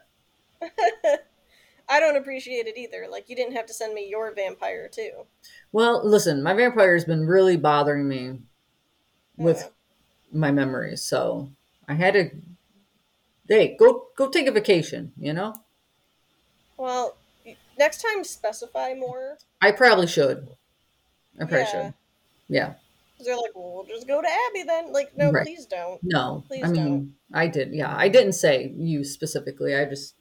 I 1.90 2.00
don't 2.00 2.16
appreciate 2.16 2.68
it 2.68 2.78
either. 2.78 3.08
Like 3.10 3.30
you 3.30 3.36
didn't 3.36 3.56
have 3.56 3.66
to 3.68 3.74
send 3.74 3.94
me 3.94 4.08
your 4.10 4.34
vampire 4.34 4.88
too. 4.88 5.26
Well, 5.72 6.02
listen, 6.08 6.42
my 6.42 6.54
vampire's 6.54 7.06
been 7.06 7.28
really 7.28 7.58
bothering 7.58 8.08
me 8.08 8.40
hmm. 9.38 9.44
with 9.44 9.60
Yeah. 9.60 10.40
my 10.40 10.52
memories, 10.52 11.04
so 11.04 11.50
I 11.88 11.94
had 11.96 12.14
to. 12.14 12.30
Hey, 13.48 13.76
go 13.78 14.08
go 14.16 14.30
take 14.30 14.48
a 14.48 14.52
vacation. 14.52 15.12
You 15.18 15.34
know, 15.34 15.54
Well, 16.78 17.18
next 17.78 18.02
time 18.02 18.24
specify 18.24 18.94
more. 18.94 19.38
I 19.62 19.72
probably 19.72 20.08
should. 20.08 20.48
I 21.36 21.40
probably 21.46 21.60
Yeah. 21.60 21.72
should. 21.72 21.94
Yeah. 22.48 22.74
They're 23.26 23.36
like, 23.38 23.52
well, 23.56 23.74
we'll 23.76 23.86
just 23.86 24.08
go 24.08 24.22
to 24.22 24.28
Abby 24.28 24.64
then. 24.64 24.92
Like, 24.94 25.16
no, 25.18 25.32
Right. 25.32 25.46
please 25.46 25.66
don't. 25.66 26.00
No, 26.04 26.44
Please 26.48 26.64
I 26.64 26.68
mean, 26.70 26.86
don't. 26.86 27.14
I 27.34 27.48
did. 27.48 27.74
Yeah, 27.74 27.94
I 27.96 28.08
didn't 28.10 28.34
say 28.34 28.72
you 28.76 29.04
specifically. 29.04 29.76
I 29.76 29.86
just 29.86 30.16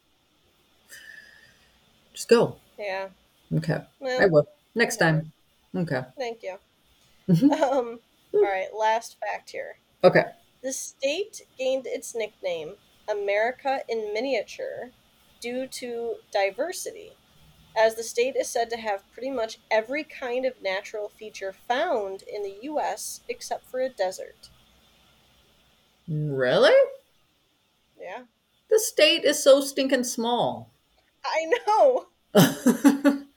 just 2.12 2.28
go. 2.28 2.56
Yeah. 2.78 3.08
Okay, 3.54 3.80
I 4.20 4.26
will 4.26 4.46
next 4.74 4.96
time. 4.96 5.32
Okay. 5.76 6.02
thank 6.18 6.42
you. 6.42 6.56
Mhm. 7.28 7.52
Um. 7.60 8.00
All 8.34 8.42
right. 8.42 8.68
Last 8.74 9.16
fact 9.20 9.50
here. 9.50 9.76
Okay. 10.04 10.24
The 10.62 10.72
state 10.72 11.42
gained 11.58 11.86
its 11.86 12.14
nickname 12.14 12.74
America 13.10 13.80
in 13.88 14.12
Miniature 14.14 14.90
due 15.40 15.66
to 15.66 16.14
diversity, 16.32 17.12
as 17.76 17.94
the 17.94 18.02
state 18.02 18.36
is 18.36 18.48
said 18.48 18.70
to 18.70 18.76
have 18.76 19.10
pretty 19.12 19.30
much 19.30 19.58
every 19.70 20.04
kind 20.04 20.44
of 20.44 20.60
natural 20.62 21.08
feature 21.08 21.52
found 21.52 22.22
in 22.22 22.42
the 22.42 22.56
U.S. 22.62 23.20
except 23.28 23.66
for 23.66 23.80
a 23.80 23.88
desert. 23.88 24.50
Really? 26.08 26.76
Yeah. 28.00 28.24
The 28.68 28.78
state 28.78 29.24
is 29.24 29.42
so 29.42 29.60
stinking 29.60 30.04
small. 30.04 30.70
I 31.24 31.52
know. 31.66 32.06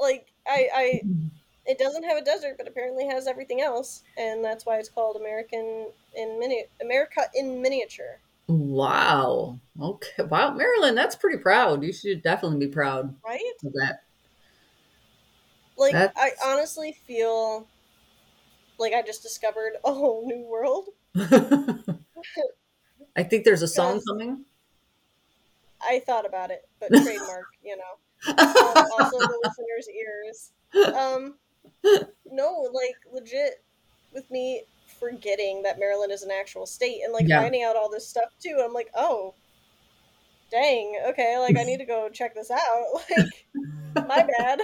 Like, 0.00 0.26
I, 0.46 0.68
I, 0.74 1.02
it 1.66 1.78
doesn't 1.78 2.04
have 2.04 2.16
a 2.16 2.24
desert, 2.24 2.56
but 2.56 2.68
apparently 2.68 3.06
has 3.08 3.26
everything 3.26 3.60
else, 3.60 4.02
and 4.16 4.44
that's 4.44 4.64
why 4.64 4.78
it's 4.78 4.88
called 4.88 5.16
American 5.16 5.88
in 6.14 6.38
mini 6.38 6.64
America 6.80 7.22
in 7.34 7.60
miniature. 7.60 8.20
Wow. 8.48 9.60
Okay. 9.80 10.22
Wow, 10.24 10.54
Maryland, 10.54 10.96
that's 10.96 11.14
pretty 11.14 11.38
proud. 11.38 11.84
You 11.84 11.92
should 11.92 12.22
definitely 12.22 12.66
be 12.66 12.72
proud 12.72 13.14
Right? 13.24 13.40
of 13.64 13.72
that. 13.74 14.00
Like 15.76 15.94
I 15.94 16.30
honestly 16.44 16.96
feel 17.06 17.68
like 18.78 18.94
I 18.94 19.02
just 19.02 19.22
discovered 19.22 19.74
a 19.84 19.92
whole 19.92 20.26
new 20.26 20.44
world. 20.44 20.88
I 23.16 23.22
think 23.22 23.44
there's 23.44 23.62
a 23.62 23.68
song 23.68 24.00
coming. 24.08 24.44
I 25.80 26.00
thought 26.00 26.26
about 26.26 26.50
it, 26.50 26.68
but 26.80 26.88
trademark, 27.02 27.46
you 27.62 27.76
know. 27.76 27.98
Um, 28.32 28.46
also 28.98 29.18
the 29.18 29.38
listeners' 29.42 29.88
ears. 29.94 30.50
Um 30.94 31.34
no, 32.30 32.68
like 32.72 32.96
legit 33.12 33.62
with 34.12 34.28
me 34.30 34.64
forgetting 34.98 35.62
that 35.62 35.78
Maryland 35.78 36.12
is 36.12 36.22
an 36.22 36.30
actual 36.30 36.66
state 36.66 37.00
and 37.04 37.12
like 37.12 37.26
Yeah. 37.28 37.40
finding 37.42 37.62
out 37.62 37.76
all 37.76 37.90
this 37.90 38.06
stuff 38.06 38.30
too. 38.40 38.60
I'm 38.64 38.72
like, 38.72 38.90
oh 38.94 39.34
dang, 40.50 40.98
okay, 41.08 41.38
like 41.38 41.56
I 41.58 41.62
need 41.64 41.78
to 41.78 41.84
go 41.84 42.08
check 42.08 42.34
this 42.34 42.50
out. 42.50 42.60
Like 43.96 44.06
my 44.06 44.26
bad. 44.38 44.60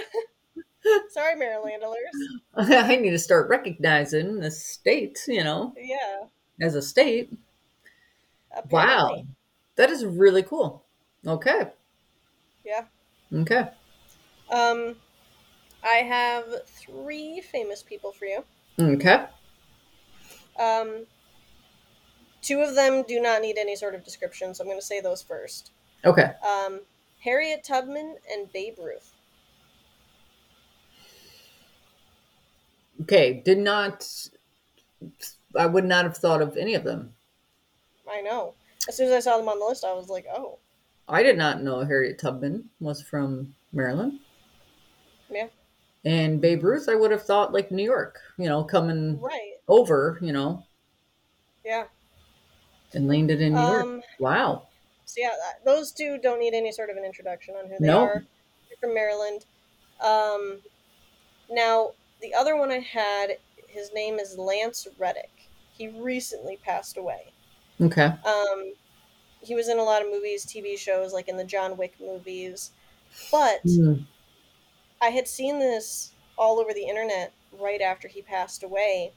Sorry, 1.09 1.35
Marylanders. 1.35 1.89
I 2.55 2.95
need 2.95 3.09
to 3.11 3.19
start 3.19 3.49
recognizing 3.49 4.39
the 4.39 4.49
state, 4.51 5.19
you 5.27 5.43
know, 5.43 5.73
Yeah. 5.77 6.25
as 6.61 6.75
a 6.75 6.81
state. 6.81 7.31
apparently. 8.51 8.69
Wow. 9.17 9.23
That 9.75 9.89
is 9.89 10.05
really 10.05 10.43
cool. 10.43 10.85
Okay. 11.27 11.69
Yeah. 12.63 12.85
Okay. 13.33 13.67
Um, 14.49 14.95
I 15.83 15.97
have 15.97 16.45
three 16.67 17.41
famous 17.41 17.83
people 17.83 18.11
for 18.13 18.25
you. 18.25 18.43
Okay. 18.79 19.25
Um, 20.59 21.05
two 22.41 22.61
of 22.61 22.75
them 22.75 23.03
do 23.07 23.21
not 23.21 23.41
need 23.41 23.57
any 23.57 23.75
sort 23.75 23.95
of 23.95 24.03
description, 24.03 24.53
so 24.53 24.63
I'm 24.63 24.67
going 24.67 24.79
to 24.79 24.85
say 24.85 25.01
those 25.01 25.21
first. 25.21 25.71
Okay. 26.03 26.31
Um, 26.47 26.81
Harriet 27.23 27.63
Tubman 27.63 28.15
and 28.31 28.51
Babe 28.53 28.75
Ruth. 28.79 29.13
Okay. 33.01 33.41
Did 33.43 33.57
not. 33.57 34.07
I 35.57 35.65
would 35.65 35.85
not 35.85 36.05
have 36.05 36.17
thought 36.17 36.41
of 36.41 36.57
any 36.57 36.75
of 36.75 36.83
them. 36.83 37.13
I 38.09 38.21
know. 38.21 38.53
As 38.87 38.95
soon 38.95 39.07
as 39.07 39.13
I 39.13 39.19
saw 39.19 39.37
them 39.37 39.49
on 39.49 39.59
the 39.59 39.65
list, 39.65 39.83
I 39.83 39.93
was 39.93 40.09
like, 40.09 40.25
oh, 40.31 40.59
I 41.07 41.23
did 41.23 41.37
not 41.37 41.61
know 41.61 41.83
Harriet 41.83 42.19
Tubman 42.19 42.69
was 42.79 43.01
from 43.01 43.53
Maryland. 43.71 44.19
Yeah. 45.29 45.47
And 46.05 46.39
Babe 46.39 46.63
Ruth, 46.63 46.87
I 46.87 46.95
would 46.95 47.11
have 47.11 47.23
thought 47.23 47.51
like 47.51 47.71
New 47.71 47.83
York, 47.83 48.19
you 48.37 48.47
know, 48.47 48.63
coming 48.63 49.19
right. 49.19 49.53
over, 49.67 50.19
you 50.21 50.31
know, 50.31 50.63
Yeah. 51.63 51.85
and 52.93 53.07
landed 53.07 53.41
in 53.41 53.53
New 53.53 53.61
York. 53.61 53.83
Um, 53.85 54.03
Wow. 54.19 54.67
so 55.05 55.15
yeah, 55.21 55.33
those 55.65 55.91
two 55.91 56.19
don't 56.19 56.39
need 56.39 56.53
any 56.53 56.71
sort 56.71 56.89
of 56.91 56.97
an 56.97 57.03
introduction 57.05 57.55
on 57.55 57.65
who 57.67 57.75
they 57.79 57.87
No. 57.87 58.01
are. 58.03 58.23
They're 58.69 58.77
from 58.79 58.93
Maryland. 58.93 59.45
Um, 59.99 60.61
now, 61.49 61.93
the 62.21 62.33
other 62.35 62.55
one 62.55 62.71
I 62.71 62.79
had, 62.79 63.37
his 63.67 63.91
name 63.93 64.19
is 64.19 64.37
Lance 64.37 64.87
Reddick. 64.99 65.49
He 65.71 65.87
recently 65.87 66.57
passed 66.57 66.97
away. 66.97 67.33
Okay. 67.81 68.11
Um, 68.25 68.73
he 69.41 69.55
was 69.55 69.69
in 69.69 69.79
a 69.79 69.83
lot 69.83 70.01
of 70.01 70.09
movies, 70.09 70.45
TV 70.45 70.77
shows, 70.77 71.13
like 71.13 71.27
in 71.27 71.37
the 71.37 71.43
John 71.43 71.77
Wick 71.77 71.95
movies. 71.99 72.71
But 73.31 73.63
Mm. 73.63 74.05
I 75.05 75.09
had 75.09 75.27
seen 75.27 75.59
this 75.59 76.11
all 76.35 76.59
over 76.59 76.73
the 76.73 76.83
internet 76.83 77.31
right 77.59 77.79
after 77.81 78.07
he 78.07 78.23
passed 78.23 78.63
away. 78.63 79.11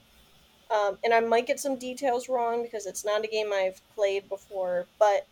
Um, 0.71 0.99
and 1.03 1.15
I 1.15 1.21
might 1.21 1.47
get 1.47 1.59
some 1.59 1.77
details 1.77 2.29
wrong 2.29 2.63
because 2.63 2.85
it's 2.85 3.05
not 3.07 3.25
a 3.25 3.29
game 3.29 3.53
I've 3.55 3.81
played 3.95 4.29
before. 4.29 4.87
But 4.99 5.27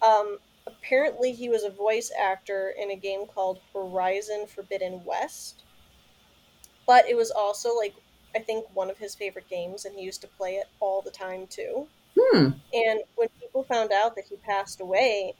um, 0.00 0.38
apparently, 0.66 1.32
he 1.32 1.50
was 1.50 1.62
a 1.62 1.70
voice 1.70 2.10
actor 2.18 2.72
in 2.80 2.90
a 2.90 2.96
game 2.96 3.26
called 3.26 3.60
Horizon 3.74 4.46
Forbidden 4.46 5.04
West. 5.04 5.62
But 6.86 7.06
it 7.06 7.16
was 7.16 7.30
also, 7.30 7.76
like, 7.76 7.94
I 8.34 8.38
think 8.38 8.64
one 8.72 8.88
of 8.88 8.96
his 8.96 9.14
favorite 9.14 9.48
games, 9.50 9.84
and 9.84 9.94
he 9.94 10.02
used 10.02 10.22
to 10.22 10.28
play 10.38 10.54
it 10.54 10.68
all 10.80 11.02
the 11.02 11.10
time 11.10 11.46
too. 11.48 11.86
Hmm. 12.18 12.50
And 12.72 13.00
when 13.16 13.28
people 13.40 13.64
found 13.64 13.92
out 13.92 14.14
that 14.16 14.24
he 14.24 14.36
passed 14.36 14.80
away, 14.80 15.34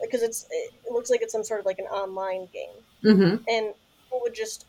because 0.00 0.22
it's 0.22 0.46
it 0.50 0.72
looks 0.90 1.10
like 1.10 1.20
it's 1.20 1.32
some 1.32 1.44
sort 1.44 1.60
of 1.60 1.66
like 1.66 1.78
an 1.78 1.86
online 1.86 2.48
game, 2.52 2.82
Mm-hmm. 3.04 3.36
and 3.48 3.74
people 4.14 4.20
would 4.22 4.34
just 4.34 4.66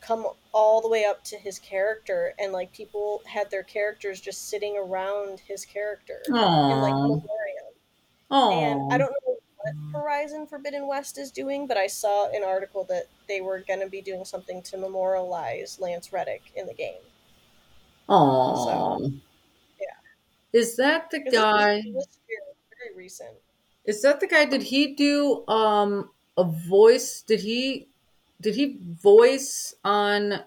come 0.00 0.26
all 0.52 0.80
the 0.80 0.88
way 0.88 1.04
up 1.04 1.22
to 1.24 1.36
his 1.36 1.58
character, 1.58 2.32
and 2.38 2.52
like 2.52 2.72
people 2.72 3.22
had 3.26 3.50
their 3.50 3.62
characters 3.62 4.20
just 4.20 4.48
sitting 4.48 4.76
around 4.78 5.40
his 5.40 5.64
character 5.64 6.22
in 6.28 6.34
like 6.34 6.94
Aww. 6.94 7.02
memoriam. 7.02 7.22
Aww. 8.30 8.52
And 8.62 8.92
I 8.92 8.98
don't 8.98 9.10
know 9.10 9.36
what 9.56 9.74
Horizon 10.02 10.46
Forbidden 10.46 10.86
West 10.86 11.18
is 11.18 11.30
doing, 11.30 11.66
but 11.66 11.76
I 11.76 11.86
saw 11.88 12.28
an 12.30 12.42
article 12.44 12.84
that 12.88 13.06
they 13.28 13.40
were 13.40 13.62
going 13.66 13.80
to 13.80 13.88
be 13.88 14.00
doing 14.00 14.24
something 14.24 14.62
to 14.62 14.76
memorialize 14.78 15.78
Lance 15.80 16.12
Reddick 16.12 16.42
in 16.54 16.66
the 16.66 16.74
game. 16.74 17.00
Aww. 18.08 19.20
yeah. 19.80 19.86
Is 20.52 20.76
that 20.76 21.10
the 21.10 21.18
'Cause 21.18 21.32
it 21.32 21.36
was- 21.36 21.42
guy? 21.42 21.74
it 21.84 21.94
was 21.94 22.08
very 22.78 22.94
recent. 22.96 23.34
Is 23.84 24.02
that 24.02 24.20
the 24.20 24.26
guy? 24.26 24.44
Did 24.44 24.62
he 24.62 24.94
do 24.94 25.46
um 25.48 26.10
a 26.36 26.44
voice? 26.44 27.22
Did 27.22 27.40
he 27.40 27.88
did 28.40 28.54
he 28.54 28.78
voice 28.82 29.74
on? 29.84 30.40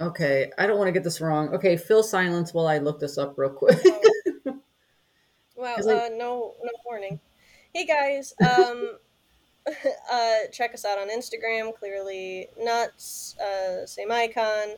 Okay, 0.00 0.50
I 0.58 0.66
don't 0.66 0.76
want 0.78 0.88
to 0.88 0.92
get 0.92 1.04
this 1.04 1.20
wrong. 1.20 1.48
Okay, 1.54 1.76
fill 1.76 2.02
silence 2.02 2.52
while 2.52 2.66
I 2.66 2.78
look 2.78 3.00
this 3.00 3.16
up 3.18 3.38
real 3.38 3.50
quick. 3.50 3.78
Oh. 3.84 4.00
It- 5.58 5.86
uh, 5.86 6.08
no, 6.16 6.54
no 6.62 6.70
warning. 6.84 7.18
Hey 7.74 7.86
guys, 7.86 8.34
um, 8.46 8.98
uh, 10.12 10.34
check 10.52 10.74
us 10.74 10.84
out 10.84 10.98
on 10.98 11.08
Instagram. 11.08 11.74
Clearly 11.78 12.48
nuts. 12.60 13.36
Uh, 13.38 13.86
same 13.86 14.12
icon. 14.12 14.76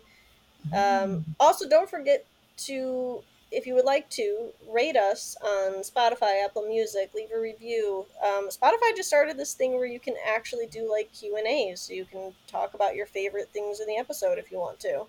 Um, 0.76 1.24
also, 1.41 1.68
don't 1.68 1.89
forget 1.91 2.24
to 2.59 3.22
if 3.51 3.66
you 3.66 3.74
would 3.74 3.84
like 3.84 4.11
to 4.11 4.51
rate 4.70 4.96
us 4.96 5.36
on 5.42 5.82
Spotify, 5.82 6.44
Apple 6.44 6.66
Music, 6.66 7.11
leave 7.14 7.30
a 7.34 7.40
review. 7.40 8.05
Um, 8.22 8.49
Spotify 8.51 8.94
just 8.96 9.09
started 9.09 9.36
this 9.38 9.55
thing 9.55 9.74
where 9.74 9.86
you 9.86 10.01
can 10.01 10.14
actually 10.26 10.66
do 10.66 10.90
like 10.90 11.12
Q 11.12 11.36
and 11.36 11.46
A's, 11.46 11.80
so 11.80 11.92
you 11.94 12.05
can 12.05 12.34
talk 12.46 12.74
about 12.74 12.94
your 12.94 13.07
favorite 13.07 13.49
things 13.53 13.80
in 13.80 13.86
the 13.86 13.96
episode 13.96 14.38
if 14.38 14.51
you 14.53 14.59
want 14.59 14.78
to. 14.80 15.07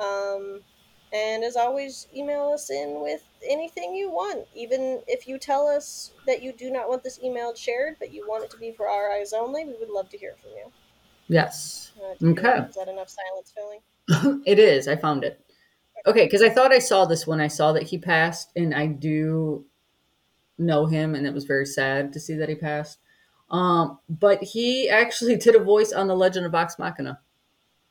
Um, 0.00 0.60
and 1.12 1.42
as 1.44 1.56
always, 1.56 2.06
email 2.16 2.50
us 2.54 2.70
in 2.70 3.00
with 3.02 3.22
anything 3.46 3.94
you 3.94 4.10
want. 4.10 4.46
Even 4.54 5.00
if 5.08 5.26
you 5.26 5.38
tell 5.38 5.66
us 5.66 6.12
that 6.26 6.42
you 6.42 6.52
do 6.52 6.70
not 6.70 6.88
want 6.88 7.02
this 7.02 7.18
email 7.22 7.54
shared, 7.54 7.96
but 7.98 8.12
you 8.12 8.26
want 8.28 8.44
it 8.44 8.50
to 8.52 8.56
be 8.58 8.70
for 8.72 8.88
our 8.88 9.10
eyes 9.10 9.32
only, 9.32 9.64
we 9.64 9.74
would 9.80 9.90
love 9.90 10.08
to 10.10 10.16
hear 10.18 10.34
from 10.40 10.52
you. 10.52 10.70
Yes. 11.28 11.92
Uh, 11.98 12.14
do 12.18 12.26
you- 12.26 12.32
Okay. 12.32 12.58
Is 12.68 12.76
that 12.76 12.88
enough 12.88 13.08
silence 13.08 13.52
filling? 13.54 14.42
it 14.46 14.58
is. 14.58 14.88
I 14.88 14.96
found 14.96 15.24
it. 15.24 15.40
Okay, 16.06 16.24
because 16.24 16.42
I 16.42 16.48
thought 16.48 16.72
I 16.72 16.78
saw 16.78 17.04
this 17.04 17.26
when 17.26 17.40
I 17.40 17.48
saw 17.48 17.72
that 17.72 17.84
he 17.84 17.98
passed, 17.98 18.50
and 18.56 18.74
I 18.74 18.86
do 18.86 19.66
know 20.58 20.86
him, 20.86 21.14
and 21.14 21.26
it 21.26 21.34
was 21.34 21.44
very 21.44 21.66
sad 21.66 22.12
to 22.12 22.20
see 22.20 22.34
that 22.34 22.48
he 22.48 22.54
passed. 22.54 22.98
Um, 23.50 23.98
but 24.08 24.42
he 24.42 24.88
actually 24.88 25.36
did 25.38 25.54
a 25.54 25.60
voice 25.64 25.92
on 25.92 26.06
the 26.06 26.16
Legend 26.16 26.46
of 26.46 26.52
Vox 26.52 26.78
Machina. 26.78 27.20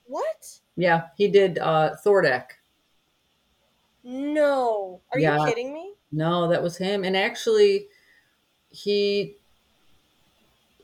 What? 0.05 0.59
Yeah, 0.75 1.07
he 1.17 1.27
did 1.27 1.59
uh 1.59 1.95
Thordak. 2.05 2.51
No. 4.03 5.01
Are 5.11 5.19
Yeah. 5.19 5.37
you 5.37 5.45
kidding 5.45 5.73
me? 5.73 5.93
No, 6.11 6.47
that 6.47 6.63
was 6.63 6.77
him. 6.77 7.03
And 7.03 7.15
actually, 7.15 7.87
he, 8.71 9.37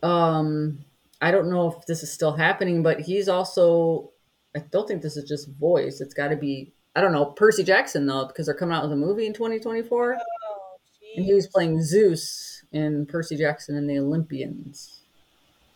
um, 0.03 0.85
I 1.21 1.31
don't 1.31 1.49
know 1.49 1.71
if 1.71 1.85
this 1.87 2.03
is 2.03 2.11
still 2.11 2.33
happening, 2.33 2.83
but 2.83 2.99
he's 2.99 3.27
also, 3.27 4.11
I 4.55 4.59
don't 4.59 4.87
think 4.87 5.01
this 5.01 5.17
is 5.17 5.27
just 5.27 5.49
voice. 5.49 6.01
It's 6.01 6.13
got 6.13 6.27
to 6.27 6.35
be, 6.35 6.74
I 6.95 7.01
don't 7.01 7.11
know, 7.11 7.25
Percy 7.25 7.63
Jackson 7.63 8.05
though, 8.05 8.25
because 8.27 8.45
they're 8.45 8.55
coming 8.55 8.75
out 8.75 8.83
with 8.83 8.91
a 8.93 8.95
movie 8.95 9.25
in 9.25 9.33
2024. 9.33 10.13
Oh, 10.13 10.77
And 11.15 11.25
he 11.25 11.33
was 11.33 11.47
playing 11.47 11.81
Zeus 11.83 12.63
in 12.71 13.05
Percy 13.05 13.37
Jackson 13.37 13.75
and 13.75 13.89
the 13.89 13.99
Olympians. 13.99 15.01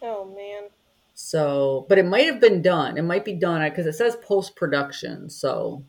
Oh 0.01 0.26
man. 0.26 0.70
So, 1.13 1.86
but 1.89 1.97
it 1.97 2.05
might 2.05 2.26
have 2.26 2.39
been 2.39 2.61
done. 2.61 2.97
It 2.97 3.03
might 3.03 3.26
be 3.26 3.34
done 3.34 3.67
because 3.70 3.86
it 3.86 3.93
says 3.93 4.15
post 4.17 4.55
production. 4.55 5.30
So, 5.30 5.86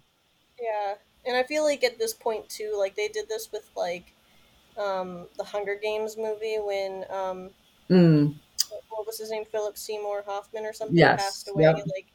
Yeah. 0.60 0.94
And 1.26 1.36
I 1.36 1.42
feel 1.42 1.64
like 1.64 1.84
at 1.84 1.98
this 1.98 2.14
point 2.14 2.48
too, 2.48 2.74
like 2.78 2.96
they 2.96 3.08
did 3.08 3.28
this 3.28 3.50
with 3.52 3.70
like 3.76 4.12
um 4.78 5.28
the 5.36 5.44
Hunger 5.44 5.76
Games 5.80 6.16
movie 6.16 6.58
when 6.58 7.04
um 7.10 7.50
mm, 7.90 8.34
what 8.88 9.06
was 9.06 9.18
his 9.18 9.30
name? 9.30 9.44
Philip 9.44 9.76
Seymour 9.78 10.24
Hoffman 10.26 10.64
or 10.64 10.72
something 10.72 10.96
Yes, 10.96 11.44
passed 11.44 11.48
away. 11.48 11.62
yep. 11.62 11.76
Like 11.94 12.06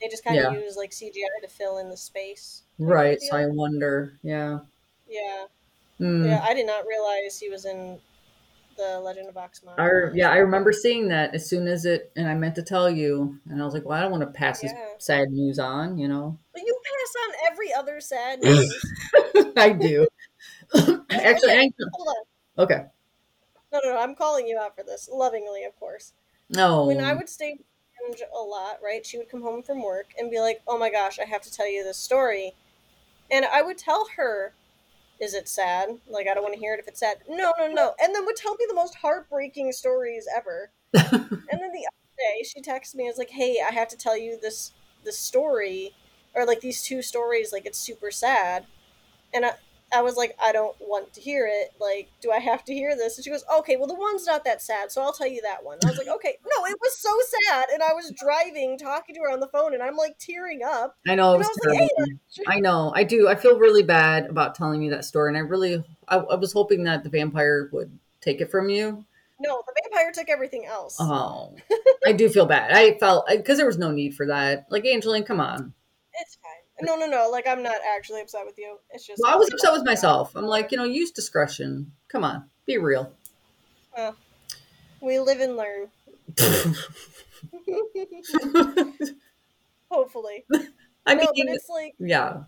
they 0.00 0.08
just 0.08 0.24
kind 0.24 0.38
of 0.38 0.44
Yeah. 0.44 0.52
use 0.52 0.76
like 0.76 0.92
CGI 0.92 1.40
to 1.42 1.48
fill 1.48 1.78
in 1.78 1.88
the 1.90 1.96
space. 1.96 2.63
Right. 2.78 3.20
So 3.20 3.36
I 3.36 3.46
wonder. 3.46 4.18
Yeah. 4.22 4.60
Yeah. 5.08 5.44
Mm. 6.00 6.26
Yeah, 6.26 6.44
I 6.46 6.54
did 6.54 6.66
not 6.66 6.86
realize 6.86 7.38
he 7.38 7.48
was 7.48 7.64
in 7.64 7.98
the 8.76 9.00
Legend 9.00 9.28
of 9.28 9.34
Vox 9.34 9.62
Machina. 9.62 10.10
I, 10.10 10.14
yeah, 10.14 10.30
I 10.30 10.38
remember 10.38 10.72
seeing 10.72 11.08
that 11.08 11.34
as 11.34 11.48
soon 11.48 11.68
as 11.68 11.84
it, 11.84 12.10
and 12.16 12.28
I 12.28 12.34
meant 12.34 12.56
to 12.56 12.62
tell 12.62 12.90
you, 12.90 13.38
and 13.48 13.62
I 13.62 13.64
was 13.64 13.74
like, 13.74 13.84
well, 13.84 13.96
I 13.96 14.02
don't 14.02 14.10
want 14.10 14.22
to 14.22 14.38
pass 14.38 14.60
this 14.60 14.72
sad 14.98 15.30
news 15.30 15.58
on, 15.58 15.96
you 15.98 16.08
know. 16.08 16.36
But 16.52 16.62
you 16.62 16.76
pass 16.84 17.14
on 17.28 17.52
every 17.52 17.72
other 17.72 18.00
sad 18.00 18.40
news. 18.42 18.84
I 19.56 19.70
do. 19.70 20.06
Actually, 21.10 21.52
I, 21.52 21.70
Hold 21.92 22.08
on. 22.08 22.64
okay. 22.64 22.84
No, 23.72 23.80
no, 23.84 23.92
no. 23.92 24.00
I'm 24.00 24.14
calling 24.14 24.46
you 24.46 24.58
out 24.58 24.76
for 24.76 24.82
this, 24.82 25.08
lovingly, 25.12 25.64
of 25.64 25.78
course. 25.78 26.12
No. 26.50 26.86
when 26.86 27.00
I 27.00 27.14
would 27.14 27.28
stay 27.28 27.58
a 28.36 28.38
lot, 28.38 28.78
right? 28.84 29.04
She 29.04 29.16
would 29.18 29.30
come 29.30 29.42
home 29.42 29.62
from 29.62 29.82
work 29.82 30.08
and 30.18 30.30
be 30.30 30.38
like, 30.38 30.60
"Oh 30.68 30.78
my 30.78 30.90
gosh, 30.90 31.18
I 31.18 31.24
have 31.24 31.40
to 31.42 31.50
tell 31.52 31.66
you 31.66 31.82
this 31.82 31.96
story," 31.96 32.52
and 33.30 33.44
I 33.44 33.62
would 33.62 33.78
tell 33.78 34.06
her, 34.16 34.54
"Is 35.20 35.34
it 35.34 35.48
sad? 35.48 35.98
Like 36.06 36.28
I 36.28 36.34
don't 36.34 36.42
want 36.42 36.54
to 36.54 36.60
hear 36.60 36.74
it 36.74 36.80
if 36.80 36.88
it's 36.88 37.00
sad." 37.00 37.18
No, 37.28 37.52
no, 37.58 37.68
no, 37.68 37.94
and 38.02 38.14
then 38.14 38.24
would 38.26 38.36
tell 38.36 38.54
me 38.56 38.66
the 38.68 38.74
most 38.74 38.96
heartbreaking 38.96 39.72
stories 39.72 40.26
ever. 40.34 40.70
and 40.94 41.12
then 41.12 41.72
the 41.72 41.86
other 41.86 42.14
day, 42.18 42.44
she 42.44 42.60
texted 42.60 42.96
me 42.96 43.04
and 43.04 43.12
was 43.12 43.18
like, 43.18 43.30
"Hey, 43.30 43.58
I 43.66 43.72
have 43.72 43.88
to 43.88 43.96
tell 43.96 44.16
you 44.16 44.38
this 44.40 44.72
this 45.04 45.18
story, 45.18 45.94
or 46.34 46.46
like 46.46 46.60
these 46.60 46.82
two 46.82 47.02
stories. 47.02 47.52
Like 47.52 47.66
it's 47.66 47.78
super 47.78 48.10
sad," 48.10 48.66
and 49.32 49.46
I. 49.46 49.54
I 49.94 50.02
was 50.02 50.16
like, 50.16 50.36
I 50.42 50.52
don't 50.52 50.76
want 50.80 51.12
to 51.14 51.20
hear 51.20 51.48
it. 51.50 51.72
Like, 51.80 52.08
do 52.20 52.30
I 52.30 52.38
have 52.38 52.64
to 52.64 52.74
hear 52.74 52.96
this? 52.96 53.16
And 53.16 53.24
she 53.24 53.30
goes, 53.30 53.44
Okay, 53.58 53.76
well, 53.76 53.86
the 53.86 53.94
one's 53.94 54.26
not 54.26 54.44
that 54.44 54.62
sad, 54.62 54.90
so 54.90 55.02
I'll 55.02 55.12
tell 55.12 55.26
you 55.26 55.40
that 55.42 55.64
one. 55.64 55.78
I 55.84 55.88
was 55.88 55.98
like, 55.98 56.08
Okay, 56.14 56.36
no, 56.44 56.66
it 56.66 56.76
was 56.80 56.98
so 56.98 57.10
sad. 57.48 57.68
And 57.72 57.82
I 57.82 57.92
was 57.92 58.12
driving, 58.18 58.78
talking 58.78 59.14
to 59.14 59.20
her 59.22 59.30
on 59.30 59.40
the 59.40 59.48
phone, 59.48 59.74
and 59.74 59.82
I'm 59.82 59.96
like 59.96 60.18
tearing 60.18 60.60
up. 60.64 60.96
I 61.06 61.14
know 61.14 61.34
it 61.34 61.38
was 61.38 61.46
I 61.46 61.50
was 61.50 61.78
like, 61.80 61.90
terrible. 61.96 62.20
I 62.48 62.60
know. 62.60 62.92
I 62.94 63.04
do. 63.04 63.28
I 63.28 63.34
feel 63.34 63.58
really 63.58 63.82
bad 63.82 64.26
about 64.26 64.54
telling 64.54 64.82
you 64.82 64.90
that 64.90 65.04
story, 65.04 65.28
and 65.30 65.36
I 65.36 65.40
really, 65.40 65.84
I, 66.08 66.16
I 66.16 66.34
was 66.36 66.52
hoping 66.52 66.84
that 66.84 67.04
the 67.04 67.10
vampire 67.10 67.68
would 67.72 67.98
take 68.20 68.40
it 68.40 68.50
from 68.50 68.68
you. 68.68 69.04
No, 69.40 69.62
the 69.66 69.74
vampire 69.82 70.12
took 70.12 70.28
everything 70.28 70.64
else. 70.64 70.96
Oh, 71.00 71.54
I 72.06 72.12
do 72.12 72.28
feel 72.28 72.46
bad. 72.46 72.70
I 72.72 72.98
felt 72.98 73.26
because 73.28 73.58
there 73.58 73.66
was 73.66 73.78
no 73.78 73.90
need 73.90 74.14
for 74.14 74.26
that. 74.26 74.66
Like 74.70 74.84
Angeline, 74.86 75.24
come 75.24 75.40
on. 75.40 75.74
It's 76.20 76.36
fine. 76.36 76.63
No, 76.84 76.96
no, 76.96 77.06
no. 77.06 77.28
Like, 77.30 77.46
I'm 77.46 77.62
not 77.62 77.76
actually 77.96 78.20
upset 78.20 78.46
with 78.46 78.58
you. 78.58 78.78
It's 78.90 79.06
just. 79.06 79.20
Well, 79.22 79.32
I 79.32 79.36
was 79.36 79.52
upset 79.52 79.72
with 79.72 79.84
myself. 79.84 80.34
I'm 80.34 80.44
like, 80.44 80.72
you 80.72 80.78
know, 80.78 80.84
use 80.84 81.10
discretion. 81.10 81.92
Come 82.08 82.24
on, 82.24 82.44
be 82.66 82.78
real. 82.78 83.12
We 85.00 85.18
live 85.18 85.40
and 85.40 85.56
learn. 85.56 85.88
Hopefully. 89.90 90.44
I 91.06 91.14
no, 91.14 91.30
mean, 91.34 91.46
but 91.46 91.54
it's 91.54 91.68
like. 91.68 91.94
yeah, 91.98 92.44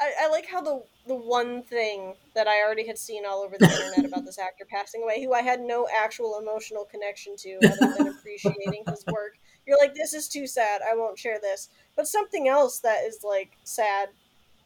I, 0.00 0.12
I 0.22 0.28
like 0.30 0.46
how 0.46 0.60
the 0.60 0.82
the 1.06 1.14
one 1.14 1.62
thing 1.62 2.14
that 2.34 2.48
I 2.48 2.62
already 2.64 2.86
had 2.86 2.98
seen 2.98 3.24
all 3.24 3.42
over 3.42 3.56
the 3.58 3.66
internet 3.66 4.04
about 4.04 4.24
this 4.24 4.38
actor 4.38 4.64
passing 4.68 5.02
away, 5.02 5.22
who 5.22 5.32
I 5.32 5.42
had 5.42 5.60
no 5.60 5.86
actual 5.94 6.38
emotional 6.40 6.84
connection 6.84 7.36
to 7.38 7.58
other 7.64 7.94
than 7.96 8.08
appreciating 8.18 8.84
his 8.88 9.04
work. 9.06 9.38
You're 9.70 9.78
like, 9.78 9.94
this 9.94 10.14
is 10.14 10.26
too 10.26 10.48
sad. 10.48 10.80
I 10.82 10.96
won't 10.96 11.16
share 11.16 11.38
this. 11.40 11.68
But 11.94 12.08
something 12.08 12.48
else 12.48 12.80
that 12.80 13.04
is 13.04 13.22
like 13.22 13.52
sad, 13.62 14.08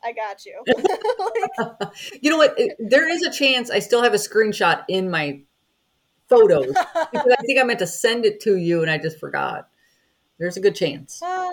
I 0.03 0.13
got 0.13 0.47
you. 0.47 0.63
like, 1.79 1.93
you 2.23 2.31
know 2.31 2.39
what? 2.39 2.59
There 2.79 3.07
is 3.07 3.23
a 3.23 3.31
chance 3.31 3.71
I 3.71 3.81
still 3.81 4.03
have 4.03 4.15
a 4.15 4.17
screenshot 4.17 4.83
in 4.89 5.11
my 5.11 5.41
photos 6.31 6.69
because 7.13 7.35
I 7.39 7.43
think 7.43 7.61
I 7.61 7.65
meant 7.65 7.81
to 7.81 7.87
send 7.87 8.25
it 8.25 8.41
to 8.41 8.57
you 8.57 8.81
and 8.81 8.91
I 8.91 8.97
just 8.97 9.21
forgot. 9.21 9.69
There's 10.39 10.57
a 10.57 10.61
good 10.63 10.75
chance. 10.75 11.21
ah. 11.23 11.51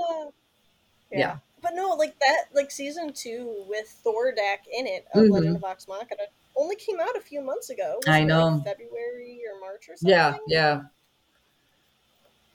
yeah. 1.11 1.19
Yeah. 1.19 1.37
But 1.61 1.73
no, 1.75 1.89
like 1.89 2.17
that, 2.19 2.45
like 2.55 2.71
season 2.71 3.11
two 3.13 3.65
with 3.67 4.01
Thordak 4.05 4.59
in 4.73 4.87
it 4.87 5.05
of 5.13 5.23
Mhm. 5.25 5.31
Legend 5.31 5.55
of 5.57 5.61
Vox 5.61 5.89
Machina 5.89 6.23
only 6.55 6.77
came 6.77 7.01
out 7.01 7.17
a 7.17 7.19
few 7.19 7.41
months 7.41 7.69
ago. 7.69 7.99
I 8.07 8.23
know. 8.23 8.47
like 8.47 8.77
February 8.77 9.41
or 9.53 9.59
March 9.59 9.89
or 9.89 9.97
something. 9.97 10.09
Yeah, 10.09 10.37
yeah. 10.47 10.81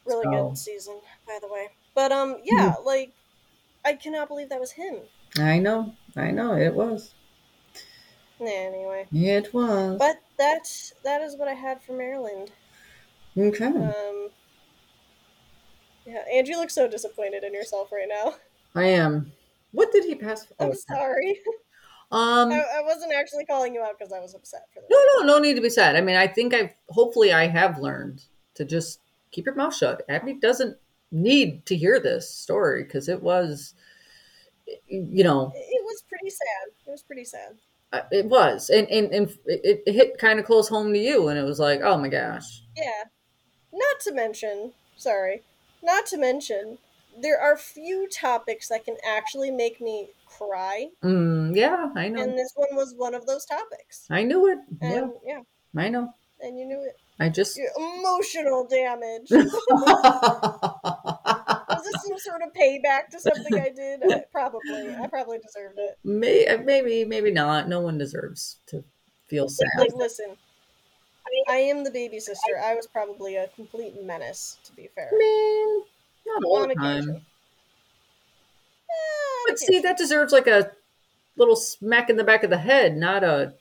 Really 0.07 0.25
So- 0.25 0.49
good 0.49 0.59
season 0.59 1.01
by 1.27 1.39
the 1.41 1.49
way 1.53 1.69
but 1.95 2.13
um 2.13 2.37
yeah 2.45 2.73
Mm-hmm. 2.73 2.87
like 2.87 3.13
i 3.85 3.93
cannot 3.95 4.29
believe 4.29 4.49
that 4.51 4.61
was 4.61 4.73
him 4.73 4.97
I 5.39 5.59
know. 5.59 5.93
I 6.17 6.31
know. 6.31 6.55
It 6.57 6.73
was. 6.75 7.13
anyway 8.41 9.07
It 9.13 9.53
was. 9.53 9.99
but 9.99 10.17
that 10.39 10.65
that 11.05 11.21
is 11.23 11.37
what 11.37 11.49
i 11.49 11.53
had 11.55 11.83
for 11.83 11.93
maryland 11.93 12.51
okay. 13.37 13.67
um 13.67 14.29
yeah 16.07 16.23
and 16.33 16.47
you 16.47 16.57
look 16.59 16.71
so 16.71 16.87
disappointed 16.89 17.45
in 17.45 17.53
yourself 17.55 17.91
right 17.93 18.09
now 18.09 18.35
I 18.75 18.85
am. 18.89 19.33
What 19.73 19.91
did 19.91 20.05
he 20.05 20.15
pass? 20.15 20.45
For? 20.45 20.55
i'm 20.61 20.71
Oh, 20.71 20.75
sorry 20.75 21.41
um. 22.13 22.53
I, 22.53 22.63
I 22.79 22.83
wasn't 22.83 23.13
actually 23.15 23.47
calling 23.47 23.75
you 23.75 23.81
out 23.83 23.99
because 23.99 24.13
i 24.13 24.21
was 24.21 24.35
upset 24.35 24.63
for 24.73 24.81
that 24.81 24.89
No, 24.91 24.99
no, 25.27 25.35
no 25.35 25.39
need 25.41 25.55
to 25.55 25.61
be 25.63 25.71
sad. 25.71 25.97
I 25.97 26.01
mean, 26.03 26.15
I 26.17 26.27
think 26.29 26.53
I've 26.55 26.75
hopefully 26.91 27.33
I 27.33 27.47
have 27.49 27.79
learned 27.79 28.23
to 28.55 28.65
just 28.65 29.01
keep 29.37 29.47
your 29.47 29.55
mouth 29.55 29.77
shut. 29.77 30.03
Abby 30.09 30.35
doesn't 30.35 30.77
need 31.13 31.67
to 31.67 31.77
hear 31.77 32.01
this 32.01 32.29
story 32.29 32.83
because 32.83 33.09
it 33.09 33.23
was, 33.23 33.75
you 34.89 35.23
know, 35.23 35.53
it 35.55 35.85
was 35.85 36.03
pretty 36.09 36.31
sad. 36.31 36.73
It 36.87 36.91
was 36.91 37.03
pretty 37.03 37.25
sad. 37.25 37.53
Uh, 37.93 38.01
it 38.11 38.27
was, 38.27 38.69
and 38.71 38.89
and 38.89 39.13
and 39.13 39.29
it, 39.47 39.83
it 39.87 39.93
hit 39.93 40.19
kind 40.19 40.41
of 40.41 40.47
close 40.47 40.69
home 40.69 40.93
to 40.93 40.99
you, 40.99 41.29
and 41.29 41.39
it 41.39 41.45
was 41.45 41.61
like, 41.61 41.83
oh 41.83 41.97
my 41.99 42.09
gosh, 42.09 42.63
yeah. 42.77 43.05
Not 43.73 44.01
to 44.01 44.15
mention 44.15 44.73
sorry 44.97 45.43
not 45.83 46.07
to 46.07 46.19
mention 46.19 46.79
there 47.21 47.41
are 47.41 47.57
few 47.57 48.09
topics 48.09 48.69
that 48.69 48.85
can 48.85 48.97
actually 49.07 49.51
make 49.51 49.81
me 49.81 50.09
cry. 50.27 50.89
Mm, 51.03 51.57
yeah, 51.57 51.89
I 51.97 52.09
know, 52.09 52.23
and 52.23 52.37
this 52.37 52.53
one 52.55 52.75
was 52.75 52.95
one 52.97 53.15
of 53.15 53.27
those 53.27 53.47
topics. 53.47 54.07
I 54.11 54.23
knew 54.23 54.47
it, 54.49 54.59
yeah, 54.83 55.07
yeah. 55.25 55.41
I 55.77 55.89
know, 55.89 56.13
and 56.41 56.59
you 56.59 56.67
knew 56.67 56.83
it 56.83 56.97
I 57.19 57.29
just. 57.31 57.59
Emotional 57.79 58.67
damage. 58.67 59.31
Was 59.31 59.51
this 61.85 62.03
some 62.07 62.19
sort 62.19 62.43
of 62.43 62.53
payback 62.53 63.09
to 63.11 63.21
something 63.21 63.55
I 63.55 63.71
did? 63.71 64.03
I, 64.05 64.25
probably. 64.31 64.95
I 64.95 65.07
probably 65.09 65.39
deserved 65.39 65.79
it. 65.79 65.99
May, 66.05 66.47
maybe, 66.65 67.05
maybe 67.05 67.31
not. 67.31 67.69
No 67.69 67.81
one 67.81 67.99
deserves 67.99 68.57
to 68.67 68.85
feel 69.29 69.49
sad. 69.49 69.69
Like, 69.79 69.95
listen, 69.95 70.37
I 71.49 71.57
am 71.57 71.85
the 71.85 71.91
baby 71.91 72.21
sister. 72.21 72.59
I 72.63 72.75
was 72.75 72.87
probably 72.87 73.37
a 73.37 73.49
complete 73.49 74.01
menace, 74.03 74.59
to 74.65 74.73
be 74.73 74.89
fair. 74.95 75.11
I 75.13 75.17
mean, 75.19 75.83
not 76.27 76.45
all 76.45 76.63
On 76.63 76.69
the 76.69 76.75
time. 76.75 77.23
Eh, 78.91 79.45
But 79.49 79.59
see, 79.59 79.81
that 79.81 79.97
deserves 79.97 80.33
like 80.33 80.47
a 80.47 80.71
little 81.37 81.57
smack 81.57 82.11
in 82.11 82.17
the 82.17 82.25
back 82.25 82.45
of 82.45 82.51
the 82.51 82.59
head, 82.59 82.97
not 82.97 83.25
a 83.25 83.55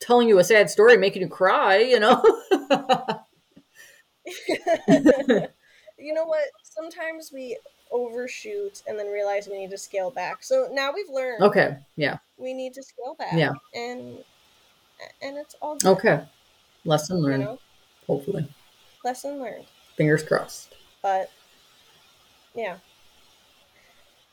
telling 0.00 0.28
you 0.28 0.38
a 0.38 0.44
sad 0.44 0.70
story, 0.70 0.96
making 0.96 1.22
you 1.22 1.28
cry, 1.28 1.78
you 1.78 1.98
know? 2.00 2.22
you 5.98 6.12
know 6.12 6.24
what? 6.24 6.44
Sometimes 6.62 7.30
we 7.32 7.58
overshoot 7.90 8.82
and 8.86 8.98
then 8.98 9.06
realize 9.08 9.48
we 9.48 9.58
need 9.58 9.70
to 9.70 9.78
scale 9.78 10.10
back. 10.10 10.42
So 10.42 10.68
now 10.72 10.92
we've 10.94 11.08
learned. 11.10 11.42
Okay. 11.42 11.76
Yeah. 11.96 12.18
We 12.36 12.52
need 12.52 12.74
to 12.74 12.82
scale 12.82 13.16
back. 13.18 13.32
Yeah. 13.34 13.52
And 13.74 14.18
and 15.22 15.36
it's 15.36 15.54
all 15.62 15.76
good. 15.76 15.88
Okay. 15.90 16.24
Lesson 16.84 17.18
You 17.18 17.22
learned. 17.24 17.44
know, 17.44 17.58
Hopefully. 18.06 18.46
lesson 19.04 19.40
learned. 19.40 19.64
Fingers 19.96 20.22
crossed. 20.22 20.74
But 21.02 21.30
yeah. 22.54 22.76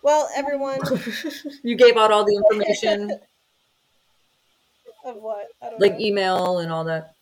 Well, 0.01 0.29
everyone 0.35 0.79
you 1.63 1.75
gave 1.75 1.97
out 1.97 2.11
all 2.11 2.23
the 2.23 2.35
information, 2.51 3.19
of 5.05 5.17
what 5.17 5.47
I 5.61 5.69
don't 5.69 5.79
like 5.81 5.93
know. 5.93 5.99
email 5.99 6.59
and 6.59 6.71
all 6.71 6.83
that. 6.85 7.13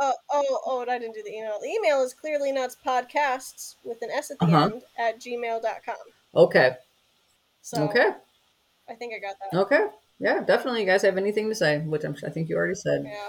Oh, 0.00 0.12
oh, 0.32 0.60
oh, 0.66 0.82
and 0.82 0.90
I 0.90 0.98
didn't 0.98 1.14
do 1.14 1.22
the 1.22 1.32
email. 1.34 1.58
The 1.60 1.68
email 1.68 2.02
is 2.02 2.12
clearly 2.12 2.50
nuts 2.52 2.76
podcasts 2.84 3.76
with 3.84 4.02
an 4.02 4.10
S 4.10 4.30
at 4.30 4.38
the 4.38 4.46
Uh-huh. 4.46 4.70
end 4.72 4.82
at 4.98 5.20
gmail.com. 5.20 5.96
Okay. 6.34 6.76
So 7.62 7.82
Okay. 7.84 8.10
I 8.88 8.94
think 8.94 9.14
I 9.14 9.18
got 9.18 9.36
that. 9.52 9.58
Okay. 9.60 9.86
Yeah, 10.18 10.40
definitely. 10.42 10.80
You 10.80 10.86
guys 10.86 11.02
have 11.02 11.16
anything 11.18 11.48
to 11.48 11.54
say, 11.54 11.78
which 11.80 12.04
I'm, 12.04 12.16
I 12.26 12.30
think 12.30 12.48
you 12.48 12.56
already 12.56 12.74
said. 12.74 13.04
Yeah. 13.04 13.28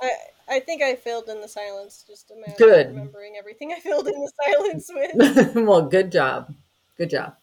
I 0.00 0.10
I 0.46 0.60
think 0.60 0.82
I 0.82 0.94
filled 0.94 1.28
in 1.28 1.40
the 1.40 1.48
silence. 1.48 2.04
Just 2.06 2.30
a 2.30 2.34
matter 2.36 2.52
of 2.52 2.58
Good. 2.58 2.86
remembering 2.88 3.36
everything 3.38 3.72
I 3.72 3.80
filled 3.80 4.06
in 4.08 4.12
the 4.14 4.32
silence 4.44 4.90
with. 4.92 5.54
well, 5.66 5.82
good 5.82 6.12
job. 6.12 6.52
Good 6.98 7.10
job. 7.10 7.34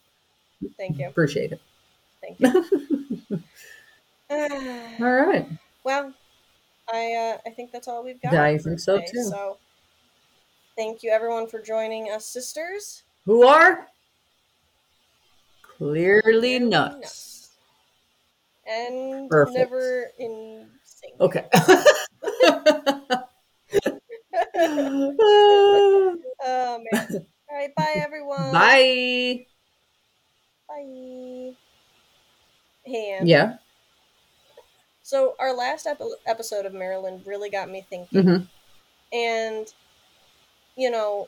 Thank 0.78 1.00
you. 1.00 1.08
Appreciate 1.08 1.52
it. 1.54 1.62
Thank 2.22 2.40
you. 2.40 2.88
All 5.02 5.12
right. 5.12 5.46
well, 5.84 6.14
I 6.92 7.14
uh, 7.14 7.38
I 7.46 7.50
think 7.52 7.72
that's 7.72 7.88
all 7.88 8.04
we've 8.04 8.22
got. 8.22 8.34
I 8.34 8.58
think 8.58 8.80
so, 8.80 8.96
today. 8.98 9.08
too. 9.12 9.24
So 9.24 9.58
thank 10.78 11.04
you 11.04 11.12
everyone 11.12 11.48
for 11.48 11.62
joining 11.62 12.12
us, 12.12 12.26
sisters. 12.26 13.04
Who 13.26 13.46
are 13.46 13.88
clearly 15.62 16.60
nuts. 16.60 17.50
And 18.66 19.30
Perfect. 19.30 19.58
never 19.58 20.12
in 20.18 20.68
sync. 20.84 21.20
Okay. 21.20 21.46
Oh 26.44 26.80
man. 26.92 27.08
All 27.50 27.58
right, 27.58 27.76
bye 27.76 27.96
everyone. 27.98 28.52
Bye. 28.52 29.46
Bye. 30.68 31.54
Hey, 32.84 33.12
Ann. 33.20 33.28
Yeah. 33.28 33.58
So 35.04 35.36
our 35.40 35.54
last 35.54 35.86
ep- 35.88 36.00
episode 36.26 36.66
of 36.66 36.74
Maryland 36.74 37.24
really 37.26 37.50
got 37.50 37.70
me 37.70 37.86
thinking, 37.90 38.24
hmm 38.24 38.44
and 39.14 39.68
you 40.76 40.90
know, 40.90 41.28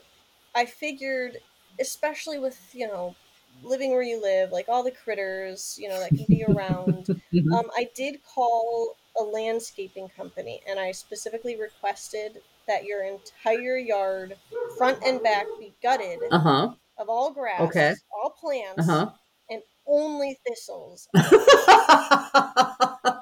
I 0.56 0.66
figured, 0.66 1.38
especially 1.80 2.40
with 2.40 2.60
you 2.74 2.88
know, 2.88 3.16
living 3.64 3.92
where 3.92 4.02
you 4.04 4.22
live, 4.22 4.52
like 4.52 4.68
all 4.70 4.84
the 4.84 4.92
critters, 4.92 5.78
you 5.80 5.90
know, 5.90 6.00
that 6.00 6.16
can 6.16 6.28
be 6.28 6.44
around. 6.44 7.10
um, 7.52 7.70
I 7.78 7.90
did 7.96 8.20
call 8.24 8.96
a 9.20 9.24
landscaping 9.24 10.10
company, 10.10 10.62
and 10.68 10.80
I 10.80 10.92
specifically 10.92 11.60
requested 11.60 12.42
that 12.68 12.86
your 12.86 13.04
entire 13.04 13.78
yard, 13.78 14.38
front 14.78 15.00
and 15.06 15.22
back, 15.22 15.48
be 15.60 15.74
gutted 15.84 16.20
Uh 16.32 16.40
huh. 16.40 16.74
of 16.98 17.10
all 17.10 17.32
grass, 17.32 17.70
Okay. 17.70 17.94
all 18.14 18.32
plants, 18.32 18.90
Uh 18.90 19.10
and 19.50 19.62
only 19.88 20.40
thistles. 20.48 21.08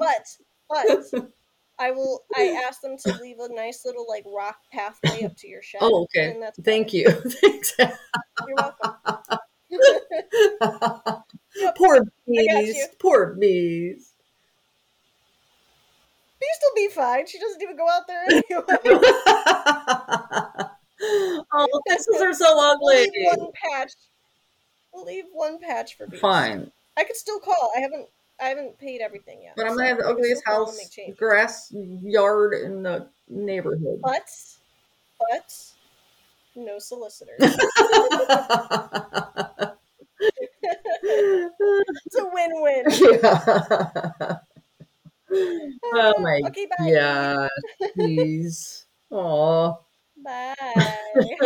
but 0.00 0.26
but 0.68 1.04
I 1.78 1.92
will. 1.92 2.24
I 2.36 2.62
asked 2.66 2.82
them 2.82 2.96
to 2.98 3.16
leave 3.22 3.38
a 3.38 3.48
nice 3.52 3.84
little 3.86 4.04
like 4.08 4.24
rock 4.26 4.58
pathway 4.72 5.24
up 5.24 5.36
to 5.38 5.48
your 5.48 5.62
shed. 5.62 5.78
oh, 5.82 6.02
okay. 6.04 6.38
Thank 6.62 6.92
you. 6.92 7.10
Thanks. 7.10 7.72
You're 7.78 8.56
welcome. 8.56 8.96
Poor 11.76 11.96
you. 12.26 12.46
bees. 12.60 12.86
Poor 12.98 13.34
bees. 13.34 14.12
Beast 16.40 16.60
will 16.62 16.74
be 16.76 16.88
fine. 16.88 17.26
She 17.26 17.38
doesn't 17.38 17.62
even 17.62 17.76
go 17.76 17.88
out 17.88 18.06
there 18.08 18.24
anyway. 18.26 18.64
oh, 21.52 21.80
thistles 21.88 22.20
are 22.20 22.32
so 22.34 22.46
We'll 22.56 22.70
ugly. 22.72 23.10
leave 23.14 23.38
one 23.38 23.52
patch. 23.54 23.92
We'll 24.92 25.04
leave 25.04 25.24
one 25.32 25.58
patch 25.60 25.96
for 25.96 26.06
beast. 26.06 26.20
Fine. 26.22 26.72
I 26.96 27.04
could 27.04 27.16
still 27.16 27.38
call. 27.40 27.72
I 27.76 27.80
haven't. 27.80 28.08
I 28.40 28.48
haven't 28.48 28.78
paid 28.78 29.00
everything 29.00 29.42
yet. 29.42 29.54
But 29.56 29.66
I'm 29.66 29.72
so 29.72 29.78
gonna 29.78 29.88
have 29.88 29.98
the 29.98 30.06
ugliest 30.08 30.42
still 30.42 30.66
call 30.66 30.70
and 30.70 30.78
house, 30.78 31.16
grass 31.18 31.72
yard 31.72 32.54
in 32.54 32.82
the 32.82 33.08
neighborhood. 33.28 34.00
But 34.02 34.28
but 35.18 35.54
no 36.56 36.78
solicitors. 36.78 37.36
it's 37.40 37.56
a 42.18 42.24
win-win. 42.32 42.84
yeah. 43.22 44.36
oh 45.94 46.14
my 46.20 46.40
Okay, 46.46 46.66
bye. 46.66 46.86
yeah. 46.86 47.48
Please. 47.94 48.86
Aw. 49.10 49.74
Bye. 50.22 51.36